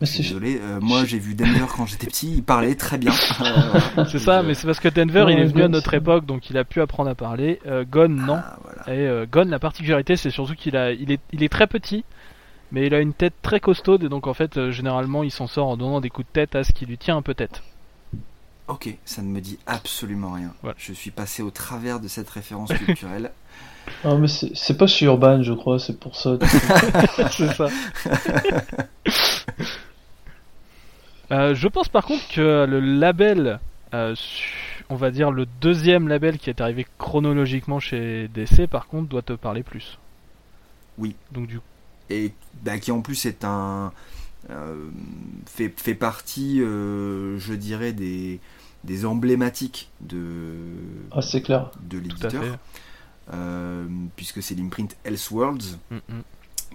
[0.01, 3.13] Désolé, euh, moi j'ai vu Denver quand j'étais petit, il parlait très bien.
[3.97, 6.27] Euh, C'est ça, mais c'est parce que Denver Ouais, il est venu à notre époque
[6.27, 7.61] donc il a pu apprendre à parler.
[7.67, 8.35] Euh, Gon non.
[8.37, 8.99] Ah, voilà.
[8.99, 12.05] Et euh, Gon la particularité c'est surtout qu'il a il est il est très petit
[12.75, 15.47] mais il a une tête très costaude et donc en fait euh, généralement il s'en
[15.47, 17.63] sort en donnant des coups de tête à ce qui lui tient un peu tête.
[18.67, 20.53] Ok, ça ne me dit absolument rien.
[20.61, 20.75] Voilà.
[20.77, 23.31] Je suis passé au travers de cette référence culturelle.
[24.03, 26.39] Ah, mais c'est pas chez Urban, je crois, c'est pour ça.
[27.31, 27.69] c'est ça.
[31.31, 33.61] Euh, je pense par contre que le label,
[33.93, 34.15] euh,
[34.89, 39.21] on va dire le deuxième label qui est arrivé chronologiquement chez DC, par contre, doit
[39.21, 39.99] te parler plus.
[40.97, 41.15] Oui.
[41.31, 41.61] Donc du
[42.11, 42.33] Et
[42.63, 43.93] bah, qui en plus est un.
[44.51, 44.89] euh,
[45.47, 48.41] fait, fait partie, euh, je dirais, des,
[48.85, 50.55] des emblématiques de,
[51.13, 51.71] Ah, c'est clair.
[51.89, 52.43] de l'éditeur.
[53.33, 53.87] euh,
[54.17, 56.21] puisque c'est l'imprint Elseworlds, Mm, mm.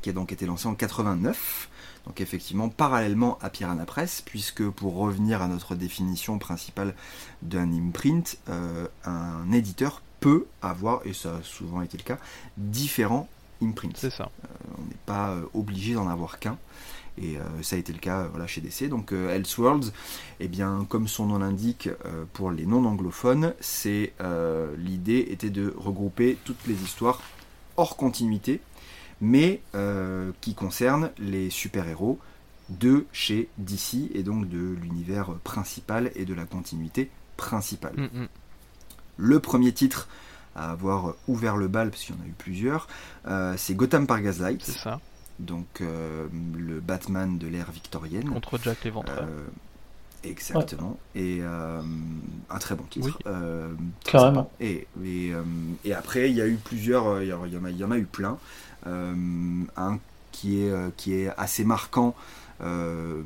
[0.02, 1.70] qui a donc été lancé en 89.
[2.08, 6.96] Donc effectivement, parallèlement à Piranha Press, puisque pour revenir à notre définition principale
[7.44, 12.18] d'un imprint, euh, un éditeur peut avoir, et ça a souvent été le cas,
[12.58, 13.30] différents
[13.62, 13.96] imprint.
[13.98, 14.32] C'est ça.
[14.78, 16.58] on n'est pas euh, obligé d'en avoir qu'un.
[17.22, 18.88] Et euh, ça a été le cas euh, voilà, chez DC.
[18.88, 19.92] Donc euh, Elseworlds,
[20.40, 25.74] eh bien, comme son nom l'indique, euh, pour les non-anglophones, c'est euh, l'idée était de
[25.78, 27.22] regrouper toutes les histoires
[27.78, 28.62] hors continuité,
[29.22, 32.20] mais euh, qui concernent les super-héros
[32.70, 37.96] de chez DC et donc de l'univers principal et de la continuité principale.
[37.98, 38.28] Mm, mm.
[39.18, 40.08] Le premier titre
[40.56, 42.88] à avoir ouvert le bal, parce qu'il y en a eu plusieurs,
[43.28, 45.00] euh, c'est Gotham par Gaslight, C'est ça.
[45.40, 46.28] donc euh,
[46.58, 48.30] le Batman de l'ère victorienne.
[48.30, 49.24] Contre Jack l'Éventreur.
[49.24, 49.46] Euh,
[50.24, 50.98] exactement.
[51.16, 51.82] Et euh,
[52.50, 53.08] un très bon titre.
[53.08, 53.14] Oui.
[53.28, 53.74] Euh,
[54.04, 54.44] très Carrément.
[54.44, 54.50] sympa.
[54.60, 55.44] Et, et, euh,
[55.86, 58.04] et après, il y a eu plusieurs, il y, en a- il y en eu
[58.06, 58.38] plein.
[58.88, 59.14] Euh,
[59.78, 60.00] un
[60.32, 62.16] qui est, qui est assez marquant.
[62.62, 63.22] euh,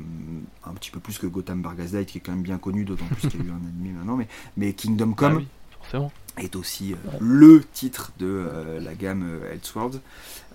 [0.63, 3.05] un petit peu plus que Gotham by Gaslight qui est quand même bien connu d'autant
[3.05, 4.27] plus qu'il y a eu un animé maintenant mais,
[4.57, 5.47] mais Kingdom Come Ah oui,
[5.79, 6.11] forcément.
[6.37, 7.17] Est aussi euh, Ouais.
[7.19, 9.99] le titre de euh, la gamme euh, Elseworlds.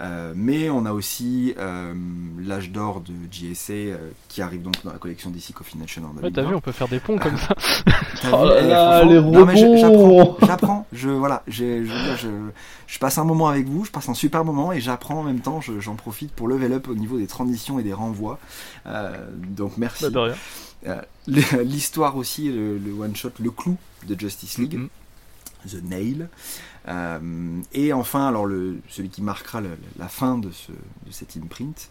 [0.00, 1.92] Euh, mais on a aussi euh,
[2.38, 3.96] l'âge d'or de GSA euh,
[4.28, 6.48] qui arrive donc dans la collection DC Coffee Nation Ouais, t'as 2020.
[6.50, 7.54] vu, on peut faire des ponts comme ça.
[8.32, 10.36] Oh vu, là eh, là, les non, mais je- rebonds.
[10.44, 12.28] J'apprends, je voilà, j'ai- je, je,
[12.86, 15.40] je passe un moment avec vous, je passe un super moment et j'apprends en même
[15.40, 15.60] temps.
[15.60, 18.38] je- J'en profite pour level up au niveau des transitions et des renvois.
[18.86, 19.16] Euh,
[19.48, 20.04] donc merci.
[20.04, 20.34] Bah, de rien.
[20.86, 23.76] Euh, le- L'histoire aussi, le, le one shot, le clou
[24.06, 24.74] de Justice League.
[24.78, 24.88] Mhm.
[25.68, 26.28] The Nail.
[26.88, 31.36] Euh, et enfin, alors le, celui qui marquera le- la fin de, ce, de cet
[31.36, 31.90] imprint,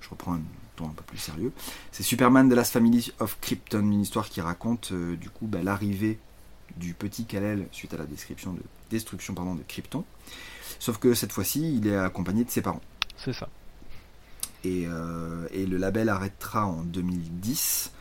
[0.00, 0.40] je reprends un
[0.76, 1.52] ton un peu plus sérieux,
[1.92, 5.62] c'est Superman The Last Family of Krypton, une histoire qui raconte euh, du coup bah,
[5.62, 6.18] l'arrivée
[6.78, 10.04] du petit Kal-El suite à la description de, destruction pardon, de Krypton.
[10.78, 12.80] Sauf que cette fois-ci, il est accompagné de ses parents.
[13.18, 13.48] C'est ça.
[14.64, 17.92] Et, euh, et le label arrêtera en 2010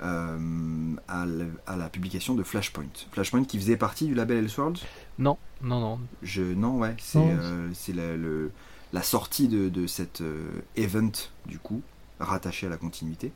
[0.00, 2.86] euh, à, la, à la publication de Flashpoint.
[3.12, 4.80] Flashpoint qui faisait partie du label Elseworlds?
[5.18, 6.00] Non, non, non.
[6.22, 7.36] je, non, ouais, c'est Non.
[7.40, 8.52] euh, c'est la, le-
[8.92, 11.10] la sortie de, de cet euh, event,
[11.46, 11.82] du coup,
[12.20, 13.32] rattaché à la continuité,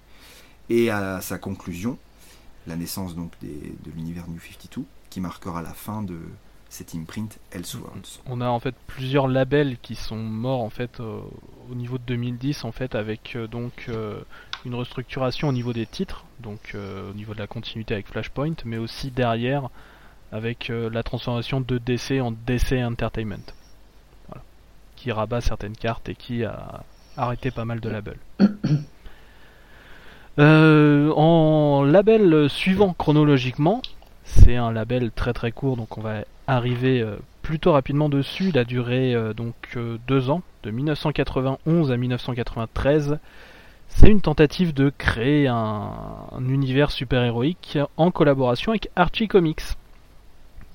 [0.71, 1.99] et à sa conclusion,
[2.67, 6.17] la naissance donc des- de l'univers New 52, qui marquera la fin de
[6.71, 8.21] cet imprint Elseworlds.
[8.25, 11.21] On a en fait plusieurs labels qui sont morts en fait euh,
[11.71, 14.23] au niveau de 2010 en fait avec euh, donc euh,
[14.65, 18.55] une restructuration au niveau des titres, donc euh, au niveau de la continuité avec Flashpoint,
[18.65, 19.69] mais aussi derrière
[20.31, 23.53] avec euh, la transformation de DC en DC Entertainment.
[24.29, 24.43] Voilà.
[24.97, 26.85] Qui rabat certaines cartes et qui a
[27.17, 28.19] arrêté pas mal de labels.
[30.39, 33.83] Euh, en label suivant chronologiquement,
[34.25, 37.07] c'est un label très très court, donc on va arriver
[37.43, 38.49] plutôt rapidement dessus.
[38.49, 39.77] Il a duré donc
[40.07, 43.19] deux ans, de 1991 à 1993.
[43.95, 45.93] C'est une tentative de créer un,
[46.33, 49.63] un univers super-héroïque en collaboration avec Archie Comics,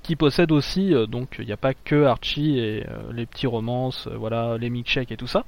[0.02, 3.48] qui possède aussi, euh, donc il n'y a pas que Archie et euh, les petits
[3.48, 5.44] romances, euh, voilà, les milkshakes et tout ça.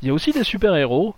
[0.00, 1.16] Il y a aussi des super-héros,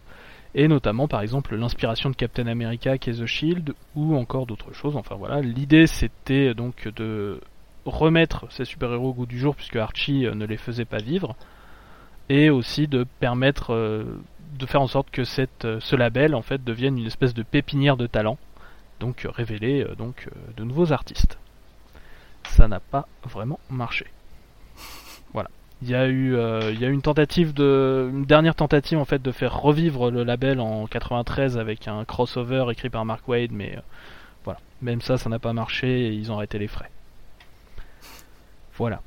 [0.55, 4.73] et notamment par exemple l'inspiration de Captain America qui est The Shield, ou encore d'autres
[4.73, 4.97] choses.
[4.97, 7.41] Enfin voilà, l'idée c'était donc de
[7.85, 11.37] remettre ces super-héros au goût du jour puisque Archie ne les faisait pas vivre
[12.31, 14.05] et aussi de permettre
[14.59, 15.23] de faire en sorte que
[15.65, 18.39] euh, ce label en fait devienne une espèce de pépinière de talent
[19.01, 21.39] donc euh, révéler euh, donc de nouveaux artistes.
[22.49, 24.07] Ça n'a pas vraiment marché.
[25.33, 25.51] Voilà.
[25.83, 26.37] Il y a eu
[26.73, 30.25] il y a une tentative de une dernière tentative en fait de faire revivre le
[30.25, 33.79] label en 93 avec un crossover écrit par Mark Wade mais
[34.45, 36.91] voilà, même ça ça n'a pas marché et ils ont arrêté les frais.
[38.77, 39.03] Voilà.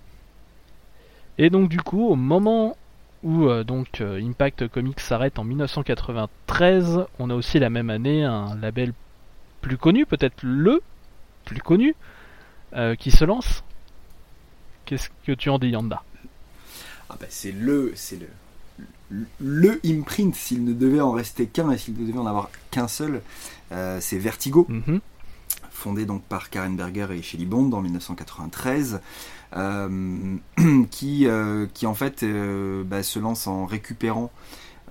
[1.38, 2.78] Et donc du coup, au moment
[3.24, 8.24] où euh, donc euh, Impact Comics s'arrête en 1993, on a aussi la même année
[8.24, 8.94] un label
[9.62, 10.82] plus connu, peut-être le
[11.46, 11.96] plus connu,
[12.74, 13.64] euh, qui se lance.
[14.86, 16.04] Qu'est-ce que tu en dis, Yanda?
[17.10, 18.28] Ah bah c'est le, c'est le,
[19.10, 22.50] le, le imprint, s'il ne devait en rester qu'un et s'il ne devait en avoir
[22.72, 23.22] qu'un seul,
[24.00, 24.66] c'est Vertigo.
[24.70, 25.00] Mhm.
[25.72, 28.98] fondé donc par Karen Berger et Shelley Bond en 1993, euh,
[30.92, 34.32] qui, euh, qui en fait euh, bah, se lance en récupérant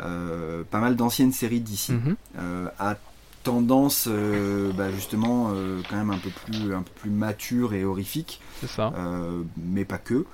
[0.01, 1.93] euh, pas mal d'anciennes séries d'ici,
[2.39, 2.97] euh, à
[3.43, 7.85] tendance euh, bah, justement euh, quand même un peu plus un peu plus mature et
[7.85, 8.93] horrifique C'est ça.
[8.99, 10.15] euh, mais pas que.
[10.15, 10.25] Euh,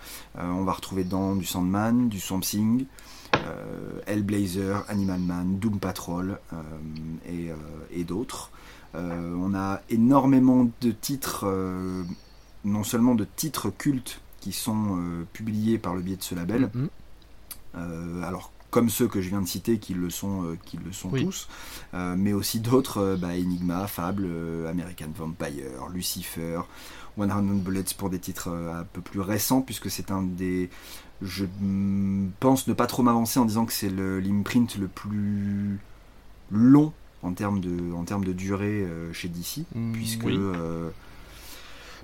[0.42, 2.86] on va retrouver dans du Sandman, du Swamp Thing,
[3.36, 6.56] euh, Hellblazer, Animal Man, Doom Patrol euh,
[7.28, 7.54] et, euh,
[7.92, 8.50] et d'autres.
[8.96, 12.02] Euh, on a énormément de titres, euh,
[12.66, 16.70] non seulement de titres cultes qui sont euh, publiés par le biais de ce label.
[16.74, 16.88] Mhm.
[17.76, 20.92] Euh, alors comme ceux que je viens de citer qui le sont, euh, qui le
[20.92, 21.24] sont Oui.
[21.24, 21.48] tous,
[21.94, 24.26] mais aussi d'autres, bah, Enigma, Fable,
[24.68, 26.60] American Vampire, Lucifer,
[27.16, 27.28] 100
[27.62, 30.68] Bullets pour des titres un peu plus récents, puisque c'est un des...
[31.22, 35.78] Je mm, pense ne pas trop m'avancer en disant que c'est le- l'imprint le plus
[36.50, 40.34] long en termes de, en termes de durée euh, chez DC, Mm, puisque oui.
[40.36, 40.90] euh,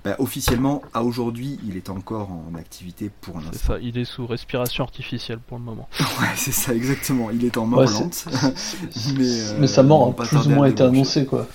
[0.04, 3.74] bah, officiellement, à aujourd'hui, il est encore en activité pour C'est l'instant.
[3.74, 5.88] ça, il est sous respiration artificielle pour le moment.
[6.20, 7.30] Ouais, c'est ça, exactement.
[7.30, 8.14] Il est en mort Ouais, c'est- lente.
[8.56, 11.46] c'est- mais, euh, Mais sa mort a plus ou moins été annoncée, quoi.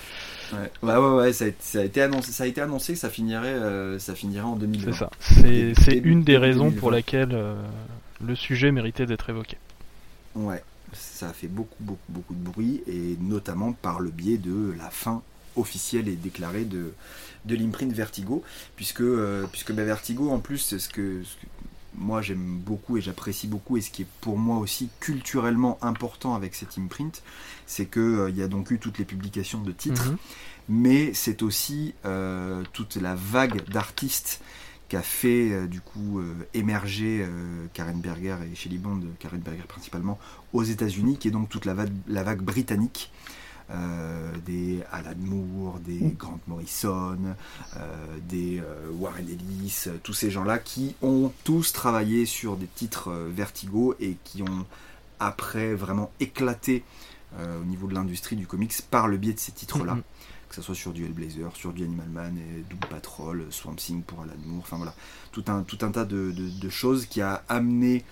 [0.54, 2.94] Ouais, ouais, ouais, ouais, ça, a, été- ça a été annoncé, ça a été annoncé
[2.94, 4.92] que ça finirait, euh, ça finirait en 2020.
[4.94, 5.10] C'est ça.
[5.20, 6.80] C'est c'est une des raisons 2020.
[6.80, 7.54] pour laquelle euh,
[8.26, 9.58] le sujet méritait d'être évoqué.
[10.36, 10.64] Ouais,
[10.94, 14.90] ça a fait beaucoup, beaucoup, beaucoup de bruit, et notamment par le biais de la
[14.90, 15.22] fin
[15.58, 16.94] officielle et déclarée de,
[17.48, 18.44] de l'imprint Vertigo,
[18.76, 21.48] puisque, euh, puisque bah, Vertigo, en plus, ce que, ce que
[21.96, 26.36] moi j'aime beaucoup et j'apprécie beaucoup, et ce qui est pour moi aussi culturellement important
[26.36, 27.24] avec cette imprint,
[27.66, 30.18] c'est qu'il y a donc eu toutes les publications de titres, Mhm.
[30.70, 34.42] mais c'est aussi euh, toute la vague d'artistes
[34.90, 39.64] qu'a fait euh, du coup euh, émerger euh, Karen Berger et Shelley Bond, Karen Berger
[39.68, 40.20] principalement,
[40.54, 43.12] aux États-Unis, qui est donc toute la vague britannique.
[43.72, 47.18] Euh, des Alan Moore, des Grant Morrison,
[47.76, 53.12] euh, des euh, Warren Ellis, tous ces gens-là qui ont tous travaillé sur des titres
[53.30, 54.66] Vertigo et qui ont
[55.20, 56.84] après vraiment éclaté
[57.40, 59.96] euh, au niveau de l'industrie du comics par le biais de ces titres-là.
[59.96, 60.04] Mhm.
[60.50, 64.02] que ce soit sur du Hellblazer, sur du Animal Man, et Doom Patrol, Swamp Thing
[64.02, 64.96] pour Alan Moore, enfin voilà,
[65.34, 68.06] tout un, tout un tas de, de- de choses qui a amené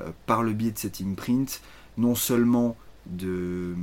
[0.00, 1.60] euh, par le biais de cette imprint
[1.98, 2.76] non seulement
[3.06, 3.74] de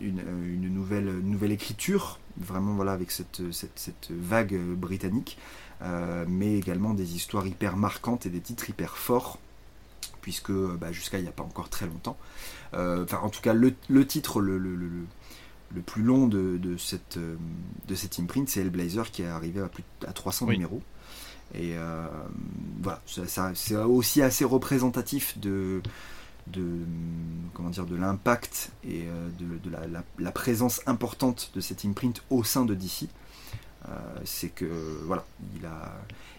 [0.00, 4.74] une, euh, une nouvelle, une nouvelle écriture, vraiment voilà avec cette, cette, cette vague euh,
[4.74, 5.38] britannique,
[5.82, 9.38] euh, mais également des histoires hyper marquantes et des titres hyper forts,
[10.22, 12.16] puisque bah, jusqu'à il n'y a pas encore très longtemps,
[12.72, 15.06] enfin en tout cas le, le titre le, le- le- le-
[15.74, 19.68] le plus long de, de cette, de cette imprint, c'est Hellblazer qui est arrivé à,
[19.68, 20.54] plus, à 300 Oui.
[20.54, 20.80] numéros.
[21.54, 22.06] Et euh,
[22.82, 25.82] voilà, ça, ça- c'est aussi assez représentatif de,
[26.52, 26.64] de,
[27.54, 29.70] comment dire, de l'impact et euh, de,
[30.18, 33.08] la, présence importante de cette imprint au sein de DC.
[33.88, 33.90] Euh,
[34.24, 34.66] c'est que
[35.06, 35.24] voilà,
[35.56, 35.94] il a,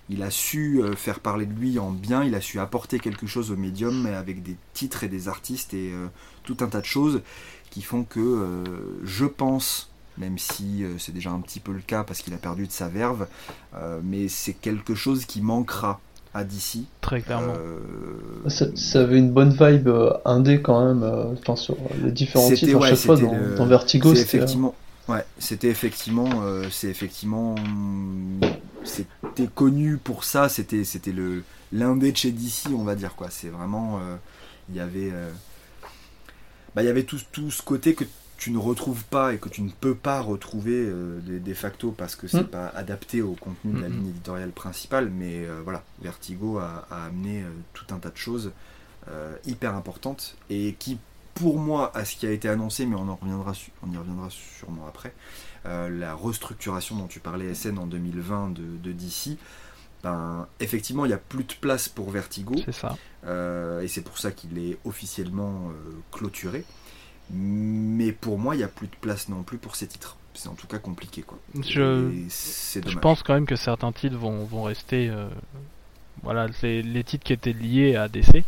[0.09, 3.27] il a su euh, faire parler de lui en bien, il a su apporter quelque
[3.27, 5.93] chose au médium avec des titres et des artistes et
[6.43, 7.21] tout un tas de choses
[7.69, 8.63] qui font que
[9.03, 12.67] je pense, même si c'est déjà un petit peu le cas parce qu'il a perdu
[12.67, 13.27] de sa verve,
[14.03, 16.01] mais c'est quelque chose qui manquera
[16.33, 16.85] à DC.
[17.01, 17.53] Très clairement.
[17.57, 22.11] Euh, Ça, ça avait une bonne vibe euh, indé quand même, euh, enfin sur les
[22.11, 24.75] différents C'était- titres à ouais, chaque fois dans, le- dans Vertigo, c'était effectivement,
[25.07, 27.55] ouais, c'était effectivement, euh, c'est effectivement,
[28.83, 30.49] c'était connu pour ça.
[30.49, 33.27] C'était, c'était le l'indé de chez DC, on va dire quoi.
[33.29, 34.15] C'est vraiment, euh,
[34.69, 35.29] il y avait, euh,
[36.75, 38.03] bah, il y avait tout, tout ce côté que
[38.39, 41.91] tu ne retrouves pas et que tu ne peux pas retrouver euh, de, de facto
[41.91, 42.47] parce que c'est Mm.
[42.47, 43.95] pas adapté au contenu de la Mm, mm.
[43.97, 45.09] ligne éditoriale principale.
[45.09, 48.51] Mais euh, voilà, Vertigo a, a amené euh, tout un tas de choses
[49.43, 50.99] hyper importantes et qui,
[51.33, 54.27] pour moi, à ce qui a été annoncé, mais on en reviendra, on y reviendra
[54.29, 55.15] sûrement après,
[55.65, 59.39] la restructuration dont tu parlais SN en 2020 de, de DC.
[60.03, 62.53] Ben, effectivement, il n'y a plus de place pour Vertigo.
[62.65, 62.95] C'est ça.
[63.81, 65.71] Et c'est pour ça qu'il est officiellement
[66.11, 66.63] clôturé.
[67.31, 70.17] Mais pour moi, il n'y a plus de place non plus pour ces titres.
[70.33, 71.37] C'est en tout cas compliqué, quoi.
[71.67, 72.09] Je-
[72.99, 75.09] pense quand même que certains titres vont, vont rester.
[75.09, 75.27] euh,
[76.23, 78.43] voilà, les, les titres qui étaient liés à DC.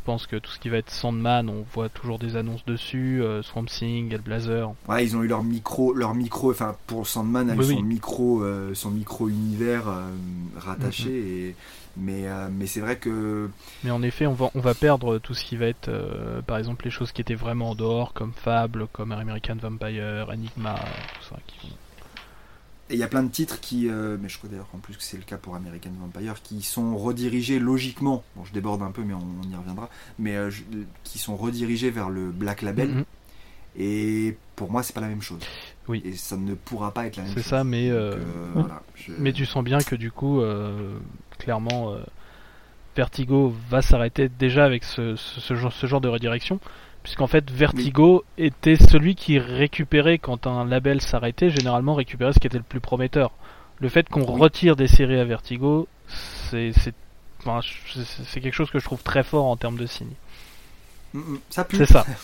[0.00, 3.22] Je pense que tout ce qui va être Sandman, on voit toujours des annonces dessus.
[3.22, 4.72] euh, Swamp Thing, Hellblazer.
[4.88, 6.50] Ouais, ils ont eu leur micro, leur micro.
[6.50, 7.82] Enfin, pour Sandman, a eu Oui, son oui.
[7.82, 10.10] micro, euh, son micro univers euh,
[10.56, 11.10] rattaché.
[11.10, 11.16] Mhm.
[11.50, 11.54] et,
[11.98, 13.50] mais, euh, mais c'est vrai que
[13.84, 16.56] Mais en effet, on va, on va perdre tout ce qui va être, euh, par
[16.56, 21.24] exemple, les choses qui étaient vraiment en dehors, comme Fable, comme American Vampire, Enigma, tout
[21.28, 21.36] ça.
[21.46, 21.68] Qui...
[22.90, 24.96] Et il y a plein de titres qui, euh, mais je crois d'ailleurs en plus
[24.96, 28.90] que c'est le cas pour American Vampire, qui sont redirigés logiquement, bon je déborde un
[28.90, 29.88] peu mais on, on y reviendra,
[30.18, 30.62] mais euh, je-
[31.04, 33.04] qui sont redirigés vers le Black Label, Mhm.
[33.76, 35.38] et pour moi c'est pas la même chose.
[35.86, 36.02] Oui.
[36.04, 37.50] Et ça ne pourra pas être la même C'est chose.
[37.50, 40.98] ça, mais, Donc, euh, euh, voilà, je- Mais tu sens bien que du coup, euh,
[41.38, 41.94] clairement,
[42.96, 46.58] Vertigo va s'arrêter déjà avec ce, ce, ce genre, ce genre de redirection.
[47.02, 52.46] Puisqu'en fait, Vertigo était celui qui récupérait, quand un label s'arrêtait, généralement récupérait ce qui
[52.46, 53.30] était le plus prometteur.
[53.78, 54.40] Le fait qu'on Oui.
[54.40, 56.72] retire des séries à Vertigo, c'est
[57.40, 57.60] enfin,
[58.34, 60.12] quelque chose que je trouve très fort en termes de signe.
[61.14, 61.76] Mm, mm, ça pue.
[61.76, 62.04] C'est ça.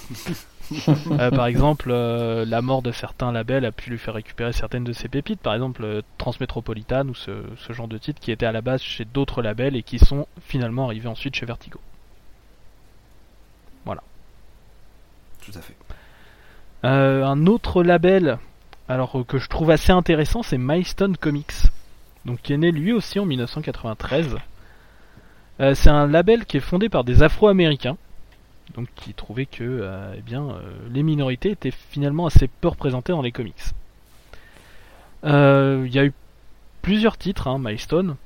[1.13, 4.83] Euh, par exemple, euh, la mort de certains labels a pu lui faire récupérer certaines
[4.83, 8.47] de ses pépites, par exemple euh, Transmétropolitan ou ce, ce genre de titres qui étaient
[8.47, 11.79] à la base chez d'autres labels et qui sont finalement arrivés ensuite chez Vertigo.
[16.85, 18.39] Euh, un autre label,
[18.89, 21.55] alors euh, que je trouve assez intéressant, c'est Milestone Comics,
[22.25, 24.37] donc qui est né lui aussi en 1993.
[25.59, 27.97] Euh, c'est un label qui est fondé par des Afro-Américains,
[28.75, 30.57] donc qui trouvaient que, eh bien,
[30.91, 33.55] les minorités étaient finalement assez peu représentées dans les comics.
[35.23, 36.13] Il y a eu
[36.83, 38.17] plusieurs titres, hein, Milestone.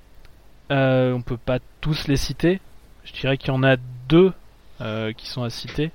[0.70, 2.60] On peut pas tous les citer.
[3.04, 3.76] Je dirais qu'il y en a
[4.08, 4.32] deux
[4.78, 5.92] qui sont à citer.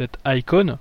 [0.00, 0.78] Peut-être Icon,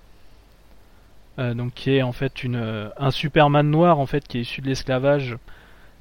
[1.40, 4.62] euh, donc qui est en fait euh, un Superman noir en fait qui est issu
[4.62, 5.36] de l'esclavage,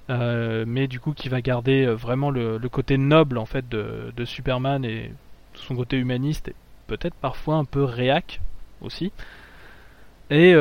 [0.09, 4.85] euh, mais du coup qui va garder vraiment le, côté noble en fait de, Superman
[4.85, 5.11] et
[5.55, 6.55] son côté humaniste et
[6.87, 8.41] peut-être parfois un peu réac
[8.83, 9.11] aussi.
[10.31, 10.55] Et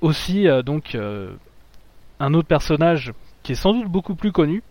[0.00, 3.12] aussi donc un autre personnage
[3.42, 4.62] qui est sans doute beaucoup plus connu,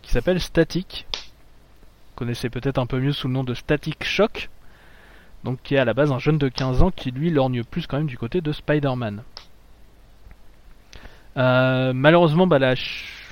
[0.00, 1.06] qui s'appelle Static.
[1.12, 4.48] Vous connaissez peut-être un peu mieux sous le nom de Static Shock
[5.46, 7.86] donc qui est à la base un jeune de 15 ans qui lui lorgne plus
[7.86, 9.22] quand même du côté de Spider-Man.
[11.36, 12.58] Euh, malheureusement, bah,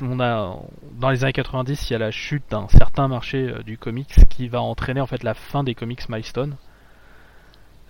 [0.01, 0.57] on a,
[0.93, 4.15] dans les années 90, il y a la chute d'un certain marché euh, du comics
[4.31, 6.57] qui va entraîner en fait la fin des comics Milestone.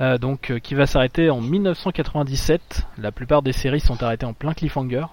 [0.01, 2.86] Euh, donc euh, qui va s'arrêter en 1997.
[2.96, 5.06] La plupart des séries sont arrêtées en plein cliffhanger.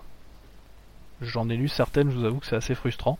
[1.21, 3.19] J'en ai lu certaines, je vous avoue que c'est assez frustrant.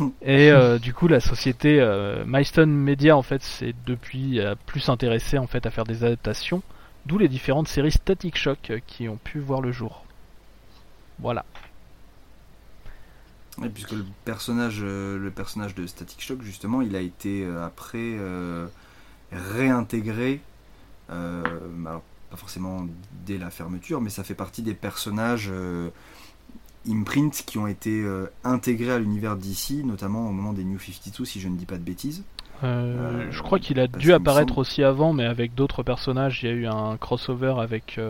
[0.22, 5.38] Et euh, du coup, la société euh, Media en fait s'est depuis euh, plus intéressée
[5.38, 6.62] en fait à faire des adaptations,
[7.06, 10.04] d'où les différentes séries Static Shock euh, qui ont pu voir le jour.
[11.18, 11.44] Voilà.
[13.64, 18.18] Et puisque le personnage, le personnage de Static Shock, justement, il a été après
[19.32, 20.42] réintégré,
[21.08, 22.86] alors, pas forcément
[23.24, 25.50] dès la fermeture, mais ça fait partie des personnages
[26.88, 30.78] euh, imprint qui ont été euh, intégrés à l'univers d'ici, notamment au moment des New
[30.78, 32.24] 52, si je ne dis pas de bêtises.
[32.64, 36.42] Euh, Euh, je crois qu'il a dû apparaître aussi avant, mais avec d'autres personnages.
[36.42, 38.00] Il y a eu un crossover avec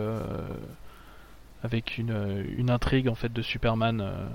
[1.63, 4.29] avec une, une intrigue en fait de Superman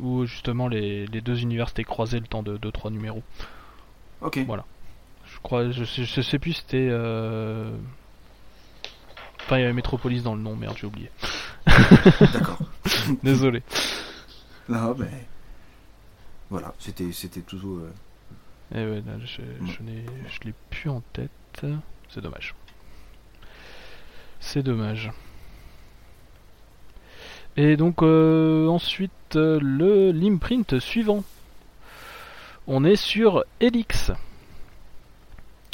[0.00, 3.22] où justement les, les deux univers s'étaient croisés le temps de 2-3 numéros.
[4.20, 4.38] Ok.
[4.46, 4.64] Voilà.
[5.26, 6.90] Je crois, je sais, je sais plus c'était.
[9.40, 11.10] Enfin, il y avait Metropolis dans le nom, merde, j'ai oublié.
[12.32, 12.58] D'accord.
[13.22, 13.62] Désolé.
[14.68, 15.26] Non, mais
[16.50, 17.80] voilà, c'était c'était tout.
[17.82, 17.90] euh,
[18.74, 21.30] Eh ouais, là, je, je n'ai, je l'ai plus en tête.
[22.08, 22.54] C'est dommage.
[24.40, 25.10] C'est dommage.
[27.56, 31.24] Et donc euh, ensuite le l'imprint suivant.
[32.66, 34.12] On est sur Helix.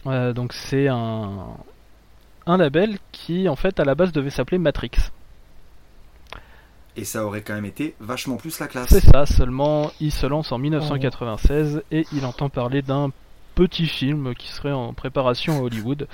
[0.06, 1.48] Euh, donc c'est un
[2.46, 4.90] un label qui en fait à la base devait s'appeler Matrix.
[6.96, 8.88] Et ça aurait quand même été vachement plus la classe.
[8.88, 13.10] C'est ça, seulement il se lance en 1996 et il entend parler d'un
[13.54, 16.06] petit film qui serait en préparation à Hollywood.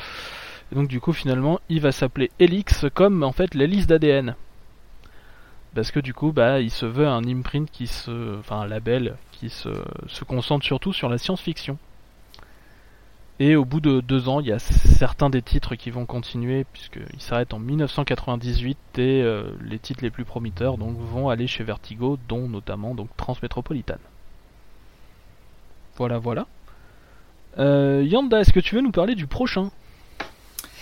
[0.71, 4.37] Et donc du coup finalement il va s'appeler Helix comme en fait l'hélice d'ADN.
[5.75, 8.39] Parce que du coup bah il se veut un imprint qui se.
[8.39, 9.71] enfin un label qui se,
[10.07, 11.79] se concentre surtout sur la science-fiction.
[13.41, 16.65] Et au bout de deux ans, il y a certains des titres qui vont continuer,
[16.73, 21.63] puisqu'ils s'arrêtent en 1998, et euh, les titres les plus prometteurs donc, vont aller chez
[21.63, 24.01] Vertigo, dont notamment donc, Transmétropolitane.
[25.97, 26.47] Voilà, voilà.
[27.59, 29.71] Euh, Yanda, est-ce que tu veux nous parler du prochain?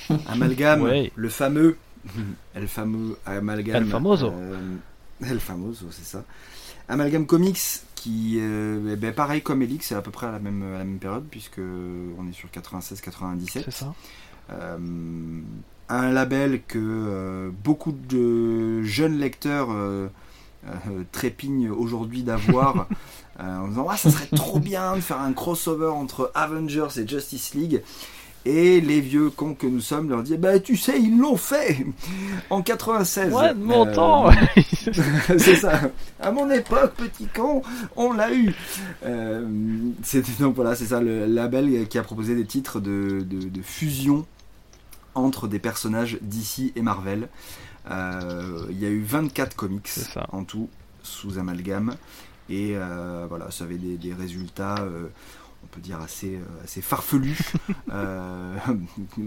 [0.28, 1.12] Amalgame, Ouais.
[1.14, 1.76] le fameux,
[2.54, 3.76] el fameux amalgame.
[3.76, 4.32] El famoso.
[4.32, 4.76] euh,
[5.22, 6.24] el famoso, c'est ça.
[6.88, 10.38] Amalgame Comics, qui, euh, eh ben, pareil comme Elix, c'est à peu près à la
[10.38, 13.48] même, à la même période, puisque on est sur 96-97.
[13.48, 13.94] C'est ça
[14.52, 14.78] Euh,
[15.88, 20.06] un label que euh, beaucoup de jeunes lecteurs euh,
[20.66, 22.86] euh, trépignent aujourd'hui d'avoir
[23.40, 27.08] euh, en disant ah, ça serait trop bien de faire un crossover entre Avengers et
[27.08, 27.82] Justice League
[28.48, 31.84] et les vieux cons que nous sommes leur disent bah tu sais ils l'ont fait
[32.48, 34.30] en 96 Ouais, de mon Euh, temps
[35.38, 35.80] c'est ça.
[36.20, 37.62] À mon époque, petit con,
[37.96, 38.54] on l'a eu.
[39.04, 39.44] Euh,
[40.02, 43.62] C'était donc voilà, c'est ça le label qui a proposé des titres de, de- de
[43.62, 44.24] fusion
[45.14, 47.28] entre des personnages d'ici et Marvel.
[47.90, 49.88] Euh, Il y a eu 24 comics
[50.32, 50.68] en tout
[51.02, 51.96] sous amalgame
[52.48, 54.76] et euh, voilà, ça avait des, des résultats.
[55.76, 57.38] Peut dire assez, euh, assez farfelus.
[57.92, 58.56] Euh,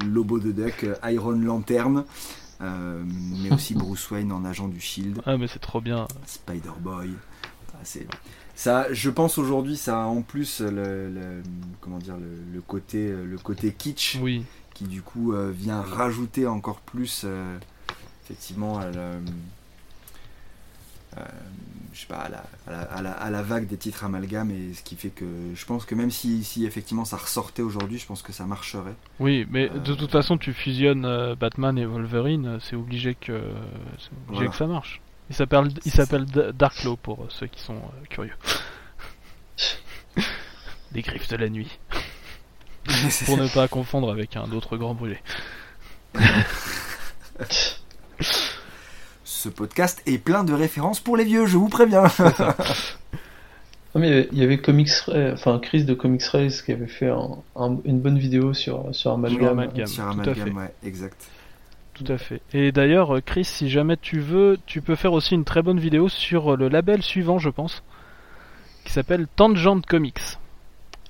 [0.06, 2.04] Lobo de Duck, Iron Lantern,
[2.62, 3.04] euh,
[3.42, 5.22] mais aussi Bruce Wayne en agent du Shield.
[5.26, 6.08] Ah, mais c'est trop bien.
[6.26, 7.12] Spider-Boy.
[7.74, 8.08] Ah, c'est-
[8.56, 11.42] Ça, je pense aujourd'hui, ça a en plus le, le-
[11.80, 14.44] comment dire, le, le côté, le côté kitsch Oui.
[14.74, 17.58] qui du coup euh, vient rajouter encore plus, euh,
[18.26, 19.20] effectivement, euh,
[21.94, 24.52] je sais pas, à la, à la- à la- à la vague des titres amalgames,
[24.52, 25.26] et ce qui fait que
[25.56, 28.96] je pense que même si, si effectivement ça ressortait aujourd'hui, je pense que ça marcherait.
[29.20, 33.16] Oui, mais de Euh, toute façon, tu fusionnes euh, Batman et Wolverine, euh, c'est obligé
[33.16, 33.52] que obligé
[34.28, 34.50] Voilà.
[34.50, 35.02] que ça marche.
[35.30, 38.34] Il s'appelle il s'appelle D- Darklo pour ceux qui sont curieux.
[40.92, 41.78] Les griffes de la nuit,
[43.26, 45.20] pour ne pas confondre avec un autre grand brûlé.
[49.40, 52.04] Ce podcast est plein de références pour les vieux, je vous préviens.
[52.36, 52.56] Ah,
[53.96, 54.90] mais il y avait Comics
[55.34, 59.12] enfin Chris de Comics Race qui avait fait un- un- une bonne vidéo sur, sur
[59.14, 59.58] Amalgam.
[59.58, 59.88] Amalgam.
[59.88, 60.52] Sur tout à Amalgam, fait.
[60.54, 61.26] ouais, exact.
[61.94, 62.42] Tout à fait.
[62.54, 66.10] Et d'ailleurs, Chris, si jamais tu veux, tu peux faire aussi une très bonne vidéo
[66.10, 67.82] sur le label suivant, je pense,
[68.84, 70.20] qui s'appelle Tangent Comics,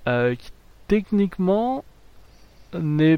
[0.07, 0.51] euh, qui
[0.87, 1.83] techniquement
[2.79, 3.17] n'est,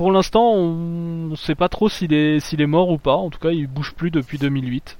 [0.00, 3.16] pour l'instant, on ne sait pas trop s'il est s'il est mort ou pas.
[3.16, 4.96] En tout cas, il bouge plus depuis 2008.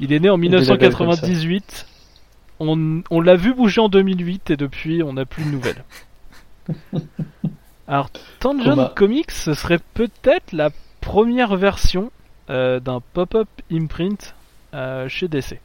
[0.00, 1.24] Il est né en Des labels comme ça.
[1.24, 1.86] 1998.
[2.58, 5.84] On, on l'a vu bouger en 2008 et depuis, on n'a plus de nouvelles.
[7.86, 8.10] Alors,
[8.40, 8.92] Tangent.
[8.96, 10.70] Comics, ce serait peut-être la
[11.00, 12.10] première version
[12.50, 14.34] euh, d'un pop-up imprint
[14.74, 15.60] euh, chez DC.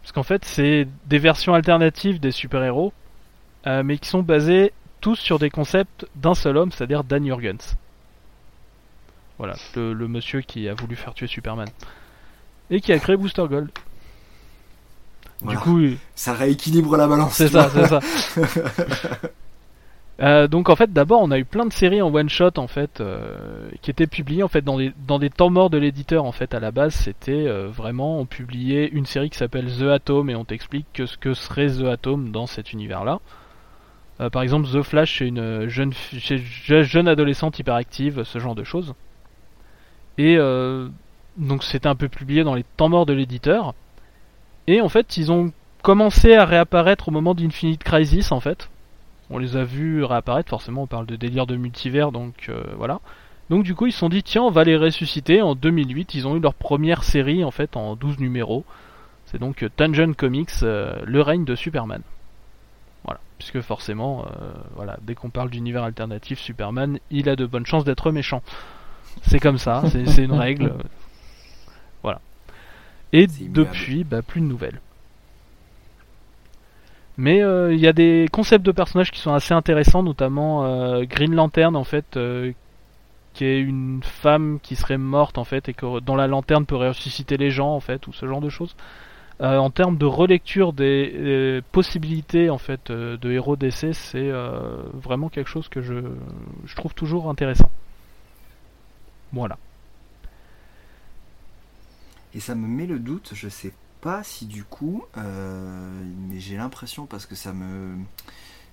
[0.00, 2.94] Parce qu'en fait, c'est des versions alternatives des super-héros,
[3.66, 4.72] euh, mais qui sont basées
[5.04, 7.76] tous sur des concepts d'un seul homme, c'est-à-dire Dan Jurgens.
[9.36, 11.68] Voilà, le, le monsieur qui a voulu faire tuer Superman.
[12.70, 13.68] Et qui a créé Booster Gold.
[15.42, 15.58] Voilà.
[15.58, 15.80] Du coup,
[16.14, 17.34] Ça rééquilibre la balance.
[17.34, 18.00] c'est ça, c'est ça.
[20.20, 22.68] Euh, donc en fait, d'abord, on a eu plein de séries en one shot en
[22.68, 26.24] fait, euh, qui étaient publiées en fait dans des dans des temps morts de l'éditeur
[26.24, 26.54] en fait.
[26.54, 30.36] À la base, c'était euh, vraiment on publiait une série qui s'appelle The Atom et
[30.36, 33.18] on t'explique que ce que serait The Atom dans cet univers-là.
[34.20, 38.38] Euh, par exemple, The Flash, c'est une jeune fi- c'est une jeune adolescente hyperactive, ce
[38.38, 38.94] genre de choses.
[40.18, 40.88] Et euh,
[41.36, 43.74] donc c'était un peu publié dans les temps morts de l'éditeur.
[44.66, 48.70] Et en fait, ils ont commencé à réapparaître au moment d'Infinite Crisis en fait.
[49.30, 53.00] On les a vus réapparaître, forcément on parle de délire de multivers, donc euh, voilà.
[53.50, 55.42] Donc du coup ils se sont dit tiens on va les ressusciter.
[55.42, 58.64] En 2008 ils ont eu leur première série en fait en 12 numéros.
[59.26, 62.02] C'est donc euh, Tangent Comics, euh, le règne de Superman.
[63.38, 67.84] Puisque forcément, euh, voilà, dès qu'on parle d'univers alternatif, Superman, il a de bonnes chances
[67.84, 68.42] d'être méchant.
[69.22, 70.74] C'est comme ça, c'est une règle.
[72.02, 72.20] Voilà.
[73.12, 74.80] Et depuis, bah, plus de nouvelles.
[77.16, 81.04] Mais euh, il y a des concepts de personnages qui sont assez intéressants, notamment euh,
[81.04, 82.18] Green Lantern en fait,
[83.34, 86.76] qui est une femme qui serait morte en fait et que dans la lanterne peut
[86.76, 88.74] ressusciter les gens en fait ou ce genre de choses.
[89.40, 94.30] Euh, en termes de relecture des euh, possibilités en fait euh, de héros d'essai, c'est
[94.92, 95.94] vraiment quelque chose que je,
[96.76, 97.70] trouve toujours intéressant.
[99.32, 99.58] Voilà.
[102.34, 107.06] Et ça me met le doute, je sais pas si du coup, mais j'ai l'impression
[107.06, 107.96] parce que ça me,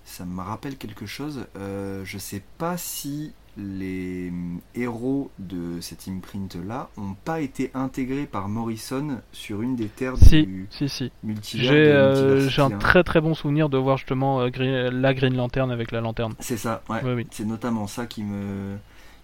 [0.04, 4.32] ça me rappelle quelque chose, je sais pas si les
[4.76, 10.16] héros de cette imprint là ont pas été intégrés par Morrison sur une des terres
[10.18, 11.12] Si, du si, si.
[11.24, 11.66] multivers.
[11.72, 15.36] J'ai euh, j'ai un très très bon souvenir de voir justement euh, Green- la Green
[15.36, 16.34] Lantern avec la lanterne.
[16.40, 17.00] C'est ça, ouais.
[17.04, 17.28] Oui, oui.
[17.32, 18.78] C'est notamment ça qui me,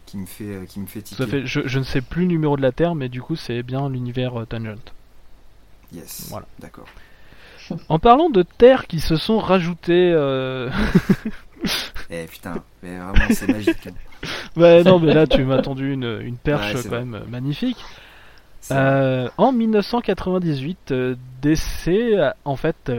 [0.06, 1.26] qui me fait, euh, qui me fait tiquer.
[1.26, 1.45] fait.
[1.45, 3.90] Je, je ne sais plus le numéro de la Terre, mais du coup c'est bien
[3.90, 4.76] l'univers euh, Tangent.
[5.94, 6.28] Yes.
[6.30, 6.45] Voilà.
[6.60, 6.86] D'accord.
[7.90, 10.12] En parlant de terres qui se sont rajoutées.
[12.10, 13.88] Eh putain, mais vraiment c'est magique.
[13.88, 14.27] hein.
[14.56, 17.06] ouais non mais là tu m'as tendu une, une perche Ouais, quand vrai.
[17.06, 17.77] même magnifique.
[18.72, 22.91] Euh, en 1998, euh, DC euh, en fait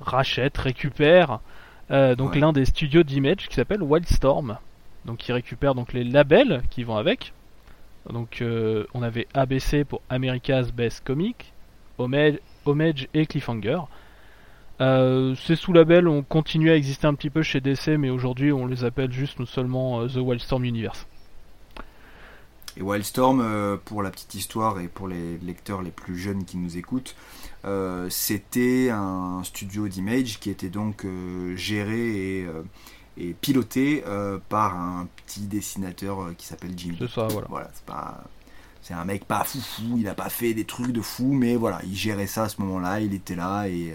[0.00, 1.40] rachète, récupère
[1.90, 2.40] euh, donc Ouais.
[2.40, 4.58] l'un des studios d'Image qui s'appelle Wildstorm.
[5.04, 7.32] Donc il récupère donc les labels qui vont avec.
[8.12, 11.52] Donc euh, on avait ABC pour America's Best Comic,
[11.98, 13.78] Homage, Homage et Cliffhanger.
[14.80, 18.66] Euh, ces sous-labels ont continué à exister un petit peu chez DC, mais aujourd'hui on
[18.66, 21.06] les appelle juste nous seulement euh, The Wildstorm Universe.
[22.76, 26.58] Et Wildstorm, euh, pour la petite histoire et pour les lecteurs les plus jeunes qui
[26.58, 27.16] nous écoutent,
[27.64, 32.62] euh, c'était un studio d'image qui était donc euh, géré et, euh,
[33.16, 34.04] et piloté
[34.50, 36.96] par un petit dessinateur qui s'appelle Jimmy.
[36.98, 37.46] C'est ça, voilà.
[37.48, 38.24] Voilà, c'est pas.
[38.82, 41.80] C'est un mec pas foufou, il a pas fait des trucs de fou, mais voilà,
[41.84, 43.94] il gérait ça à ce moment-là, il était là et.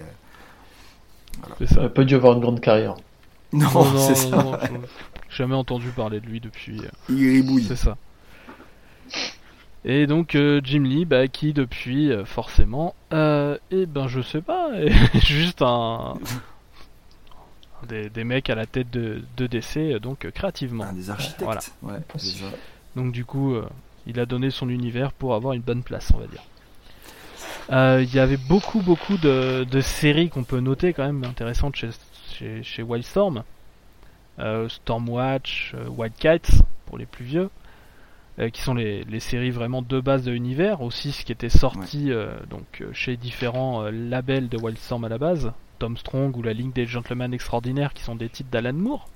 [1.58, 2.94] C'est Il aurait pas dû avoir une grande carrière.
[3.52, 4.52] Non, Non, non, c'est ça, non,
[5.30, 6.80] jamais entendu parler de lui depuis.
[6.80, 7.64] euh, il ribouille.
[7.64, 7.96] C'est ça.
[9.84, 14.40] Et donc euh, Jim Lee, bah, qui depuis, euh, forcément, euh, eh ben je sais
[14.40, 16.14] pas, est juste un
[17.88, 20.84] des, des mecs à la tête de, de DC, donc créativement.
[20.84, 21.42] Un des architectes.
[21.42, 21.60] Voilà.
[21.82, 21.98] Ouais.
[22.94, 23.68] Donc du coup, euh,
[24.06, 26.42] il a donné son univers pour avoir une bonne place, on va dire.
[27.70, 31.76] Euh, Il y avait beaucoup, beaucoup de, de séries qu'on peut noter quand même intéressantes
[31.76, 31.90] chez,
[32.32, 33.44] chez, chez Wildstorm.
[34.38, 37.50] Euh, Stormwatch, euh, Wild Kites, pour les plus vieux,
[38.38, 40.80] euh, qui sont les, les séries vraiment de base de l'univers.
[40.80, 45.08] Aussi, ce qui était sorti euh, donc euh, chez différents euh, labels de Wildstorm à
[45.08, 48.72] la base, Tom Strong ou la Ligue des Gentlemen Extraordinaires, qui sont des titres d'Alan
[48.72, 49.06] Moore.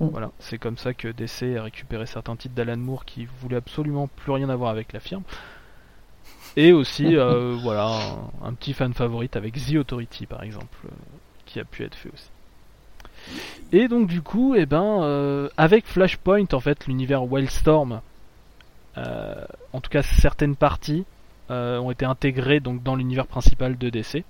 [0.00, 0.06] Mm.
[0.06, 4.08] Voilà, c'est comme ça que DC a récupéré certains titres d'Alan Moore qui voulaient absolument
[4.08, 5.22] plus rien avoir avec la firme.
[6.56, 7.86] Et aussi, euh, voilà,
[8.42, 10.94] un, un petit fan favorite avec The Authority par exemple, euh,
[11.46, 12.28] qui a pu être fait aussi.
[13.72, 18.00] Et donc du coup, eh ben, euh, avec Flashpoint, en fait, l'univers Wildstorm,
[18.96, 21.04] en tout cas certaines parties,
[21.48, 24.24] ont été intégrées donc dans l'univers principal de DC,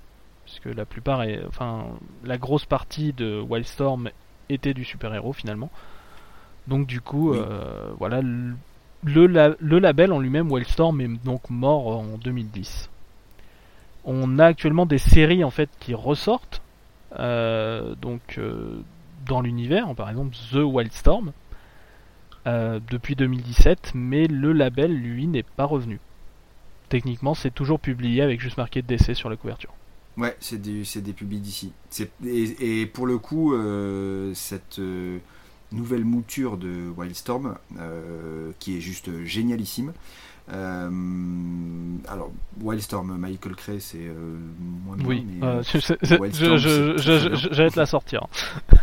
[0.45, 1.87] puisque la plupart, est, enfin,
[2.25, 4.11] la grosse partie de Wildstorm
[4.49, 5.71] était du super-héros finalement.
[6.67, 7.41] Donc du coup, Oui.
[7.99, 8.21] voilà,
[9.05, 12.89] le, le la- le label en lui-même, Wildstorm, est donc mort en 2010.
[14.05, 16.61] On a actuellement des séries en fait qui ressortent,
[17.19, 18.81] euh, donc euh,
[19.27, 21.33] dans l'univers, par exemple The Wildstorm,
[22.47, 26.01] euh, depuis 2017, mais le label lui n'est pas revenu.
[26.89, 29.73] Techniquement, c'est toujours publié avec juste marqué DC sur la couverture.
[30.17, 31.73] Ouais, c'est des, des publics d'ici.
[32.27, 33.55] Et, pour le coup,
[34.35, 34.79] cette
[35.73, 39.93] nouvelle mouture de Wildstorm, euh, qui est juste génialissime.
[40.53, 40.91] euh,
[42.09, 44.37] alors, Wildstorm, Michael Cray, c'est euh,
[44.85, 45.07] moins bien.
[45.09, 48.27] Oui, mais, euh, euh, j'allais te la sortir.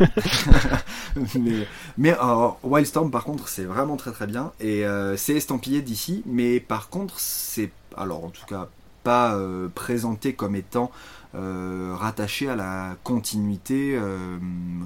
[1.38, 1.66] mais
[1.98, 4.52] mais alors, Wildstorm, par contre, c'est vraiment très très bien.
[4.60, 7.72] Et euh, c'est estampillé d'ici, mais par contre, c'est.
[7.96, 8.68] Alors, en tout cas,
[9.02, 10.90] pas euh, présenté comme étant
[11.34, 14.38] euh, rattaché à la continuité euh,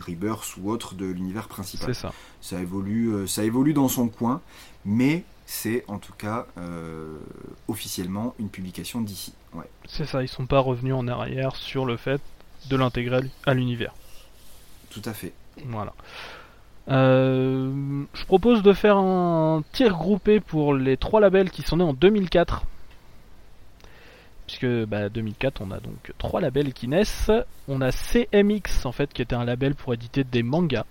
[0.07, 1.95] Rebirth ou autre de l'univers principal.
[1.95, 2.13] C'est ça.
[2.41, 4.41] Ça évolue, euh, ça évolue dans son coin,
[4.85, 7.19] mais c'est en tout cas euh,
[7.69, 9.33] officiellement une publication d'ici.
[9.55, 9.69] Ouais.
[9.87, 12.21] C'est ça, ils sont pas revenus en arrière sur le fait
[12.69, 13.95] de l'intégrer à l'univers.
[14.91, 15.33] Tout à fait.
[15.67, 15.93] Voilà.
[16.89, 21.85] Euh, je propose de faire un tir groupé pour les trois labels qui sont nés
[21.85, 22.65] en 2004.
[24.59, 27.31] Puisque bah, 2004, on a donc trois labels qui naissent.
[27.67, 30.85] On a CMX en fait, qui était un label pour éditer des mangas.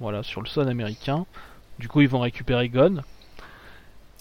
[0.00, 1.24] Voilà, sur le sol américain.
[1.78, 3.00] Du coup, ils vont récupérer Gon.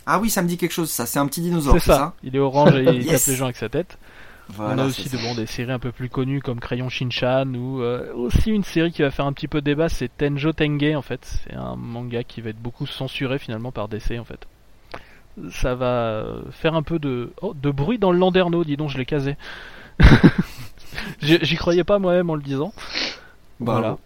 [0.06, 1.06] Ah oui, ça me dit quelque chose, ça.
[1.06, 1.96] C'est un petit dinosaure, C'est ça.
[1.96, 3.26] ça, Il est orange et il Yes.
[3.26, 3.98] tape les gens avec sa tête.
[4.48, 7.54] Voilà, on a aussi de, bon, des séries un peu plus connues comme Crayon Shinchan
[7.54, 10.96] ou euh, aussi une série qui va faire un petit peu débat, c'est Tenjo Tenge
[10.96, 11.20] en fait.
[11.44, 14.48] C'est un manga qui va être beaucoup censuré finalement par DC en fait.
[15.52, 18.98] Ça va faire un peu de, oh, de bruit dans le Landerneau, dis donc, je
[18.98, 19.38] l'ai casé.
[21.22, 22.74] J'y croyais pas moi-même en le disant.
[23.60, 23.98] Voilà.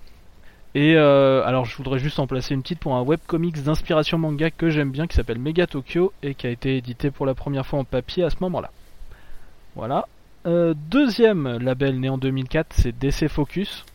[0.75, 4.49] Et euh, alors je voudrais juste en placer une petite pour un webcomics d'inspiration manga
[4.49, 7.65] que j'aime bien qui s'appelle Mega Tokyo et qui a été édité pour la première
[7.65, 8.71] fois en papier à ce moment-là.
[9.75, 10.07] Voilà.
[10.45, 13.85] Euh, deuxième label né en 2004, c'est DC Focus.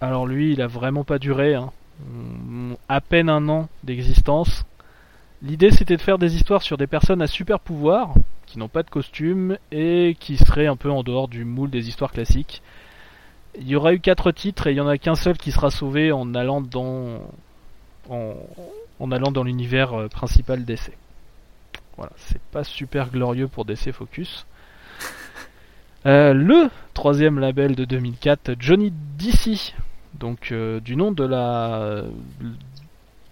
[0.00, 1.70] Alors lui, il a vraiment pas duré, hein.
[2.08, 4.64] Mm, à peine un an d'existence.
[5.42, 8.14] L'idée c'était de faire des histoires sur des personnes à super pouvoir,
[8.46, 11.88] qui n'ont pas de costume et qui seraient un peu en dehors du moule des
[11.88, 12.62] histoires classiques.
[13.58, 15.70] Il y aura eu quatre titres et il y en a qu'un seul qui sera
[15.70, 17.20] sauvé en allant dans
[18.10, 18.34] en,
[18.98, 20.92] en allant dans l'univers euh, principal DC.
[21.96, 24.46] Voilà, c'est pas super glorieux pour DC Focus.
[26.06, 29.74] Euh, le troisième label de 2004, Johnny DC,
[30.18, 32.04] donc euh, du nom de la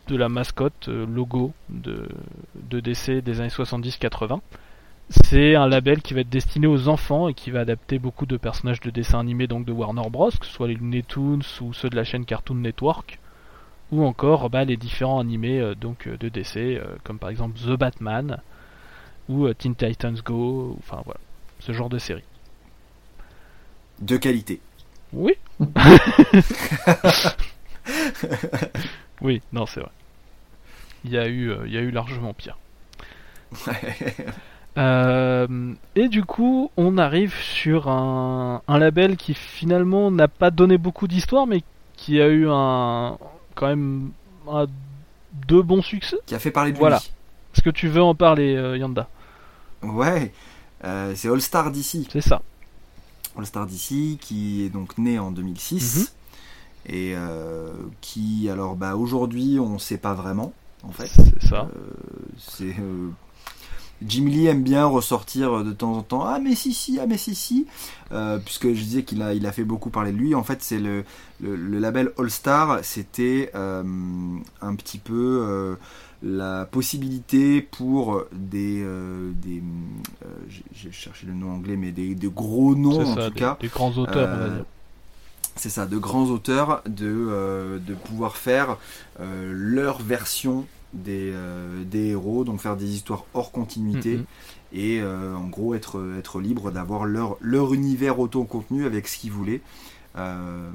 [0.09, 2.09] de la mascotte euh, logo de,
[2.55, 4.41] de DC des années 70-80.
[5.11, 8.37] C'est un label qui va être destiné aux enfants et qui va adapter beaucoup de
[8.37, 11.73] personnages de dessins animés donc de Warner Bros, que ce soit les Looney Tunes ou
[11.73, 13.19] ceux de la chaîne Cartoon Network,
[13.91, 17.59] ou encore bah, les différents animés euh, donc euh, de DC, euh, comme par exemple
[17.59, 18.39] The Batman
[19.29, 21.21] ou euh, Teen Titans Go, enfin voilà,
[21.61, 22.25] ce genre de série.
[24.01, 24.61] De qualité.
[25.13, 25.33] Oui.
[29.23, 29.91] oui, non, c'est vrai.
[31.05, 32.59] Il y a eu, euh, il y a eu largement pire.
[34.77, 40.79] Euh, et du coup, on arrive sur un, un label qui finalement n'a pas donné
[40.79, 41.65] beaucoup d'histoire, mais
[41.97, 43.19] qui a eu un
[43.57, 44.13] quand même
[44.49, 44.67] un,
[45.49, 46.19] deux bons succès.
[46.27, 46.99] Qui a fait parler de Voilà.
[46.99, 47.11] lui.
[47.55, 49.09] Est-ce que tu veux en parler, euh, Yanda?
[49.83, 50.33] Ouais.
[50.85, 52.07] Euh, c'est All Star DC.
[52.09, 52.41] C'est ça.
[53.37, 56.15] All Star DC qui est donc né en 2006
[56.87, 57.69] et euh,
[58.01, 60.53] qui alors bah aujourd'hui on sait pas vraiment
[60.83, 61.11] en fait.
[61.41, 61.69] C'est ça.
[61.77, 61.91] Euh,
[62.39, 63.11] c'est euh,
[64.07, 67.19] Jim Lee aime bien ressortir de temps en temps ah mais si si ah mais
[67.19, 67.67] si si
[68.13, 70.63] Euh, puisque je disais qu'il a il a fait beaucoup parler de lui en fait
[70.63, 71.05] c'est le,
[71.43, 73.83] le le label All Star c'était euh,
[74.63, 75.75] un petit peu euh,
[76.23, 78.85] la possibilité pour des,
[79.43, 79.63] des
[80.73, 83.69] j'ai- cherché le nom anglais, mais des, de gros noms en tout des, cas, des
[83.69, 84.65] grands auteurs, on va dire.
[85.59, 88.77] C'est ça, de grands auteurs, de, euh, de pouvoir faire
[89.21, 94.25] euh, leur version des, euh, des héros, donc faire des histoires hors continuité Mhm.
[94.73, 99.33] et euh, en gros être, être libre d'avoir leur, leur univers auto-contenu avec ce qu'ils
[99.33, 99.61] voulaient.
[100.17, 100.71] Euh,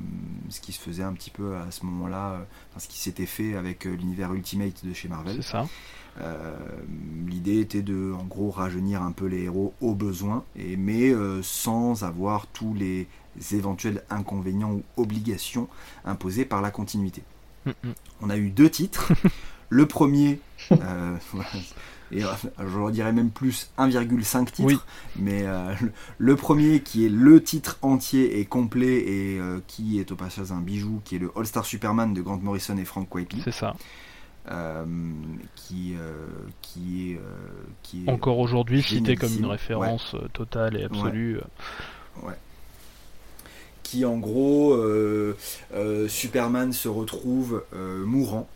[0.49, 2.37] ce qui se faisait un petit peu à ce moment-là, euh,
[2.69, 5.37] enfin, ce qui s'était fait avec l'univers Ultimate de chez Marvel.
[5.41, 5.65] C'est ça.
[7.27, 11.11] L'idée était de, en gros, rajeunir un peu les héros au besoin, et, mais
[11.41, 13.07] sans avoir tous les
[13.51, 15.67] éventuels inconvénients ou obligations
[16.05, 17.23] imposées par la continuité.
[17.65, 17.71] Mm.
[18.21, 19.11] On a eu deux titres.
[19.69, 20.39] le premier,
[20.71, 21.17] euh,
[22.11, 22.27] et, euh,
[22.59, 24.77] je leur dirais même plus 1,5 titres, Oui.
[25.15, 25.73] mais euh,
[26.19, 30.51] le, premier qui est le titre entier et complet et euh, qui est au passage
[30.51, 33.51] un bijou, qui est le All Star Superman de Grant Morrison et Frank Whiteley C'est
[33.51, 33.75] ça.
[34.51, 34.85] euh,
[35.55, 36.27] qui, euh,
[36.61, 37.19] qui est, euh,
[37.81, 41.39] qui est Encore aujourd'hui cité comme une référence totale et absolue.
[43.93, 45.37] Qui en gros euh,
[45.75, 48.49] euh, Superman se retrouve euh, mourant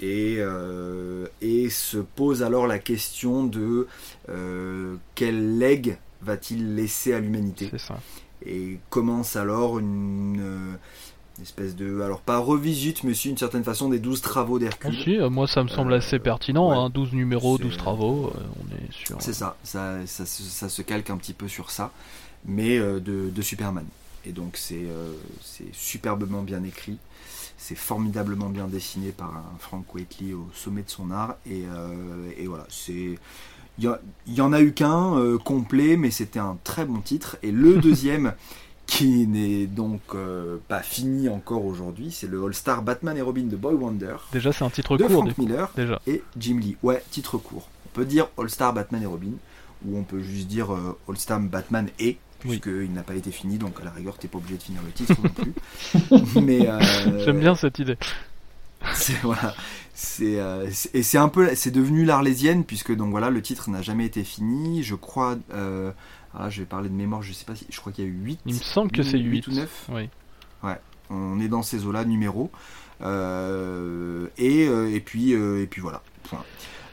[0.00, 3.86] et, euh, et se pose alors la question de
[4.28, 7.70] euh, quel legs va-t-il laisser à l'humanité
[8.44, 10.76] et commence alors une
[11.40, 15.18] espèce de alors pas revisite mais si une certaine façon des douze travaux d'Hercule Aussi,
[15.30, 16.70] moi ça me semble Euh, assez pertinent.
[16.70, 16.76] ouais.
[16.76, 18.32] hein, 12 numéros, C'est- 12 travaux.
[18.34, 19.20] on est.
[19.20, 21.92] C'est ça, ça, ça, se- ça se calque un petit peu sur ça,
[22.44, 23.86] mais de, de Superman.
[24.24, 25.12] Et donc c'est euh,
[25.42, 26.98] c'est superbement bien écrit,
[27.56, 32.30] c'est formidablement bien dessiné par un Frank Whiteley au sommet de son art, et, euh,
[32.36, 33.18] et voilà, c'est...
[33.78, 33.84] Il
[34.26, 37.38] y, y en a eu qu'un euh, complet, mais c'était un très bon titre.
[37.42, 38.34] Et le deuxième,
[38.86, 43.56] qui n'est donc euh, pas fini encore aujourd'hui, c'est le All-Star Batman et Robin de
[43.56, 45.12] Boy Wonder Déjà, c'est un titre de court.
[45.24, 46.00] Frank du- Miller Déjà.
[46.06, 46.76] et Jim Lee.
[46.82, 47.68] Ouais, titre court.
[47.86, 49.32] On peut dire All-Star Batman et Robin,
[49.86, 52.58] ou on peut juste dire euh, All-Star Batman et, Oui.
[52.58, 54.90] puisqu'il n'a pas été fini, donc à la rigueur, t'es pas obligé de finir le
[54.92, 56.40] titre non plus.
[56.42, 57.96] Mais euh, J'aime bien cette idée.
[58.94, 59.54] c'est voilà,
[59.94, 63.70] c'est euh, c'est- et c'est un peu, c'est devenu l'arlésienne puisque donc voilà, le titre
[63.70, 64.82] n'a jamais été fini.
[64.82, 65.92] Je crois, euh,
[66.34, 68.10] ah, je vais parler de mémoire, je sais pas si, je crois qu'il y a
[68.10, 69.46] eu 8 Il me semble que c'est 8.
[69.46, 70.08] ou 9 Oui.
[71.10, 72.50] on est dans ces eaux-là, numéro.
[73.02, 76.02] Euh, et, euh, et, puis, euh, et puis voilà.
[76.24, 76.44] Point.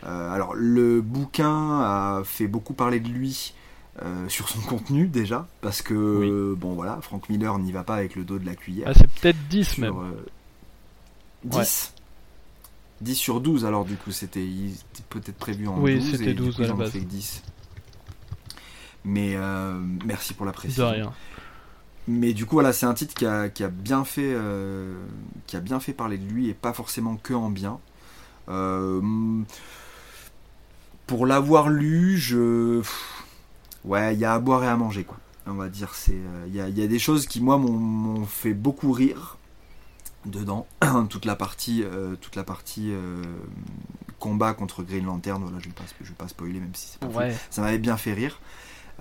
[0.05, 3.53] Euh, alors, le bouquin a fait beaucoup parler de lui
[4.01, 6.29] euh, sur son contenu déjà, parce que, Oui.
[6.29, 8.87] euh, bon voilà, Frank Miller n'y va pas avec le dos de la cuillère.
[8.89, 9.93] Ah, c'est peut-être 10 Sur, même.
[9.97, 10.25] euh,
[11.43, 11.93] 10
[13.01, 14.45] 10 sur 12, alors du coup, c'était
[15.09, 16.11] peut-être prévu en Oui, 12.
[16.11, 16.91] c'était et du 12 coup, à la en ont base.
[16.91, 17.43] fait que 10.
[19.05, 20.89] Mais euh, merci pour la De précision.
[20.91, 21.13] rien.
[22.07, 24.35] Mais du coup, voilà, c'est un titre qui a, qui a bien fait,
[25.47, 27.79] qui a bien fait parler de lui et pas forcément que en bien.
[28.49, 28.99] Euh,
[31.07, 33.23] pour l'avoir lu, je, pff,
[33.85, 35.17] ouais, il y a à boire et à manger, quoi.
[35.47, 37.57] On va dire, c'est, euh, il y, a, il y a des choses qui moi
[37.57, 39.37] m'ont- fait beaucoup rire
[40.25, 40.67] dedans.
[41.09, 43.23] toute la partie, euh, toute la partie euh,
[44.19, 45.41] combat contre Green Lantern.
[45.41, 47.35] Voilà, je vais pas, je vais pas spoiler, même si c'est pas fou Ouais.
[47.49, 48.39] ça m'avait bien fait rire.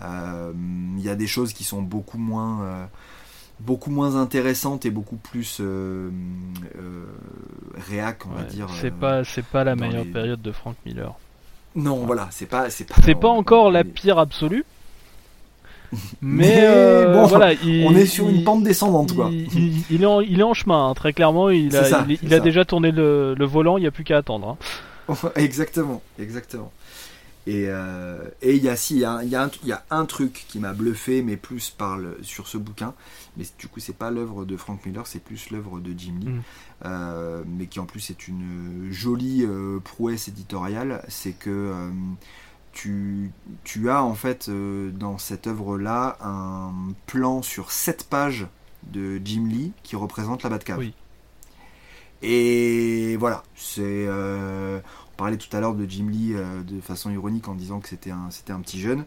[0.01, 0.53] Euh,
[0.97, 2.89] Il y a des choses qui sont beaucoup moins,
[3.61, 5.61] beaucoup moins intéressantes et beaucoup plus
[7.77, 8.69] réac, on va dire.
[8.81, 11.15] C'est pas, c'est pas la meilleure les- période de Frank Miller.
[11.79, 12.95] Non, voilà, c'est pas, c'est pas.
[13.05, 14.65] C'est pas encore la pire absolue.
[15.93, 19.31] Mais, Mais euh, bon, voilà, il- On est sur une pente descendante, quoi.
[19.33, 21.49] Il, est en, il est en chemin, hein, très clairement.
[21.51, 24.59] Il a, ça, il, déjà tourné le, le volant, il n'y a plus qu'à attendre.
[25.09, 25.15] hein.
[25.37, 26.71] exactement, exactement.
[27.51, 29.69] Et euh, et il y a si, il y a, il y a un, il
[29.69, 32.93] y a un truc qui m'a bluffé, mais plus par le- sur ce bouquin.
[33.39, 36.29] Mais du coup, c'est pas l'œuvre de Frank Miller, c'est plus l'œuvre de Jim Lee,
[36.29, 36.43] Mm.
[36.85, 41.03] Euh, mais qui en plus est une jolie euh, prouesse éditoriale.
[41.09, 41.91] C'est que
[42.73, 43.31] tu,
[43.65, 46.73] tu as en fait dans cette œuvre-là un
[47.07, 48.47] plan sur 7 pages
[48.93, 50.79] de Jim Lee qui représente la Batcave.
[50.79, 50.95] Oui.
[52.23, 53.83] Et voilà, c'est.
[53.85, 54.81] euh,
[55.13, 57.89] on parlait tout à l'heure de Jim Lee euh, de façon ironique en disant que
[57.89, 59.05] c'était un, c'était un petit jeune.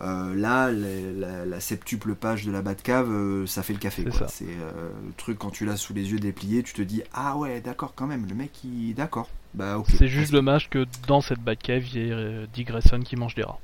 [0.00, 4.02] Euh, là, la, la- la septuple page de la Batcave, ça fait le café.
[4.04, 4.28] C'est quoi.
[4.28, 4.28] ça.
[4.28, 7.60] C'est le truc quand tu l'as sous les yeux dépliés, tu te dis ah ouais,
[7.62, 8.26] d'accord quand même.
[8.28, 9.28] Le mec, il d'accord.
[9.54, 9.86] Bah ok.
[9.96, 13.44] C'est juste dommage que dans cette Batcave, il y ait Dick Grayson qui mange des
[13.44, 13.58] rats.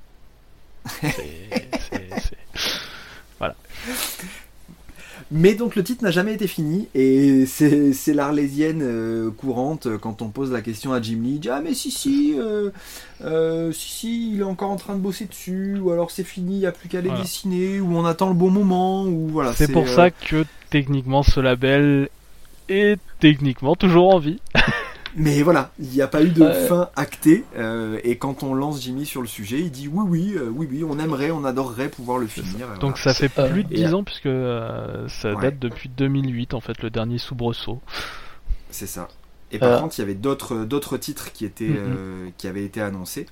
[0.86, 1.10] C'est-
[1.90, 2.36] c'est- c'est-
[5.34, 9.96] Mais donc le titre n'a jamais été fini et c'est c'est l'arlésienne euh, courante euh,
[9.96, 11.30] quand on pose la question à Jim Lee.
[11.36, 12.68] il dit, Ah mais si si, euh,
[13.24, 16.56] euh, si si, il est encore en train de bosser dessus ou alors c'est fini,
[16.56, 17.22] il n'y a plus qu'à les Voilà.
[17.22, 19.54] dessiner ou on attend le bon moment ou voilà.
[19.54, 22.10] C'est pour euh, ça que techniquement ce label
[22.68, 24.38] est techniquement toujours en vie.
[25.16, 26.66] Mais voilà, il n'y a pas eu de Ouais.
[26.68, 27.44] fin actée.
[27.56, 30.66] euh, et quand on lance Jimmy sur le sujet, il dit oui, oui, euh, oui,
[30.70, 32.66] oui, on aimerait, on adorerait pouvoir le finir.
[32.80, 32.96] Donc voilà.
[32.96, 35.42] ça fait plus de et 10 à- ans puisque euh, ça Ouais.
[35.42, 37.80] date depuis 2008 en fait le dernier soubresaut.
[38.70, 39.08] C'est ça.
[39.50, 39.80] Et par Euh.
[39.80, 41.76] contre, il y avait d'autres d'autres titres qui étaient Mhm.
[41.78, 43.26] euh, qui avaient été annoncés.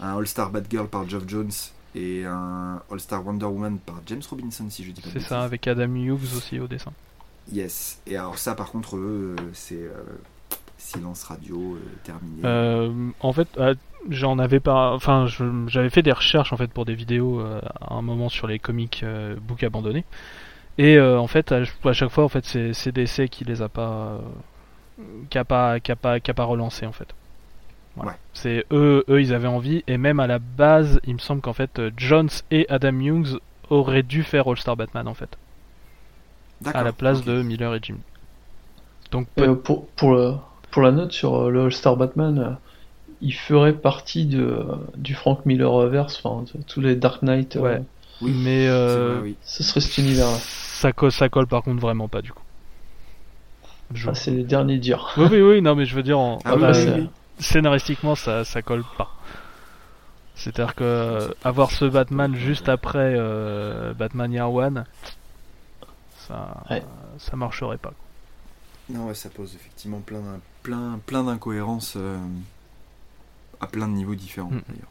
[0.00, 1.50] Un All Star Batgirl par Geoff Jones
[1.94, 5.28] et un All Star Wonder Woman par James Robinson, si je dis pas de C'est
[5.28, 6.92] ça avec Adam Hughes aussi au dessin.
[7.52, 8.00] Yes.
[8.06, 10.02] Et alors ça, par contre, eux, c'est euh,
[10.80, 12.42] silence radio euh, terminé.
[12.44, 13.74] Euh, en fait, euh,
[14.08, 14.92] j'en avais pas.
[14.94, 15.26] Enfin,
[15.66, 18.58] j'avais fait des recherches en fait pour des vidéos euh, à un moment sur les
[18.58, 20.04] comics euh, books abandonnés.
[20.78, 23.60] Et euh, en fait, à, à chaque fois, en fait, c'est c'est DC qui les
[23.62, 24.18] a pas,
[24.98, 27.14] euh, qui a pas, qui a pas, qui a pas relancé en fait.
[27.96, 28.12] Voilà.
[28.12, 28.16] Ouais.
[28.32, 29.82] C'est eux, eux, ils avaient envie.
[29.86, 34.02] Et même à la base, il me semble qu'en fait, Jones et Adam Hughes auraient
[34.04, 35.36] dû faire All Star Batman en fait,
[36.60, 36.80] D'accord.
[36.80, 37.96] à la place de Miller et Jim.
[39.10, 40.34] Donc euh, pour, pour, le-
[40.70, 42.50] pour la note sur euh, le All-Star Batman, euh,
[43.20, 44.64] il ferait partie de,
[44.96, 47.56] du Frank Miller-verse, enfin, de tous les Dark Knight.
[47.56, 47.82] euh, Ouais.
[48.22, 49.36] Oui, mais euh, vrai, oui.
[49.42, 50.36] Ce serait cet univers-là.
[50.38, 52.42] ça, colle, ça colle par contre vraiment pas du coup.
[53.94, 55.12] Je- Ah, c'est les derniers dires.
[55.16, 58.60] Oui, oui, oui, non, mais je veux dire, en, Ah bah, oui, scénaristiquement, ça, ça
[58.62, 59.10] colle pas.
[60.34, 64.84] C'est-à-dire que avoir ce Batman juste après euh, Batman Year One,
[66.28, 66.82] ça, Ouais.
[67.18, 67.92] ça marcherait pas.
[68.90, 70.22] Non, ouais, ça pose effectivement plein,
[70.62, 72.18] plein, plein d'incohérences euh,
[73.60, 74.62] à plein de niveaux différents Mm.
[74.68, 74.88] d'ailleurs.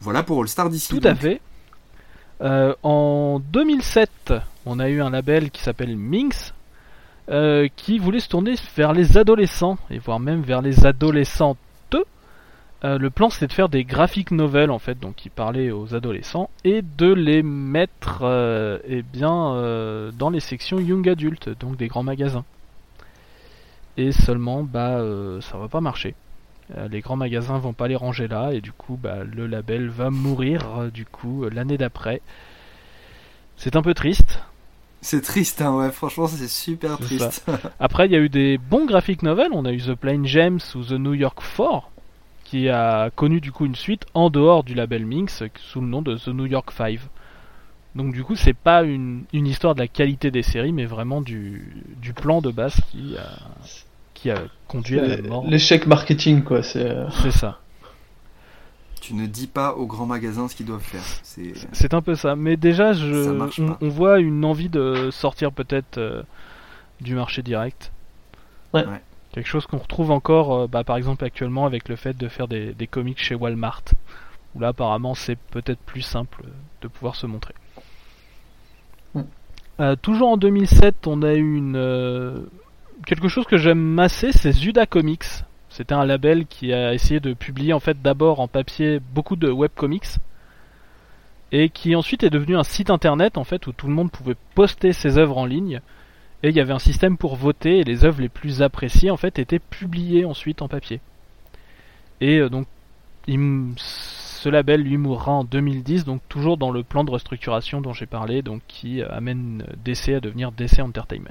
[0.00, 0.88] Voilà pour All Star d'ici.
[0.98, 1.40] Tout à fait.
[2.40, 4.34] Euh, en 2007,
[4.66, 6.52] on a eu un label qui s'appelle Minx,
[7.28, 11.58] euh, qui voulait se tourner vers les adolescents, et voire même vers les adolescentes.
[12.84, 15.94] Euh, le plan c'était de faire des graphic novels en fait, donc qui parlaient aux
[15.94, 21.76] adolescents, et de les mettre euh, eh bien, euh, dans les sections Young Adult, donc
[21.76, 22.44] des grands magasins.
[23.96, 25.04] Et seulement, bah,
[25.42, 26.14] ça va pas marcher.
[26.90, 30.08] Les grands magasins vont pas les ranger là et du coup bah, le label va
[30.08, 32.22] mourir du coup l'année d'après.
[33.58, 34.40] C'est un peu triste.
[35.02, 37.44] C'est triste, hein, ouais, franchement, c'est super triste.
[37.80, 40.60] Après il y a eu des bons graphic novels, on a eu The Plain James
[40.74, 41.91] ou The New York 4
[42.52, 46.02] qui a connu du coup une suite en dehors du label Minx sous le nom
[46.02, 46.98] de The New York 5.
[47.94, 51.22] Donc du coup c'est pas une, une histoire de la qualité des séries mais vraiment
[51.22, 53.38] du, du plan de base qui a,
[54.12, 54.36] qui a
[54.68, 55.46] conduit à la mort.
[55.48, 56.62] L'échec marketing, quoi.
[56.62, 56.90] C'est.
[56.90, 57.58] euh, C'est ça.
[59.00, 61.00] tu ne dis pas aux grands magasins ce qu'ils doivent faire.
[61.22, 62.36] C'est C'est un peu ça.
[62.36, 63.48] Mais déjà, je,
[63.80, 66.22] on, voit une envie de sortir peut-être euh,
[67.00, 67.92] du marché direct.
[68.74, 68.84] Ouais.
[68.84, 69.00] Ouais.
[69.32, 72.48] Quelque chose qu'on retrouve encore, euh, bah, par exemple actuellement avec le fait de faire
[72.48, 73.82] des, des comics chez Walmart,
[74.54, 76.44] où là apparemment c'est peut-être plus simple
[76.82, 77.54] de pouvoir se montrer.
[79.14, 79.22] Mm.
[79.80, 82.40] Euh, toujours en 2007, on a eu une euh,
[83.06, 85.24] quelque chose que j'aime assez, c'est Zuda Comics.
[85.70, 89.50] C'était un label qui a essayé de publier en fait d'abord en papier beaucoup de
[89.50, 90.18] webcomics
[91.50, 94.36] et qui ensuite est devenu un site internet en fait où tout le monde pouvait
[94.54, 95.80] poster ses œuvres en ligne
[96.42, 99.16] et il y avait un système pour voter et les œuvres les plus appréciées en
[99.16, 101.00] fait étaient publiées ensuite en papier.
[102.20, 102.66] Et euh, donc
[103.76, 108.06] ce label lui mourra en 2010 donc toujours dans le plan de restructuration dont j'ai
[108.06, 111.30] parlé donc qui euh, amène DC à devenir DC Entertainment.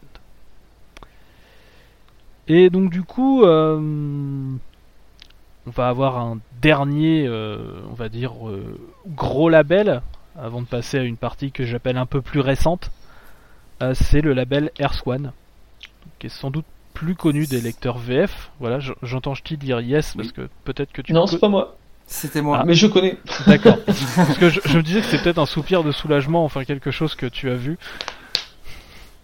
[2.47, 3.77] Et donc du coup euh,
[5.67, 8.33] on va avoir un dernier on va dire
[9.07, 10.01] gros label
[10.37, 12.91] avant de passer à une partie que j'appelle un peu plus récente.
[13.81, 15.31] Euh, c'est le label Air Swan,
[16.19, 18.51] qui est sans doute plus connu des lecteurs VF.
[18.59, 21.77] Voilà, j- j'entends Ch'ti dire yes parce que peut-être que tu Non, c'est pas moi.
[22.05, 22.63] C'était moi.
[22.65, 23.17] Mais je connais.
[23.47, 23.77] D'accord.
[23.85, 26.91] Parce que je, je me disais que c'est peut-être un soupir de soulagement, enfin quelque
[26.91, 27.77] chose que tu as vu.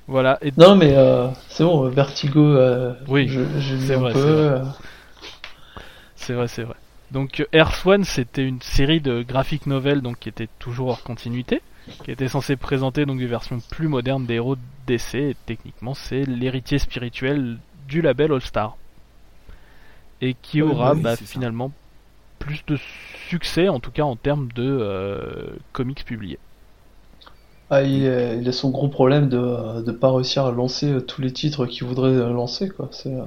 [0.08, 0.38] Voilà.
[0.42, 3.42] Et Non, mais euh, c'est bon, Vertigo, euh, Oui, je,
[3.86, 4.20] c'est un vrai, peu.
[6.16, 6.44] c'est vrai.
[6.44, 6.76] euh, c'est vrai.
[7.12, 11.62] Donc Air Swan, c'était une série de graphic novels donc qui était toujours hors continuité,
[12.04, 15.18] qui était censée présenter donc des versions plus modernes des héros DC.
[15.32, 18.78] Et techniquement, c'est l'héritier spirituel du label All Star,
[20.22, 21.26] et qui Oui, aura oui, bah, ça.
[21.26, 21.76] finalement
[22.40, 22.78] plus de
[23.30, 26.40] succès, en tout cas en termes de euh, comics publiés.
[27.70, 31.02] Ah, il, a- il a son gros problème de ne pas réussir à lancer euh,
[31.02, 32.90] tous les titres qu'il voudrait euh, lancer, quoi.
[32.92, 33.24] C'est, euh,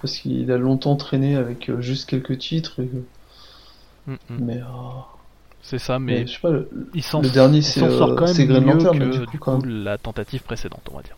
[0.00, 2.90] parce qu'il a longtemps traîné avec juste quelques titres, et,
[4.06, 4.38] Mm, mm.
[4.38, 4.66] mais, euh,
[5.68, 7.90] C'est ça, mais mais je sais pas, le- il s'en le dernier, il c'est, s'en
[7.90, 10.96] sort euh, quand même mieux Lantern, que du coup, du coup, la tentative précédente, on
[10.96, 11.16] va dire.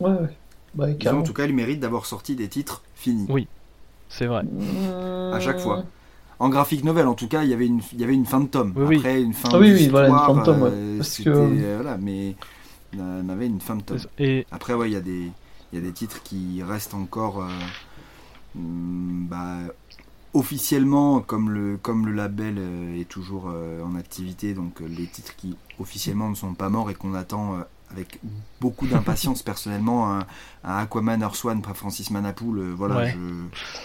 [0.00, 0.36] ouais, ouais.
[0.74, 3.26] Bah, en tout cas, le mérite d'avoir sorti des titres finis.
[3.28, 3.48] Oui.
[4.08, 4.42] C'est vrai.
[5.32, 5.84] À chaque fois.
[6.38, 8.40] En graphic novel, en tout cas, il y avait une, il y avait une fin
[8.40, 8.72] de tome.
[8.76, 8.96] Oui, oui.
[8.98, 10.70] Après, une fin Ah oui, oui, voilà, une fin de tome, ouais.
[10.72, 12.36] euh, Parce que- euh, voilà, mais
[12.96, 13.98] on avait une fin de tome.
[14.18, 15.30] Et Après, ouais, il y a des,
[15.72, 17.48] Il y a des titres qui restent encore euh,
[18.54, 19.58] mm, bah,
[20.34, 25.06] officiellement, comme le, comme le label euh, est toujours euh, en activité, donc euh, les
[25.06, 27.56] titres qui officiellement ne sont pas morts et qu'on attend
[27.90, 28.20] avec
[28.60, 30.26] beaucoup d'impatience personnellement, un,
[30.64, 33.16] un Aquaman Earth One par Francis Manapoul, euh, voilà, Ouais.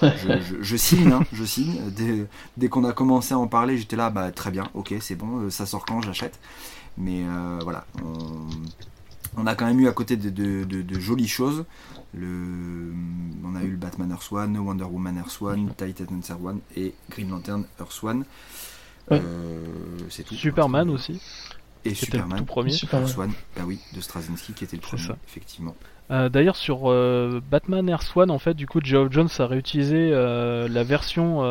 [0.02, 1.80] je, je, je- je signe, hein, je signe.
[1.95, 5.15] Dès, dès qu'on a commencé à en parler, j'étais là, bah très bien, ok, c'est
[5.15, 6.40] bon, ça sort quand, j'achète.
[6.98, 8.48] Mais euh, voilà, on,
[9.38, 11.65] on a quand même eu à côté de, de- de- de jolies choses.
[12.15, 12.94] Le,
[13.44, 16.94] on a eu le Batman Earth One, Wonder Woman Earth One, Titan Earth One et
[17.10, 18.26] Green Lantern Earth One.
[19.10, 19.19] Ouais.
[19.23, 19.65] Euh,
[20.10, 20.35] c'est tout.
[20.35, 21.19] Superman aussi,
[21.85, 22.38] Et Superman.
[22.40, 22.72] tout premier.
[22.72, 23.07] Superman.
[23.07, 25.18] Earth One, bah oui, de Straczynski qui était le premier, ça.
[25.27, 25.76] effectivement.
[26.11, 30.11] Euh, D'ailleurs, sur euh, Batman Air One, en fait, du coup, Geoff Jones a réutilisé
[30.14, 31.41] euh, la version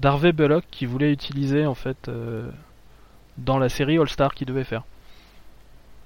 [0.00, 2.10] d'Harvey Bullock qu'il voulait utiliser en fait
[3.38, 4.84] dans la série All Star qu'il devait faire.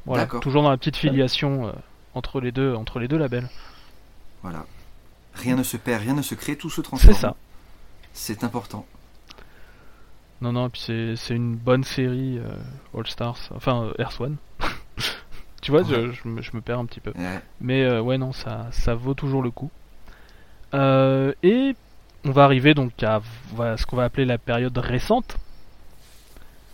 [0.06, 1.72] Voilà, toujours dans la petite filiation
[2.18, 3.48] entre les deux, entre les deux labels.
[4.42, 4.66] Voilà.
[5.34, 7.14] Rien ne se perd, rien ne se crée, tout se transforme.
[7.14, 7.36] C'est ça.
[8.12, 8.84] C'est important.
[10.40, 10.82] Non, non, puis
[11.16, 12.54] c'est une bonne série euh,
[12.96, 14.36] All Stars, enfin euh, Air One.
[15.62, 16.12] tu vois, je, Ouais.
[16.12, 17.10] je me, je me perds un petit peu.
[17.16, 17.40] Ouais.
[17.60, 19.70] Mais euh, ouais, non, ça, ça vaut toujours le coup.
[20.74, 21.74] Euh, et
[22.24, 23.20] on va arriver donc à
[23.54, 25.36] voilà, ce qu'on va appeler la période récente.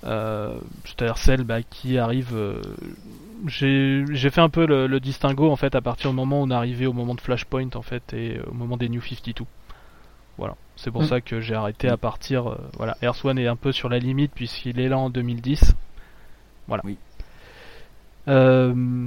[0.03, 2.35] C'est-à-dire celle bah, qui arrive.
[3.47, 6.51] J'ai fait un peu le, le distinguo en fait à partir du moment où on
[6.51, 9.45] est arrivé au moment de Flashpoint en fait et euh, au moment des New 52.
[10.39, 11.07] Voilà, c'est pour Mm.
[11.07, 12.51] ça que j'ai arrêté à partir.
[12.51, 15.75] euh, voilà, Earth One est un peu sur la limite puisqu'il est là en 2010.
[16.69, 16.83] Voilà.
[16.87, 16.97] Oui.
[18.29, 19.07] Euh,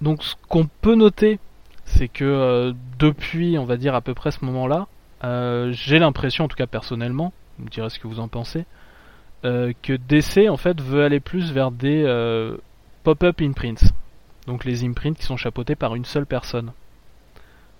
[0.00, 1.38] donc ce qu'on peut noter,
[1.84, 4.86] c'est que euh, depuis, on va dire à peu près ce moment-là,
[5.72, 8.64] j'ai l'impression, en tout cas personnellement, vous me direz ce que vous en pensez,
[9.42, 12.04] que DC en fait veut aller plus vers des
[13.02, 13.92] pop-up imprints.
[14.46, 16.72] Donc les imprints qui sont chapeautés par une seule personne.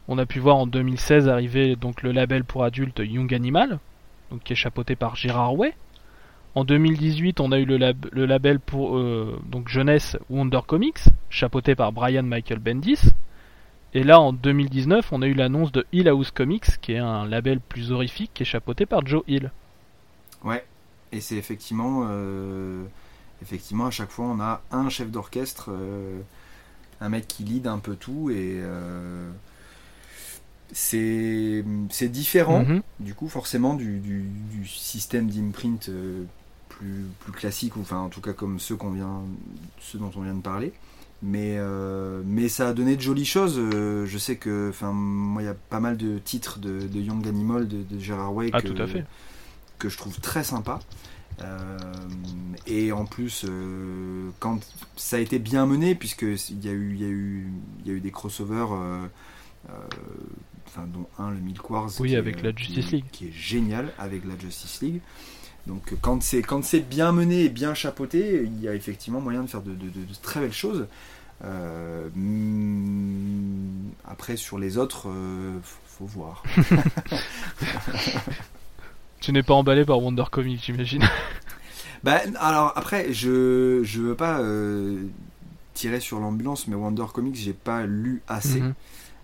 [0.06, 3.78] On a pu voir en 2016 arriver le label pour adultes Young Animal,
[4.30, 5.74] donc qui est chapeauté par Gérard Way.
[6.54, 11.00] En 2018, on a eu le label pour euh, donc jeunesse Wonder Comics,
[11.30, 13.12] chapeauté par Brian Michael Bendis.
[13.94, 17.26] Et là, en 2019, on a eu l'annonce de Hill House Comics, qui est un
[17.26, 19.50] label plus horrifique, qui est chapeauté par Joe Hill.
[20.44, 20.64] Ouais.
[21.12, 22.84] Et c'est effectivement, euh,
[23.42, 26.20] effectivement, à chaque fois, on a un chef d'orchestre, euh,
[27.00, 29.30] un mec qui lead un peu tout et euh,
[30.72, 31.62] c'est
[32.08, 32.64] différent.
[32.64, 32.82] Mhm.
[33.00, 36.24] Du coup, forcément, du, du, du système d'imprint euh,
[36.68, 39.22] plus, plus classique, ou enfin, en tout cas, comme ceux, qu'on vient,
[39.80, 40.72] ceux dont on vient de parler.
[41.20, 41.58] Mais,
[42.24, 43.56] mais ça a donné de jolies choses.
[43.58, 47.26] Je sais que, enfin, moi, il y a pas mal de titres de, de Young
[47.26, 49.04] Animal, de, de Gérard Way, Ah, que, tout à fait.
[49.80, 50.78] que je trouve très sympa.
[51.42, 51.78] Euh,
[52.66, 54.58] et en plus, euh, quand
[54.96, 57.46] ça a été bien mené, puisque il y a eu, y a eu,
[57.80, 59.06] il y a eu des crossovers, euh,
[60.66, 63.04] enfin dont un le Milk Wars, Oui, qui est, avec la qui Justice est- League.
[63.12, 65.00] qui est génial avec la Justice League.
[65.66, 69.42] Donc quand c'est quand c'est bien mené et bien chapeauté, il y a effectivement moyen
[69.42, 70.86] de faire de, de- de- de très belles choses.
[71.44, 72.08] Euh,
[74.04, 76.42] après sur les autres, euh, faut voir.
[79.20, 81.02] Tu n'es pas emballé par Wonder Comics, j'imagine.
[82.04, 85.02] Bah, alors après, je je veux pas euh,
[85.74, 88.60] tirer sur l'ambulance, mais Wonder Comics, j'ai pas lu assez.
[88.60, 88.74] Mhm.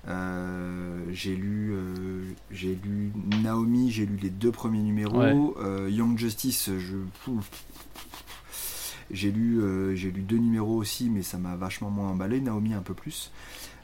[0.09, 3.13] Euh, j'ai lu euh, j'ai lu
[3.45, 5.55] Naomi, j'ai lu les deux premiers numéros.
[5.57, 5.93] Ouais.
[5.93, 6.97] Young Justice, je
[9.13, 9.61] j'ai lu
[9.95, 12.41] j'ai lu deux numéros aussi, mais ça m'a vachement moins emballé.
[12.41, 13.31] Naomi un peu plus.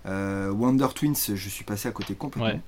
[0.04, 2.54] Wonder Twins, je suis passé à côté complètement.
[2.54, 2.60] Ouais.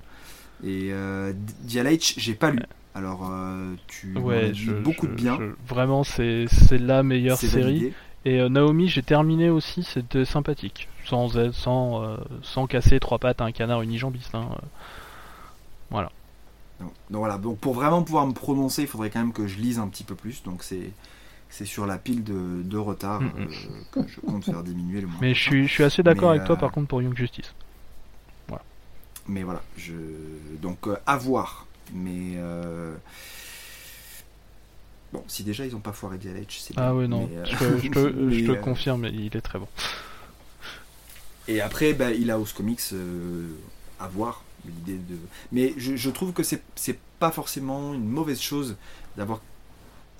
[0.64, 1.32] Et euh,
[1.66, 2.60] j'ai pas lu.
[2.94, 5.38] Alors, euh, tu as Ouais, je, beaucoup je- de bien.
[5.38, 7.62] je- vraiment, c'est la meilleure série.
[7.64, 7.92] validé.
[8.24, 10.88] Et euh, Naomi, j'ai terminé aussi, c'était sympathique.
[11.06, 14.34] Sans, sans, euh, sans casser trois pattes à un canard unijambiste.
[14.34, 14.48] Hein.
[16.80, 19.58] Donc, donc voilà, donc pour vraiment pouvoir me prononcer, il faudrait quand même que je
[19.58, 20.42] lise un petit peu plus.
[20.42, 20.90] Donc c'est
[21.48, 23.28] c'est sur la pile de, de retard Mhm.
[23.46, 25.18] euh, que je compte faire diminuer le moins.
[25.20, 27.52] Mais je suis, je suis assez d'accord avec toi par contre pour Young Justice.
[29.28, 29.92] Mais voilà, je
[30.60, 31.66] donc à voir.
[31.92, 32.94] Mais euh,
[35.12, 36.94] bon, si déjà ils ont pas foiré DLH, c'est Ah bien.
[36.94, 39.40] ouais, non, Mais, euh, je, te- je te, mais, je te euh, confirme, il est
[39.40, 39.68] très bon.
[41.48, 42.80] Et après, bah, il a House Comics
[44.00, 44.44] à voir.
[44.64, 45.16] L'idée de...
[45.50, 48.76] Mais je, je trouve que c'est c'est pas forcément une mauvaise chose
[49.16, 49.40] d'avoir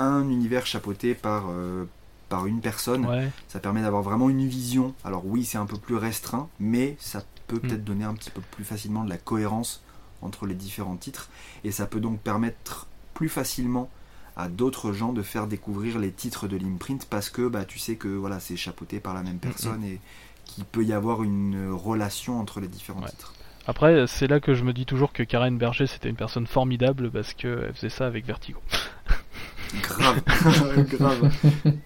[0.00, 1.84] un univers chapeauté par, euh,
[2.28, 3.06] par une personne.
[3.06, 3.30] Ouais.
[3.48, 4.94] Ça permet d'avoir vraiment une vision.
[5.04, 7.60] Alors oui, c'est un peu plus restreint, mais ça peut Mm.
[7.60, 9.82] peut-être donner un petit peu plus facilement de la cohérence
[10.22, 11.28] entre les différents titres.
[11.64, 13.90] Et ça peut donc permettre plus facilement
[14.36, 17.96] à d'autres gens de faire découvrir les titres de l'imprint parce que bah, tu sais
[17.96, 20.00] que voilà, c'est chapeauté par la même personne et,
[20.44, 23.08] qu'il peut y avoir une relation entre les différents Ouais.
[23.10, 23.32] titres.
[23.66, 27.10] Après, c'est là que je me dis toujours que Karen Berger c'était une personne formidable
[27.10, 28.60] parce qu'elle faisait ça avec Vertigo.
[29.80, 30.20] Grave,
[30.90, 31.32] grave,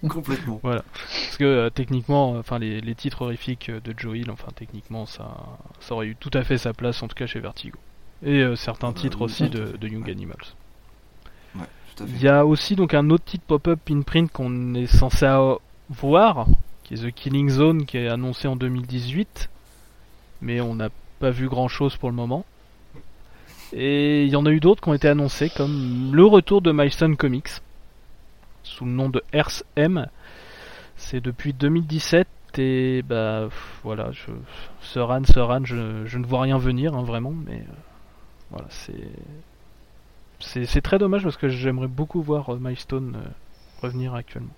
[0.08, 0.58] complètement.
[0.62, 4.48] Parce que euh, techniquement, euh, enfin les, les titres horrifiques euh, de Joe Hill, enfin
[4.56, 5.36] techniquement ça,
[5.78, 7.78] ça aurait eu tout à fait sa place en tout cas chez Vertigo.
[8.22, 10.10] Et euh, certains bah titres oui, aussi de, Young.
[10.10, 10.36] Animals.
[11.54, 12.12] Ouais, tout à fait.
[12.12, 15.26] Il y a aussi donc un autre titre pop-up in-print qu'on est censé
[15.88, 16.46] voir,
[16.84, 19.50] qui est The Killing Zone, qui est annoncé en 2018,
[20.40, 20.88] mais on n'a
[21.18, 22.44] pas vu grand-chose pour le moment.
[23.72, 26.72] Et il y en a eu d'autres qui ont été annoncés, comme le retour de
[26.72, 27.60] Milestone Comics,
[28.62, 30.06] sous le nom de Earth M.
[30.96, 32.28] C'est depuis 2017
[32.58, 33.48] et bah
[33.82, 34.30] voilà, je,
[34.80, 37.72] ce ran, ce ran, je, je ne vois rien venir hein, vraiment, mais euh,
[38.50, 39.10] voilà, c'est
[40.40, 43.28] c'est très dommage parce que j'aimerais beaucoup voir euh, Milestone euh,
[43.82, 44.54] revenir actuellement.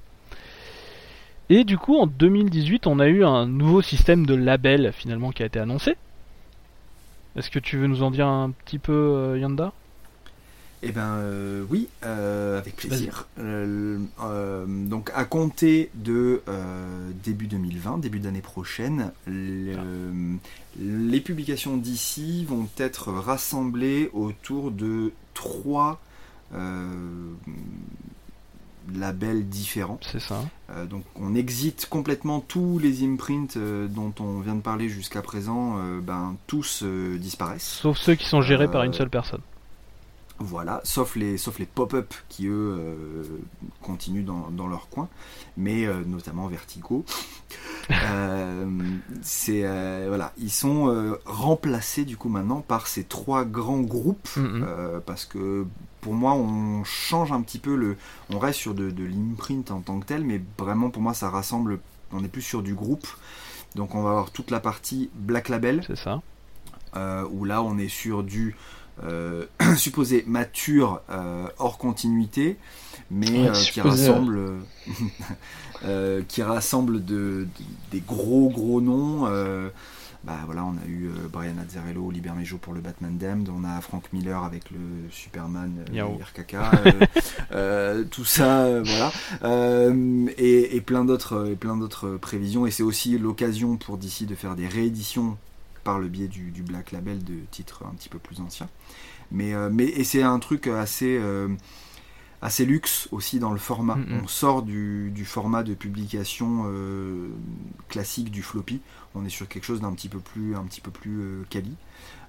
[1.51, 5.43] Et du coup, en 2018, on a eu un nouveau système de label finalement qui
[5.43, 5.97] a été annoncé.
[7.36, 9.73] Est-ce que tu veux nous en dire un petit peu, euh, Yanda?
[10.83, 13.27] Eh ben euh, oui, euh, avec plaisir.
[13.41, 13.99] Euh,
[14.67, 16.43] donc à compter de
[17.25, 20.37] début 2020, début d'année prochaine, le-
[20.81, 26.01] les publications d'ici vont être rassemblées autour de trois
[28.95, 29.99] labels différents.
[30.01, 30.43] C'est ça.
[30.71, 35.23] Euh, donc on exite complètement tous les imprints euh, dont on vient de parler jusqu'à
[35.23, 36.83] présent, euh, ben tous
[37.19, 37.81] disparaissent.
[37.83, 39.41] Sauf ceux qui sont gérés par une seule personne.
[40.40, 43.24] Voilà, sauf les, sauf les pop-up qui eux euh,
[43.82, 45.09] continuent dans, dans leur coin,
[45.56, 47.05] mais euh, notamment Vertigo.
[47.90, 48.66] Euh,
[49.23, 49.62] c'est
[50.06, 54.65] voilà, ils sont remplacés du coup maintenant par ces trois grands groupes Mhm.
[54.69, 55.66] euh, parce que
[56.02, 57.97] pour moi on change un petit peu le,
[58.31, 61.31] on reste sur de, de l'imprint en tant que tel, mais vraiment pour moi ça
[61.31, 61.81] rassemble,
[62.12, 63.06] on est plus sur du groupe.
[63.74, 66.23] Donc on va avoir toute la partie Black Label, C'est ça.
[67.31, 68.55] où là on est sur du
[69.05, 69.45] euh,
[69.77, 72.57] supposé mature euh, hors continuité,
[73.11, 74.39] mais Ouais, euh, qui rassemble,
[76.29, 77.49] qui rassemble de, de-
[77.93, 79.23] des gros gros noms.
[80.25, 83.81] bah voilà, on a eu Brian Azzarello, Liber Mejo pour le Batman Damned, on a
[83.81, 84.79] Frank Miller avec le
[85.11, 86.19] Superman Yao.
[86.37, 86.93] RKK, euh,
[87.53, 89.12] euh, tout ça, euh, voilà,
[90.37, 92.66] et, et plein d'autres, et plein d'autres prévisions.
[92.66, 95.37] Et c'est aussi l'occasion pour DC de faire des rééditions
[95.89, 98.69] par le biais du, du Black Label de titres un petit peu plus anciens.
[99.31, 101.48] Mais, euh, mais et c'est un truc assez, euh,
[102.43, 103.94] assez luxe aussi dans le format.
[103.94, 104.20] Mhm.
[104.23, 107.28] On sort du, du format de publication euh,
[107.89, 108.82] classique du floppy.
[109.15, 111.73] On est sur quelque chose d'un petit peu plus, un petit peu plus euh, quali.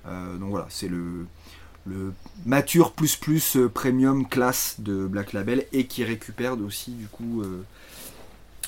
[0.06, 1.26] Euh, donc voilà, c'est le,
[1.86, 2.14] le
[2.46, 7.44] mature plus plus premium classe de Black Label et qui récupère aussi du coup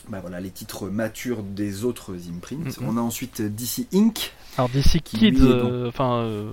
[0.10, 2.80] bah voilà, les titres matures des autres imprints.
[2.80, 2.88] Mhm.
[2.88, 4.34] On a ensuite DC Inc.
[4.58, 6.52] Alors DC Qui, Kids, euh, enfin, euh,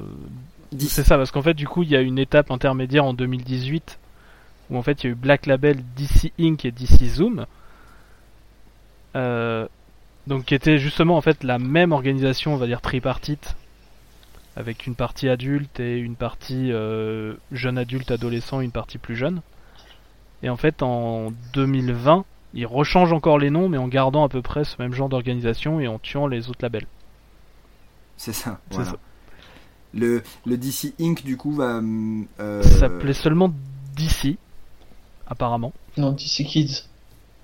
[0.78, 3.98] c'est ça, parce qu'en fait, du coup, il y a une étape intermédiaire en 2018
[4.70, 7.46] où en fait il y a eu Black Label, DC Inc et DC Zoom.
[9.16, 9.66] Euh,
[10.26, 13.56] donc qui était justement en fait la même organisation, on va dire tripartite,
[14.56, 19.40] avec une partie adulte et une partie euh, jeune adulte, adolescent, une partie plus jeune.
[20.42, 22.24] Et en fait en 2020,
[22.58, 25.80] ils rechangent encore les noms, mais en gardant à peu près ce même genre d'organisation
[25.80, 26.86] et en tuant les autres labels.
[28.16, 28.58] C'est ça.
[28.70, 28.90] C'est voilà.
[28.92, 28.96] ça.
[29.94, 31.24] Le, le DC Inc.
[31.24, 31.78] du coup va.
[31.78, 33.52] hum, euh, Ça s'appelait seulement
[33.96, 34.36] DC,
[35.26, 35.72] apparemment.
[35.96, 36.84] Non, DC Kids.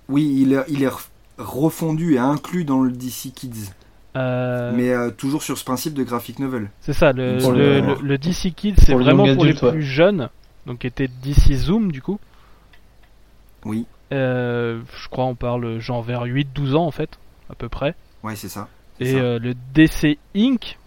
[0.08, 1.08] Oui, il est, il est ref-
[1.38, 3.70] refondu et inclus dans le DC Kids.
[4.16, 6.70] Euh, Mais euh, toujours sur ce principe de graphic novel.
[6.82, 9.66] C'est ça, le, Pour le, le- le- le DC Kids, c'est vraiment pour adulte, les
[9.66, 9.72] ouais.
[9.72, 10.28] plus jeunes,
[10.66, 12.20] donc était DC Zoom du coup.
[13.64, 17.18] Oui, Euh, je crois on parle genre vers 8-12 ans en fait,
[17.50, 17.94] à peu près.
[18.22, 18.68] ouais, c'est ça.
[19.00, 19.18] Et ça.
[19.18, 20.78] euh, le DC Inc,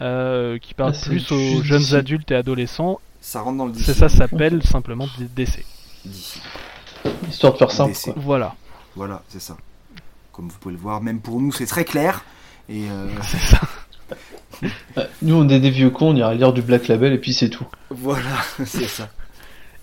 [0.00, 1.94] euh, qui parle Ah, plus aux jeunes DC.
[1.94, 3.84] adultes et adolescents, ça rentre dans le DC.
[3.84, 5.64] c'est ça s'appelle simplement DC.
[6.04, 6.42] DC.
[7.28, 8.04] Histoire de faire simple, DC.
[8.04, 8.14] quoi.
[8.16, 8.54] Voilà,
[8.96, 9.56] Voilà, c'est ça.
[10.32, 12.24] Comme vous pouvez le voir, même pour nous, c'est très clair.
[12.68, 13.60] Et euh, c'est ça.
[15.22, 17.48] Nous, on est des vieux cons, on ira lire du Black Label et puis c'est
[17.50, 17.66] tout.
[17.90, 19.08] voilà, c'est ça.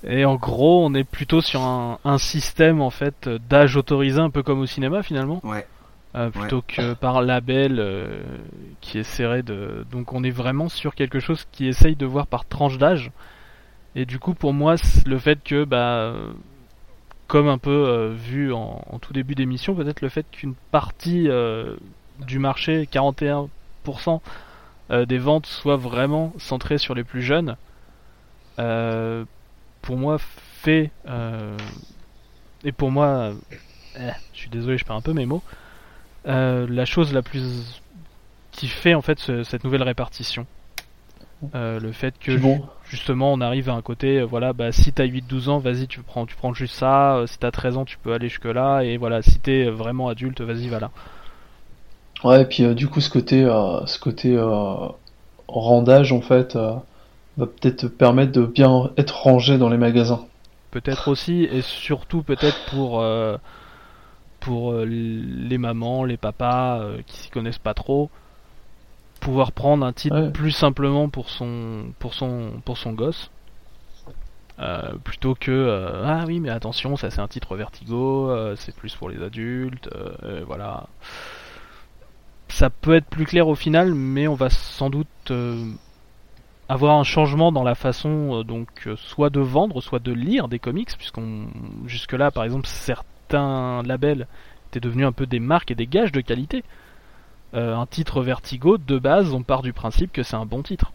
[0.03, 4.29] Et en gros, on est plutôt sur un, un système en fait d'âge autorisé, un
[4.29, 5.41] peu comme au cinéma finalement.
[5.43, 5.65] Ouais.
[6.13, 8.21] Euh, plutôt que par label euh,
[8.81, 12.43] qui essaierait de donc on est vraiment sur quelque chose qui essaye de voir par
[12.43, 13.11] tranche d'âge
[13.95, 14.75] et du coup pour moi
[15.05, 16.13] le fait que bah
[17.27, 21.29] comme un peu euh, vu en, en tout début d'émission peut-être le fait qu'une partie
[22.27, 23.47] du marché 41%
[24.91, 27.55] euh, des ventes soit vraiment centrée sur les plus jeunes
[28.59, 29.23] euh,
[29.81, 31.57] pour moi fait euh,
[32.63, 33.33] et pour moi
[33.97, 35.43] euh, je suis désolé je perds un peu mes mots
[36.27, 37.81] euh, la chose la plus
[38.51, 40.47] qui fait en fait ce- cette nouvelle répartition.
[41.53, 45.49] Le fait que bon, justement on arrive à un côté, voilà, bah si t'as 8-12
[45.49, 48.29] ans, vas-y tu prends, tu prends juste ça, si t'as 13 ans tu peux aller
[48.29, 50.91] jusque là, et voilà, si t'es vraiment adulte, vas-y, voilà.
[52.23, 54.37] ouais, et puis du coup, ce côté, ce côté
[55.47, 56.57] randage, en fait,
[57.41, 60.25] va peut-être te permettre de bien être rangé dans les magasins.
[60.71, 63.37] Peut-être aussi, et surtout peut-être pour, euh,
[64.39, 68.09] pour euh, les mamans, les papas euh, qui s'y connaissent pas trop,
[69.19, 70.29] pouvoir prendre un titre Ouais.
[70.31, 73.31] plus simplement pour son, pour son, pour son gosse.
[74.59, 78.75] Euh, plutôt que euh, ah oui mais attention ça c'est un titre Vertigo euh, c'est
[78.75, 79.89] plus pour les adultes
[80.45, 80.85] voilà
[82.47, 85.31] ça peut être plus clair au final mais on va sans doute
[86.71, 90.47] avoir un changement dans la façon euh, donc euh, soit de vendre, soit de lire
[90.47, 91.47] des comics, puisqu'on
[91.85, 94.25] jusque là par exemple certains labels
[94.69, 96.63] étaient devenus un peu des marques et des gages de qualité.
[97.53, 100.93] Euh, un titre Vertigo, de base, on part du principe que c'est un bon titre.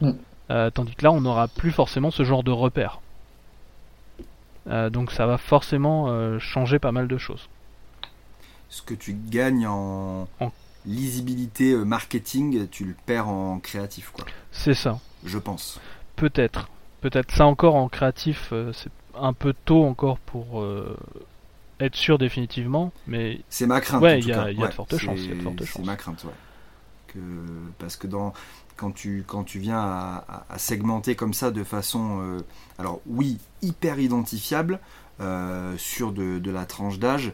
[0.00, 0.12] Mm.
[0.50, 3.00] Euh, tandis que là, on n'aura plus forcément ce genre de repère.
[4.68, 7.48] Euh, donc ça va forcément euh, changer pas mal de choses.
[8.68, 10.52] Ce que tu gagnes en, En-
[10.86, 14.24] lisibilité euh, marketing, tu le perds en créatif, quoi.
[14.52, 14.98] C'est ça.
[15.24, 15.80] Je pense.
[16.16, 16.68] Peut-être.
[17.00, 17.34] Peut-être.
[17.34, 20.96] Ça encore en créatif, euh, c'est un peu tôt encore pour euh,
[21.80, 24.02] être sûr définitivement, mais C'est ma crainte.
[24.02, 26.30] Ouais, il y a- y a de fortes chances, C'est ma crainte, ouais.
[27.08, 27.18] Que,
[27.78, 28.32] parce que dans,
[28.76, 32.38] quand, tu, quand tu viens à, à- à segmenter comme ça de façon, euh,
[32.78, 34.80] alors oui, hyper identifiable
[35.20, 37.32] euh, sur de, de la tranche d'âge,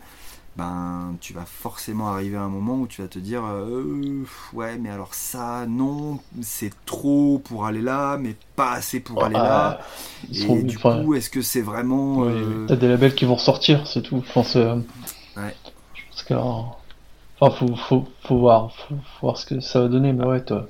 [0.56, 4.78] ben tu vas forcément arriver à un moment où tu vas te dire, euh, ouais,
[4.78, 9.78] mais alors ça, non, c'est trop pour aller là, mais pas assez pour aller là.
[9.80, 9.84] Ah,
[10.32, 13.86] Et du enfin, coup, est-ce que c'est vraiment euh, T'as des labels qui vont ressortir,
[13.86, 14.16] c'est tout.
[14.18, 14.76] Enfin, c'est, euh,
[15.36, 15.54] Ouais.
[15.94, 19.88] Je pense que, enfin, faut, faut, faut voir, faut, faut voir ce que ça va
[19.88, 20.66] donner, mais ouais, t'as,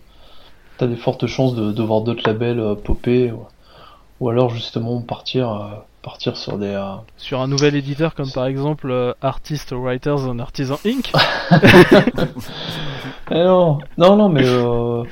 [0.87, 3.47] des fortes chances de, de voir d'autres labels euh, popper, ou,
[4.21, 6.67] ou alors justement partir, partir sur des.
[6.67, 11.13] euh, sur un nouvel éditeur comme par exemple euh, Artist Writers and Artisan Inc.
[13.31, 15.05] Eh non, non, non, mais euh,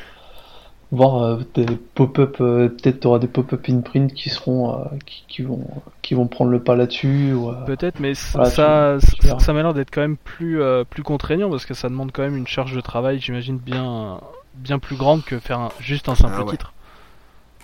[0.93, 5.25] voir euh, des pop-up, euh, peut-être t'auras des pop-up in print qui seront, euh, qui,
[5.29, 5.65] qui vont,
[6.03, 7.33] qui vont prendre le pas là-dessus.
[7.33, 10.85] Ou, euh, Peut-être, mais Voilà, ça, tu- ça, m'a l'air d'être quand même plus, euh,
[10.85, 14.21] plus contraignant parce que ça demande quand même une charge de travail, j'imagine, bien,
[14.55, 16.51] bien plus grande que faire un- juste un simple Ah ouais.
[16.51, 16.73] titre.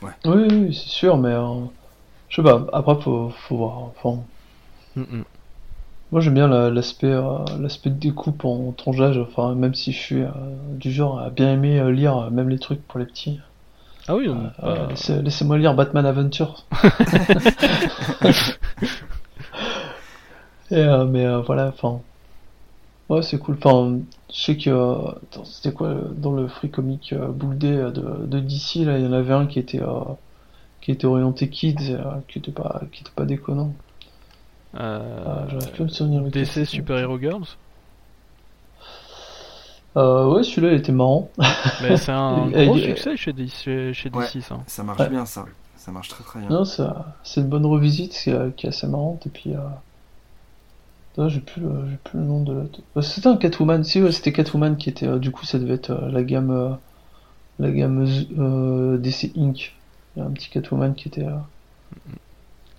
[0.02, 1.54] Oui, oui, c'est sûr, mais euh,
[2.28, 2.66] je sais pas.
[2.72, 3.78] Après, faut, faut voir.
[3.96, 4.20] Enfin,
[4.96, 5.24] Mm, mm.
[6.12, 9.18] moi, j'aime bien l'aspect, euh, l'aspect de découpe en tranche d'âge.
[9.18, 10.28] Enfin, même si je suis euh,
[10.74, 13.40] du genre à bien aimer euh, lire même les trucs pour les petits.
[14.08, 16.64] Ah oui, bah, laissez- Laissez-moi lire Batman Adventures.
[20.70, 22.00] Et, mais voilà, enfin.
[23.08, 23.56] Ouais, c'est cool.
[23.62, 23.98] Enfin,
[24.32, 24.96] je sais que.
[25.44, 27.90] c'était quoi dans le Free Comic de,
[28.26, 29.80] de DC là, il y en avait un qui était.
[30.86, 33.74] Qui était orienté kids, euh, qui était pas, qui était pas déconnant.
[34.76, 36.64] euh, Euh, J'arrive plus à me souvenir DC.
[36.64, 37.42] Super Hero Girls,
[39.96, 41.28] Euh, ouais, celui-là il était marrant.
[41.82, 44.26] mais c'est un gros et- succès chez DC, chez, chez Ouais.
[44.32, 44.58] DC ça.
[44.68, 45.08] Ça marche Ouais.
[45.08, 45.44] bien, ça.
[45.76, 46.48] Ça marche très très bien.
[46.50, 49.26] Non, ça- c'est une bonne revisite qui est, qui est assez marrante.
[49.26, 49.58] Et puis, euh...
[51.18, 53.02] ah, j'ai plus, le- j'ai plus le nom de la.
[53.02, 53.82] C'était un Catwoman.
[53.82, 55.06] Si, ouais, c'était Catwoman qui était.
[55.08, 56.70] euh, du coup, ça devait être euh, la gamme, euh,
[57.58, 58.06] la gamme
[58.38, 59.72] euh, DC Inc.
[60.16, 61.36] Il y a un petit Catwoman qui était, euh,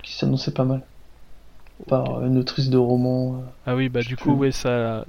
[0.04, 0.82] qui s'annonçait pas mal.
[1.88, 3.36] Par euh, une autrice de roman.
[3.36, 3.42] euh.
[3.68, 4.40] Ah oui, bah du coup, plus.
[4.48, 5.06] ouais, ça.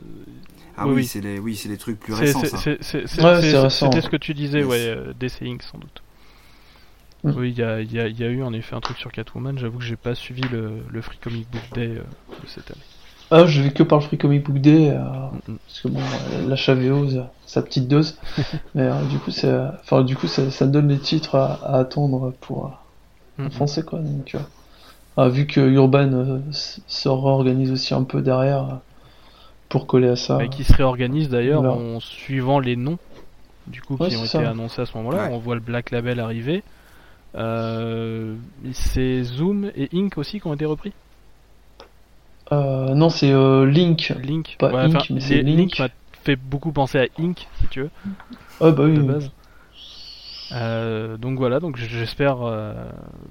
[0.76, 2.46] Ah Oui, c'est les, oui, c'est les trucs plus récents, Ouais.
[2.48, 4.66] C'était ce que tu disais, Yes.
[4.68, 5.62] ouais, euh, DC Inc.
[5.62, 6.02] sans doute.
[7.24, 7.30] Mm.
[7.36, 9.58] Oui, il y a, y a- y a eu en effet un truc sur Catwoman.
[9.58, 12.02] J'avoue que j'ai pas suivi le, le Free Comic Book Day euh,
[12.42, 12.80] de cette année.
[13.30, 14.90] Ah, je vais que par le Free Comic Book Day.
[14.90, 14.98] euh,
[15.46, 15.56] Mm.
[15.66, 18.16] Parce que bon, euh, la HVO, ça- sa petite dose.
[18.74, 22.32] Mais euh, du coup, c'est, enfin, du coup, ça, donne les titres à, à attendre
[22.40, 23.98] pour euh, Mm, en français, quoi.
[24.00, 24.38] Donc, euh,
[25.16, 28.74] ah, vu que Urban euh, se réorganise aussi un peu derrière euh,
[29.68, 30.42] pour coller à ça.
[30.42, 32.98] Et qui se réorganise d'ailleurs en suivant les noms
[33.66, 34.48] du coup Ouais, qui ont été ça.
[34.50, 35.24] annoncés à ce moment-là.
[35.24, 35.30] Ouais.
[35.32, 36.62] On voit le Black Label arriver.
[37.34, 38.34] Euh,
[38.72, 40.92] c'est Zoom et Ink aussi qui ont été repris?
[42.52, 44.12] Euh, non, c'est euh, Link.
[44.22, 45.78] Link, Pas Ouais, Ink, enfin, mais c'est les- Link.
[45.78, 45.88] m'a
[46.24, 47.90] fait beaucoup penser à Ink si tu veux
[48.60, 48.94] Ah bah oui.
[48.94, 49.06] de oui.
[49.06, 49.30] base.
[50.52, 52.72] Euh, donc voilà, donc j'espère, euh,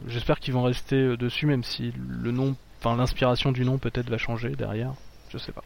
[0.07, 4.19] j'espère qu'ils vont rester dessus, même si le nom, enfin l'inspiration du nom peut-être va
[4.19, 4.91] changer derrière,
[5.29, 5.63] je sais pas.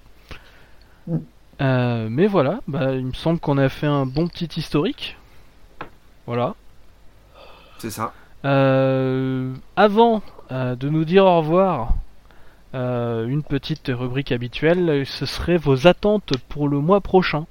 [1.08, 1.18] Mm.
[1.62, 5.18] Euh, mais voilà, bah, il me semble qu'on a fait un bon petit historique.
[6.26, 6.56] Voilà.
[7.80, 8.14] C'est ça.
[8.46, 10.22] Euh, avant
[10.52, 11.96] euh, de nous dire au revoir,
[12.74, 17.46] euh, une petite rubrique habituelle, ce serait vos attentes pour le mois prochain.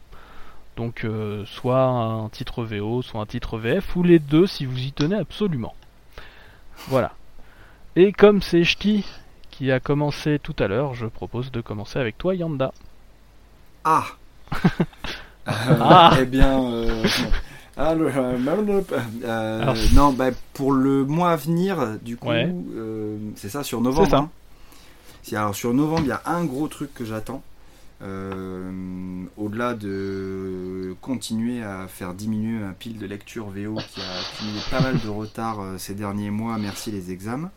[0.76, 4.78] Donc euh, soit un titre VO, soit un titre VF, ou les deux si vous
[4.78, 5.74] y tenez absolument.
[6.89, 7.12] Voilà.
[7.97, 9.05] Et comme c'est Ch'ti
[9.50, 12.73] qui a commencé tout à l'heure, je propose de commencer avec toi Yanda.
[13.84, 14.05] Ah
[15.49, 16.16] Euh, Ah.
[16.20, 17.02] Eh bien, euh,
[17.78, 18.10] euh,
[19.24, 22.52] euh, non, bah, pour le mois à venir, du coup, Ouais.
[23.36, 24.08] c'est ça, sur novembre.
[24.10, 24.18] Ça.
[24.18, 24.31] hein.
[25.36, 27.42] Alors, sur novembre, il y a un gros truc que j'attends.
[28.02, 28.70] Euh,
[29.36, 34.81] Au-delà de continuer à faire diminuer un pile de lecture VO qui a accumulé pas
[34.81, 37.50] mal de retard euh, ces derniers mois, merci les examens.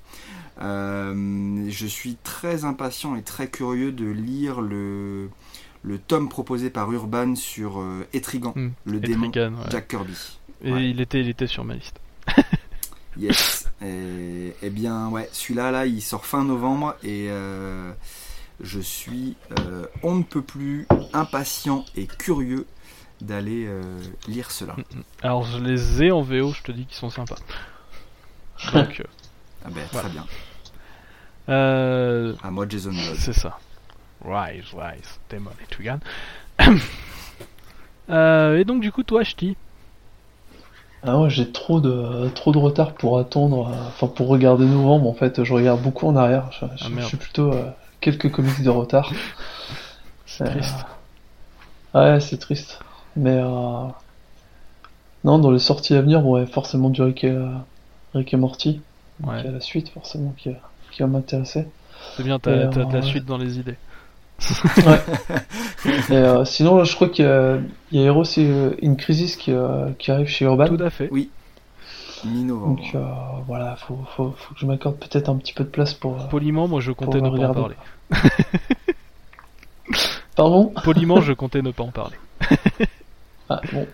[0.62, 5.30] Euh, je suis très impatient et très curieux de lire le,
[5.84, 9.70] le tome proposé par Urban sur euh, Etrigan, Hmm, le démon Etrigan, ouais.
[9.72, 10.14] Jack Kirby.
[10.64, 10.90] Et Ouais.
[10.90, 12.00] il était, il était sur ma liste.
[13.18, 13.70] Yes.
[13.82, 17.92] et, eh bien, ouais, celui-là, là, il sort fin novembre et euh,
[18.62, 22.66] je suis euh, on ne peut plus impatient et curieux
[23.22, 23.82] d'aller euh,
[24.28, 24.76] lire cela.
[25.22, 27.36] Alors je les ai en VO, je te dis qu'ils sont sympas.
[28.74, 29.04] Donc,
[29.66, 30.10] Ah ben, Voilà.
[30.10, 30.26] très bien.
[32.44, 33.16] À moi, Jason Blood.
[33.18, 33.60] c'est ça.
[34.26, 36.00] Rise, rise, Demon et Tugan.
[38.10, 39.56] Et donc du coup, toi, Ch'ti,
[41.06, 45.08] Ah ouais, j'ai trop de trop de retard pour attendre, euh, enfin pour regarder novembre
[45.10, 46.50] en fait, je regarde beaucoup en arrière.
[46.52, 47.70] Je, je- Ah, je suis plutôt euh,
[48.02, 49.12] quelques comics de retard.
[50.26, 50.86] c'est Euh, triste.
[51.94, 52.80] Ouais, c'est triste.
[53.16, 53.88] Mais euh,
[55.24, 57.38] non, dans les sorties à venir, bon, ouais, forcément du Rick et,
[58.14, 58.82] Rick et Morty,
[59.24, 59.46] Ouais.
[59.46, 60.52] y a la suite forcément qui,
[60.92, 61.68] qui va m'intéresser.
[62.08, 63.78] C'est bien, t'as de la suite dans les idées.
[66.10, 67.58] Et euh, sinon, je crois qu'il y a,
[67.92, 70.68] il y a Heroes euh, in Crisis qui, euh, qui arrive chez Urban.
[70.68, 71.10] Tout à fait.
[72.26, 72.78] Mi-novembre.
[72.82, 73.04] Donc euh,
[73.48, 76.20] voilà, faut, faut, faut que je m'accorde peut-être un petit peu de place pour.
[76.22, 77.62] euh, Poliment, moi je comptais ne pas en regarder.
[77.62, 77.76] parler.
[80.36, 80.74] Pardon?
[80.84, 82.16] Poliment, je comptais ne pas en parler.
[83.50, 83.86] Ah, bon.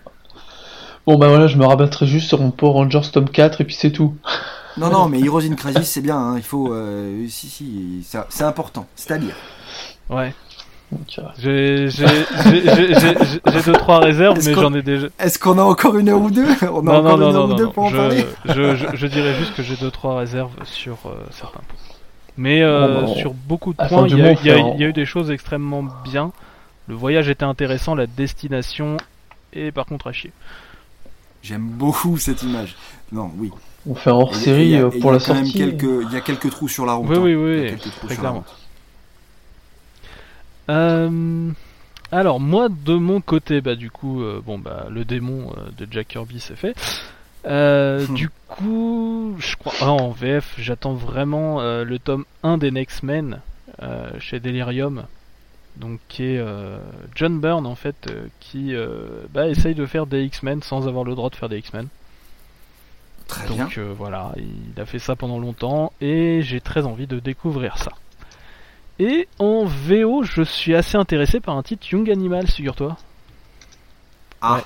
[1.06, 3.74] Bon, bah voilà, je me rabattrai juste sur mon Power Rangers tome 4 et puis
[3.74, 4.14] c'est tout.
[4.76, 6.16] Non, non, mais Heroes in Crisis, c'est bien.
[6.16, 6.72] hein, Il faut.
[6.72, 8.86] euh, si, si, c'est c'est important.
[8.94, 9.34] C'est à lire.
[10.08, 10.34] Ouais.
[10.92, 10.96] Euh,
[11.38, 15.06] J'ai j'ai- j'ai- j'ai- j'ai- j'ai deux trois réserves, mais j'en ai déjà.
[15.20, 17.36] Est-ce qu'on a encore une heure ou deux On a Non, encore non, non, une
[17.36, 17.70] heure non, ou deux non.
[17.70, 20.96] pour en Je, parler je, je, je dirais juste que j'ai deux trois réserves sur
[21.06, 21.78] euh, certains points.
[22.36, 24.92] Mais euh, Bon, bah, sur beaucoup de points, il y, a- y a- y eu
[24.92, 26.32] des choses extrêmement bien.
[26.88, 28.96] Le voyage était intéressant, la destination
[29.52, 30.32] est par contre à chier.
[31.42, 32.74] J'aime beaucoup cette image.
[33.12, 33.50] Non, oui.
[33.88, 35.52] on fait un et il pour la sortie.
[35.56, 37.08] Il y a quelques trous sur la route.
[37.10, 37.20] Oui, hein.
[37.22, 38.44] oui, Il y a oui, quelques trous très sur la clairement.
[40.70, 41.50] Euh,
[42.12, 45.86] alors moi de mon côté, bah du coup, euh, bon bah le démon euh, de
[45.90, 46.74] Jack Kirby c'est fait.
[47.44, 48.14] Hmm.
[48.14, 53.40] du coup, je crois ah, en VF, j'attends vraiment le tome 1 des Next Men
[54.18, 55.04] chez Delirium.
[55.76, 56.44] Donc qui est
[57.14, 58.74] John Byrne en fait qui
[59.32, 61.88] bah, essaye de faire des X-Men sans avoir le droit de faire des X-Men.
[63.26, 63.64] Très bien.
[63.64, 67.92] Donc voilà, il a fait ça pendant longtemps et j'ai très envie de découvrir ça.
[69.00, 72.98] Et en VO, je suis assez intéressé par un titre Young Animal, figure-toi.
[74.42, 74.62] Ah, Ouais.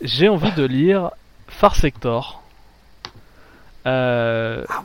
[0.00, 1.10] J'ai envie de lire
[1.46, 2.42] Far Sector.
[3.86, 4.82] Euh, Ah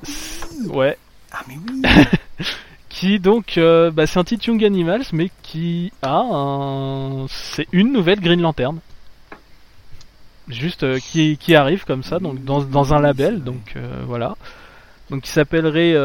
[0.67, 0.97] ouais,
[1.31, 1.81] ah, mais oui
[2.89, 7.93] qui donc, euh, bah, c'est un titre Young Animals, mais qui a un, c'est une
[7.93, 8.79] nouvelle Green Lantern.
[10.49, 14.35] Juste euh, qui, qui arrive comme ça, donc dans, dans un label, donc euh, voilà.
[15.09, 15.95] Donc qui s'appellerait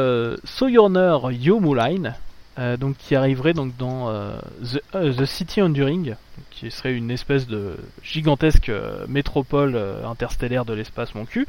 [0.45, 2.15] Sojourner Yomuline,
[2.57, 6.15] euh, donc qui arriverait donc dans euh, The, euh, The City Enduring,
[6.51, 8.71] qui serait une espèce de gigantesque
[9.09, 11.47] métropole interstellaire de l'espace mon cul.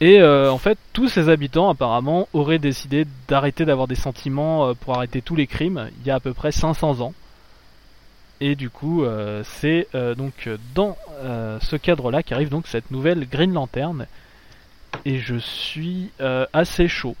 [0.00, 5.22] Et en fait, tous ces habitants apparemment auraient décidé d'arrêter d'avoir des sentiments pour arrêter
[5.22, 7.14] tous les crimes il y a à peu près 500 ans.
[8.40, 9.04] Et du coup,
[9.42, 10.96] c'est donc dans
[11.60, 14.06] ce cadre-là qu'arrive donc cette nouvelle Green Lantern.
[15.04, 16.10] Et je suis
[16.52, 17.16] assez chaud.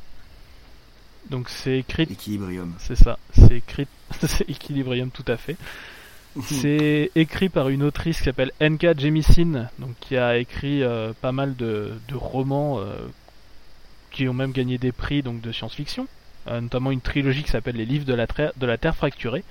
[1.30, 2.74] Donc c'est écrit, Équilibrium.
[2.78, 3.86] c'est ça, c'est écrit,
[4.20, 5.56] c'est Equilibrium tout à fait.
[6.42, 8.96] C'est écrit par une autrice qui s'appelle N.K.
[9.00, 12.94] Jemisin, donc qui a écrit euh, pas mal de, de romans euh,
[14.12, 16.06] qui ont même gagné des prix donc de science-fiction,
[16.46, 18.26] euh, notamment une trilogie qui s'appelle Les Livres de la,
[18.56, 19.42] de la Terre fracturée,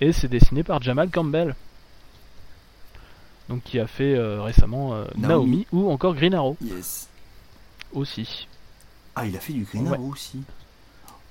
[0.00, 1.54] et c'est dessiné par Jamal Campbell,
[3.50, 5.26] donc qui a fait récemment Naomi.
[5.28, 5.66] Naomi.
[5.72, 7.08] ou encore Green Arrow Yes.
[7.92, 8.48] aussi.
[9.14, 9.94] Ah, il a fait du Green Ouais.
[9.98, 10.42] Arrow aussi.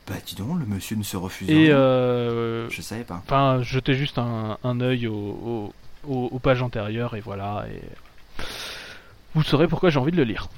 [0.07, 3.21] Bah, dis donc, le monsieur ne se refuse Et euh, Je savais pas.
[3.25, 5.73] Enfin, jetez juste un, un œil au- au-
[6.07, 7.65] au- aux pages antérieures et voilà.
[7.73, 8.43] Et
[9.33, 10.49] vous saurez pourquoi j'ai envie de le lire.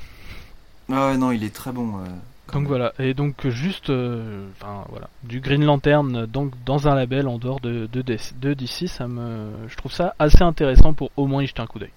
[0.92, 2.00] Ah, non, il est très bon.
[2.00, 2.06] euh,
[2.54, 2.68] Donc même.
[2.68, 7.38] voilà, et donc juste, euh, enfin voilà, du Green Lantern donc dans un label en
[7.40, 11.26] dehors de, de, DC, de DC, ça me, je trouve ça assez intéressant pour au
[11.28, 11.92] moins y jeter un coup d'œil.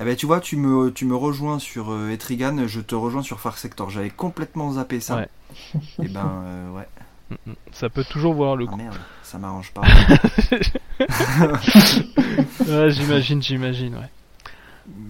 [0.00, 3.22] Eh ben, tu vois, tu me, tu me rejoins sur euh, Etrigan, je te rejoins
[3.22, 3.90] sur Far Sector.
[3.90, 5.16] J'avais complètement zappé ça.
[5.16, 5.28] Ouais.
[6.04, 6.86] Et ben, euh, ouais.
[7.30, 7.54] Mm, mm.
[7.72, 8.76] Ça peut toujours voir le Ah, coup.
[8.76, 9.82] merde, ça m'arrange pas.
[12.66, 14.10] Ouais, j'imagine, j'imagine, ouais.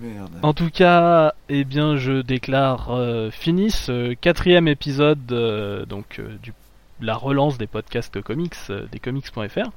[0.01, 0.33] merde.
[0.43, 6.53] En tout cas, eh bien, je déclare euh, fini ce quatrième épisode euh, donc du
[7.01, 8.57] la relance des podcasts comics
[8.91, 9.71] des comics.fr.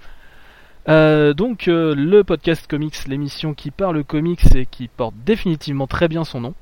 [0.89, 6.07] Euh, donc euh, le podcast comics, l'émission qui parle comics et qui porte définitivement très
[6.07, 6.53] bien son nom.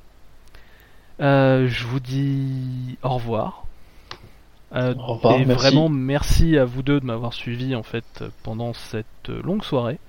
[1.21, 3.65] Euh, je vous dis au revoir.
[4.75, 5.63] Euh, Au revoir, et merci.
[5.63, 9.99] vraiment merci à vous deux de m'avoir suivi en fait pendant cette longue soirée.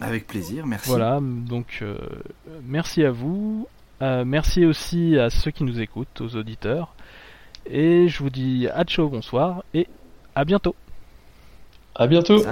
[0.00, 0.88] Avec plaisir, merci.
[0.88, 1.96] Voilà, donc euh,
[2.64, 3.66] merci à vous.
[4.02, 6.94] Euh, merci aussi à ceux qui nous écoutent, aux auditeurs.
[7.64, 9.88] Et je vous dis à ciao, bonsoir et
[10.34, 10.74] à bientôt.
[11.98, 12.42] À bientôt.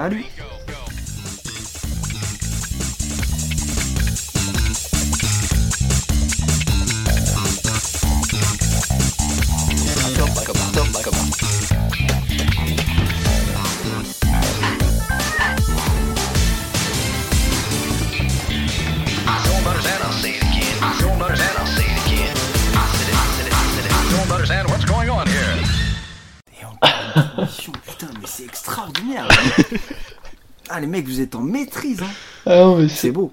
[28.34, 29.28] C'est extraordinaire.
[30.68, 32.10] ah, les mecs, vous êtes en maîtrise, hein.
[32.46, 33.32] Ah c'est beau.